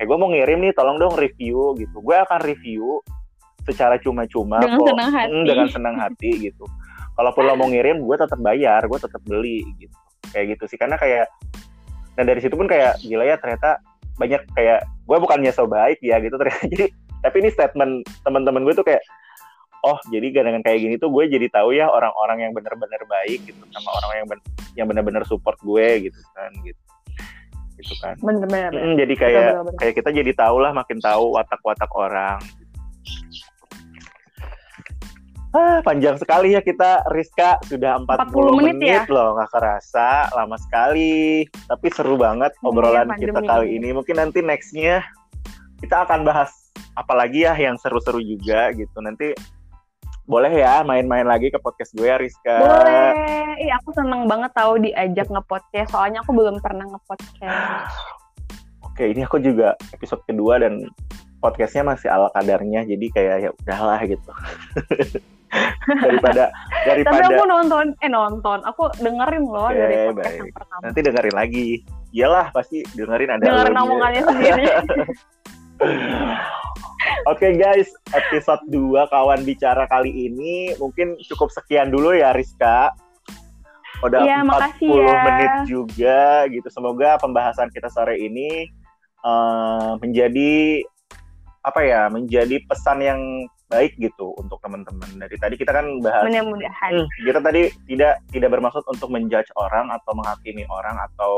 kayak 0.00 0.08
gue 0.08 0.16
mau 0.16 0.32
ngirim 0.32 0.64
nih 0.64 0.72
tolong 0.72 0.96
dong 0.96 1.12
review 1.12 1.76
gitu. 1.76 2.00
Gue 2.00 2.16
akan 2.24 2.40
review 2.40 3.04
secara 3.68 4.00
cuma-cuma 4.00 4.64
dengan 4.64 4.80
kok. 4.80 4.88
senang 4.96 5.10
hati. 5.12 5.28
Hmm, 5.28 5.44
dengan 5.44 5.68
senang 5.68 5.96
hati 6.00 6.30
gitu 6.48 6.64
kalaupun 7.18 7.42
lo 7.50 7.58
mau 7.58 7.66
ngirim 7.66 7.98
gue 8.06 8.16
tetap 8.16 8.38
bayar 8.38 8.86
gue 8.86 8.98
tetap 9.02 9.18
beli 9.26 9.66
gitu. 9.82 9.96
Kayak 10.30 10.54
gitu 10.54 10.64
sih 10.70 10.78
karena 10.78 10.94
kayak 10.94 11.26
dan 12.14 12.24
dari 12.30 12.38
situ 12.38 12.54
pun 12.54 12.70
kayak 12.70 13.02
gila 13.02 13.26
ya 13.26 13.34
ternyata 13.42 13.82
banyak 14.18 14.42
kayak 14.54 14.86
gue 14.86 15.16
bukannya 15.18 15.50
so 15.50 15.66
baik 15.66 15.98
ya 15.98 16.22
gitu 16.22 16.38
ternyata. 16.38 16.62
Jadi 16.72 16.86
tapi 17.18 17.36
ini 17.42 17.50
statement 17.50 18.06
teman-teman 18.22 18.62
gue 18.62 18.74
tuh 18.78 18.86
kayak 18.86 19.02
oh 19.86 19.98
jadi 20.10 20.42
dengan 20.42 20.62
kayak 20.62 20.78
gini 20.82 20.94
tuh 20.98 21.10
gue 21.10 21.30
jadi 21.30 21.46
tahu 21.54 21.74
ya 21.74 21.86
orang-orang 21.86 22.46
yang 22.46 22.52
benar-benar 22.54 22.98
baik 23.06 23.46
gitu 23.46 23.62
sama 23.70 23.90
orang 24.02 24.10
yang 24.22 24.26
ben 24.26 24.40
yang 24.74 24.86
benar-benar 24.90 25.22
support 25.26 25.58
gue 25.62 26.10
gitu 26.10 26.18
kan 26.34 26.50
gitu. 26.62 26.82
Gitu 27.78 27.94
kan. 28.02 28.18
Benar-benar 28.18 28.74
hmm, 28.74 28.94
jadi 28.98 29.14
kayak 29.14 29.38
bener 29.38 29.62
-bener. 29.66 29.78
kayak 29.78 29.94
kita 30.02 30.10
jadi 30.10 30.32
tahu 30.34 30.56
lah 30.58 30.74
makin 30.74 30.98
tahu 30.98 31.34
watak-watak 31.34 31.90
orang 31.94 32.38
Ah, 35.56 35.80
panjang 35.80 36.20
sekali 36.20 36.52
ya 36.52 36.60
kita 36.60 37.08
Rizka 37.08 37.56
sudah 37.64 38.04
40, 38.04 38.28
40 38.36 38.60
menit, 38.60 38.76
menit 38.76 39.00
ya? 39.00 39.02
loh 39.08 39.32
nggak 39.32 39.48
kerasa 39.48 40.28
lama 40.36 40.60
sekali 40.60 41.48
tapi 41.64 41.88
seru 41.88 42.20
banget 42.20 42.52
iya, 42.52 42.68
obrolan 42.68 43.08
kita 43.16 43.40
kali 43.40 43.80
ini 43.80 43.96
mungkin 43.96 44.20
nanti 44.20 44.44
nextnya 44.44 45.00
kita 45.80 46.04
akan 46.04 46.28
bahas 46.28 46.52
apalagi 46.92 47.48
ya 47.48 47.56
yang 47.56 47.80
seru-seru 47.80 48.20
juga 48.20 48.76
gitu 48.76 49.00
nanti 49.00 49.32
boleh 50.28 50.52
ya 50.52 50.84
main-main 50.84 51.24
lagi 51.24 51.48
ke 51.48 51.56
podcast 51.56 51.96
gue 51.96 52.04
ya 52.04 52.20
Rizka. 52.20 52.60
Boleh. 52.60 53.16
Iya, 53.64 53.80
aku 53.80 53.96
seneng 53.96 54.28
banget 54.28 54.52
tahu 54.52 54.76
diajak 54.76 55.24
nge-podcast. 55.32 55.88
Soalnya 55.88 56.20
aku 56.20 56.36
belum 56.36 56.60
pernah 56.60 56.84
nge-podcast. 56.84 57.96
Oke, 58.84 59.08
ini 59.08 59.24
aku 59.24 59.40
juga 59.40 59.72
episode 59.96 60.20
kedua 60.28 60.60
dan 60.60 60.84
podcastnya 61.38 61.82
masih 61.86 62.08
ala 62.10 62.28
kadarnya. 62.32 62.84
Jadi 62.84 63.06
kayak 63.10 63.36
ya 63.40 63.50
udahlah 63.54 64.00
gitu. 64.04 64.30
daripada 66.04 66.52
daripada 66.88 67.24
Tapi 67.24 67.24
aku 67.32 67.44
nonton 67.48 67.84
eh 68.04 68.10
nonton, 68.12 68.58
aku 68.68 68.92
dengerin 69.00 69.44
loh 69.48 69.72
Oke, 69.72 69.80
dari 69.80 69.94
podcast 70.12 70.28
baik. 70.28 70.40
yang 70.44 70.52
pertama. 70.52 70.80
nanti 70.84 71.00
dengerin 71.00 71.36
lagi. 71.36 71.68
Iyalah 72.08 72.46
pasti 72.52 72.78
dengerin 72.96 73.30
ada 73.36 73.44
Dengerin 73.44 73.76
omongannya 73.76 74.22
sendiri. 74.24 74.64
Oke 77.30 77.54
guys, 77.54 77.88
episode 78.10 78.60
2 78.68 79.08
kawan 79.08 79.40
bicara 79.46 79.86
kali 79.86 80.10
ini 80.10 80.74
mungkin 80.76 81.14
cukup 81.30 81.48
sekian 81.54 81.88
dulu 81.88 82.12
ya 82.12 82.34
Rizka. 82.34 82.90
Udah 84.02 84.22
Iya, 84.22 84.42
40 84.42 84.50
makasih 84.50 84.90
ya. 84.94 85.18
menit 85.26 85.52
juga 85.66 86.20
gitu. 86.50 86.68
Semoga 86.70 87.18
pembahasan 87.18 87.70
kita 87.70 87.88
sore 87.90 88.18
ini 88.18 88.66
eh, 89.22 89.90
menjadi 90.02 90.82
apa 91.62 91.80
ya? 91.84 92.06
Menjadi 92.12 92.60
pesan 92.66 92.98
yang 93.02 93.20
baik 93.68 93.94
gitu 94.00 94.32
untuk 94.40 94.58
teman-teman. 94.64 95.08
Dari 95.20 95.36
tadi 95.36 95.54
kita 95.60 95.76
kan 95.76 95.86
bahas 96.00 96.24
Mudah-mudahan. 96.28 96.92
Hmm, 97.04 97.08
kita 97.24 97.40
tadi 97.44 97.62
tidak 97.84 98.14
tidak 98.32 98.50
bermaksud 98.56 98.84
untuk 98.88 99.08
menjudge 99.12 99.52
orang 99.60 99.92
atau 99.92 100.16
menghakimi 100.16 100.64
orang 100.72 100.96
atau 101.12 101.32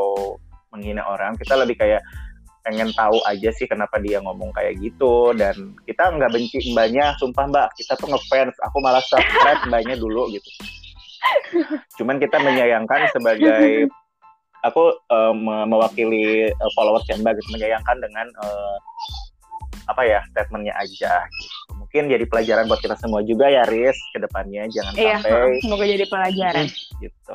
menghina 0.71 1.03
orang. 1.07 1.35
Kita 1.35 1.59
lebih 1.59 1.75
kayak 1.79 2.03
pengen 2.61 2.93
tahu 2.93 3.17
aja 3.25 3.51
sih 3.57 3.65
kenapa 3.65 3.97
dia 3.99 4.21
ngomong 4.21 4.53
kayak 4.53 4.77
gitu 4.85 5.33
dan 5.33 5.75
kita 5.89 6.13
nggak 6.13 6.29
benci 6.29 6.61
mbaknya 6.77 7.17
sumpah 7.17 7.49
mbak 7.49 7.73
kita 7.73 7.97
tuh 7.97 8.13
ngefans 8.13 8.53
aku 8.61 8.77
malah 8.85 9.01
subscribe 9.01 9.65
mbaknya 9.65 9.97
dulu 9.97 10.29
gitu 10.29 10.49
cuman 11.97 12.21
kita 12.21 12.37
menyayangkan 12.37 13.09
sebagai 13.17 13.89
aku 14.61 14.93
me- 15.41 15.67
mewakili 15.73 16.53
eh, 16.53 16.71
followers 16.77 17.09
ya 17.09 17.17
mbak 17.17 17.41
gitu 17.41 17.49
menyayangkan 17.57 17.97
dengan 17.97 18.27
eh, 18.29 18.77
apa 19.91 20.03
ya 20.03 20.21
statementnya 20.27 20.75
aja 20.75 21.27
gitu. 21.27 21.73
mungkin 21.75 22.07
jadi 22.07 22.25
pelajaran 22.25 22.65
buat 22.67 22.79
kita 22.79 22.95
semua 22.97 23.21
juga 23.21 23.47
ya 23.47 23.67
Riz 23.67 23.99
ke 24.11 24.19
depannya 24.19 24.65
jangan 24.69 24.93
Iya, 24.95 25.19
sampai 25.19 25.59
semoga 25.63 25.85
jadi 25.85 26.07
pelajaran. 26.07 26.67
gitu. 26.97 27.35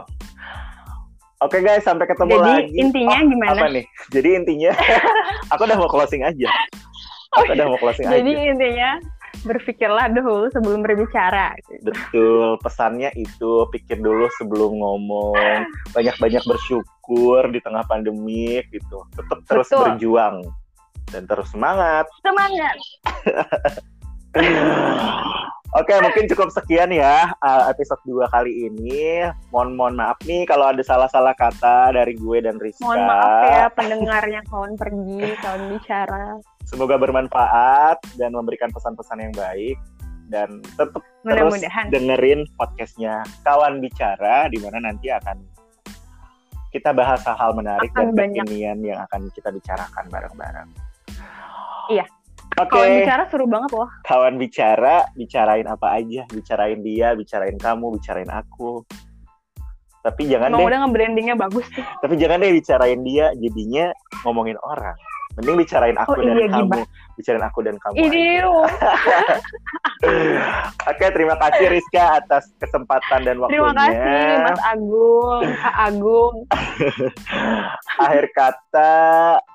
Oke 1.38 1.60
guys, 1.60 1.84
sampai 1.84 2.08
ketemu 2.08 2.32
Jadi 2.34 2.48
lagi. 2.50 2.74
intinya 2.80 3.18
Oh, 3.18 3.28
gimana? 3.28 3.52
Apa 3.54 3.68
nih? 3.70 3.86
Jadi 4.10 4.30
intinya, 4.34 4.72
aku 5.52 5.62
udah 5.62 5.78
mau 5.78 5.92
closing 5.92 6.24
aja. 6.24 6.48
Aku 7.36 7.52
udah 7.52 7.68
mau 7.68 7.78
closing 7.78 8.08
Jadi 8.08 8.32
aja. 8.34 8.50
intinya 8.50 8.90
berpikirlah 9.44 10.08
dulu 10.10 10.48
sebelum 10.50 10.80
berbicara. 10.80 11.52
Betul, 11.84 12.56
pesannya 12.64 13.12
itu 13.14 13.52
pikir 13.70 14.00
dulu 14.00 14.26
sebelum 14.34 14.80
ngomong. 14.80 15.36
Banyak-banyak 15.96 16.42
bersyukur 16.42 17.52
di 17.52 17.60
tengah 17.60 17.84
pandemi 17.84 18.64
gitu. 18.66 19.04
Tetap 19.12 19.44
terus 19.44 19.68
Betul. 19.68 19.84
berjuang 19.92 20.36
dan 21.12 21.28
terus 21.30 21.50
semangat. 21.52 22.06
Semangat. 22.24 22.78
Oke, 25.76 25.92
mungkin 26.00 26.24
cukup 26.32 26.56
sekian 26.56 26.88
ya 26.96 27.36
uh, 27.44 27.68
episode 27.68 28.00
2 28.08 28.32
kali 28.32 28.72
ini. 28.72 29.28
Mohon 29.52 29.70
mohon 29.76 29.96
maaf 30.00 30.16
nih 30.24 30.48
kalau 30.48 30.72
ada 30.72 30.80
salah-salah 30.80 31.36
kata 31.36 31.92
dari 31.92 32.16
gue 32.16 32.40
dan 32.40 32.56
Rizka. 32.56 32.80
Mohon 32.80 33.04
maaf 33.12 33.44
ya 33.52 33.68
pendengarnya 33.76 34.42
kawan 34.48 34.80
pergi, 34.80 35.36
kawan 35.44 35.76
bicara. 35.76 36.40
Semoga 36.64 36.96
bermanfaat 36.96 38.00
dan 38.16 38.32
memberikan 38.32 38.72
pesan-pesan 38.72 39.20
yang 39.20 39.36
baik 39.36 39.76
dan 40.32 40.64
tetap 40.80 41.04
terus 41.22 41.62
dengerin 41.94 42.50
podcastnya 42.58 43.22
Kawan 43.46 43.78
Bicara 43.84 44.50
di 44.50 44.58
mana 44.58 44.82
nanti 44.82 45.14
akan 45.14 45.38
kita 46.74 46.92
bahas 46.92 47.24
hal-hal 47.24 47.56
menarik 47.56 47.88
Akan 47.96 48.12
dan 48.12 48.16
banyak. 48.16 48.44
kekinian 48.44 48.80
yang 48.84 49.00
akan 49.08 49.32
kita 49.32 49.48
bicarakan 49.48 50.06
bareng-bareng. 50.12 50.70
Iya. 51.92 52.06
Oke, 52.56 52.72
Kawan 52.72 52.92
bicara 53.04 53.24
seru 53.28 53.46
banget 53.52 53.72
loh. 53.76 53.90
kawan 54.08 54.36
bicara, 54.40 55.04
bicarain 55.12 55.68
apa 55.68 55.88
aja, 56.00 56.24
bicarain 56.32 56.80
dia, 56.80 57.12
bicarain 57.12 57.58
kamu, 57.60 58.00
bicarain 58.00 58.32
aku. 58.32 58.88
Tapi 60.00 60.30
jangan 60.30 60.54
Emang 60.54 60.64
deh, 60.64 60.68
udah 60.70 60.80
nge-brandingnya 60.86 61.36
bagus 61.36 61.66
tuh. 61.74 61.84
tapi 62.00 62.16
jangan 62.16 62.40
deh 62.40 62.54
bicarain 62.56 63.02
dia, 63.04 63.34
jadinya 63.36 63.92
ngomongin 64.24 64.56
orang. 64.64 64.96
Mending 65.36 65.56
bicarain 65.60 65.98
aku 66.00 66.16
Oh 66.16 66.24
dan 66.24 66.36
iya, 66.40 66.48
kamu, 66.48 66.64
gibah. 66.72 66.84
bicarain 67.20 67.44
aku 67.44 67.60
dan 67.60 67.76
kamu. 67.76 67.96
Oke, 70.86 71.06
terima 71.12 71.36
kasih 71.36 71.66
Rizka 71.76 72.24
atas 72.24 72.56
kesempatan 72.56 73.20
dan 73.28 73.36
waktunya. 73.44 73.60
Terima 73.60 73.72
kasih 73.76 74.36
Mas 74.48 74.62
Agung, 74.64 75.44
Kak 75.60 75.76
Agung. 75.92 76.36
Akhir 78.06 78.26
kata, 78.32 78.94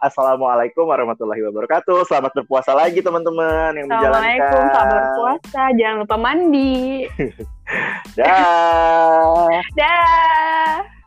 Assalamualaikum 0.05 0.85
warahmatullahi 0.85 1.41
wabarakatuh. 1.49 2.05
Selamat 2.05 2.33
berpuasa 2.37 2.77
lagi 2.77 3.01
teman-teman 3.01 3.73
yang 3.73 3.89
menjalankan. 3.89 4.37
Assalamualaikum, 4.37 4.63
selamat 4.69 4.93
berpuasa. 4.93 5.63
Jangan 5.81 5.97
lupa 6.05 6.17
mandi. 6.21 7.09
Dah. 8.21 9.49
Dah. 9.79 11.00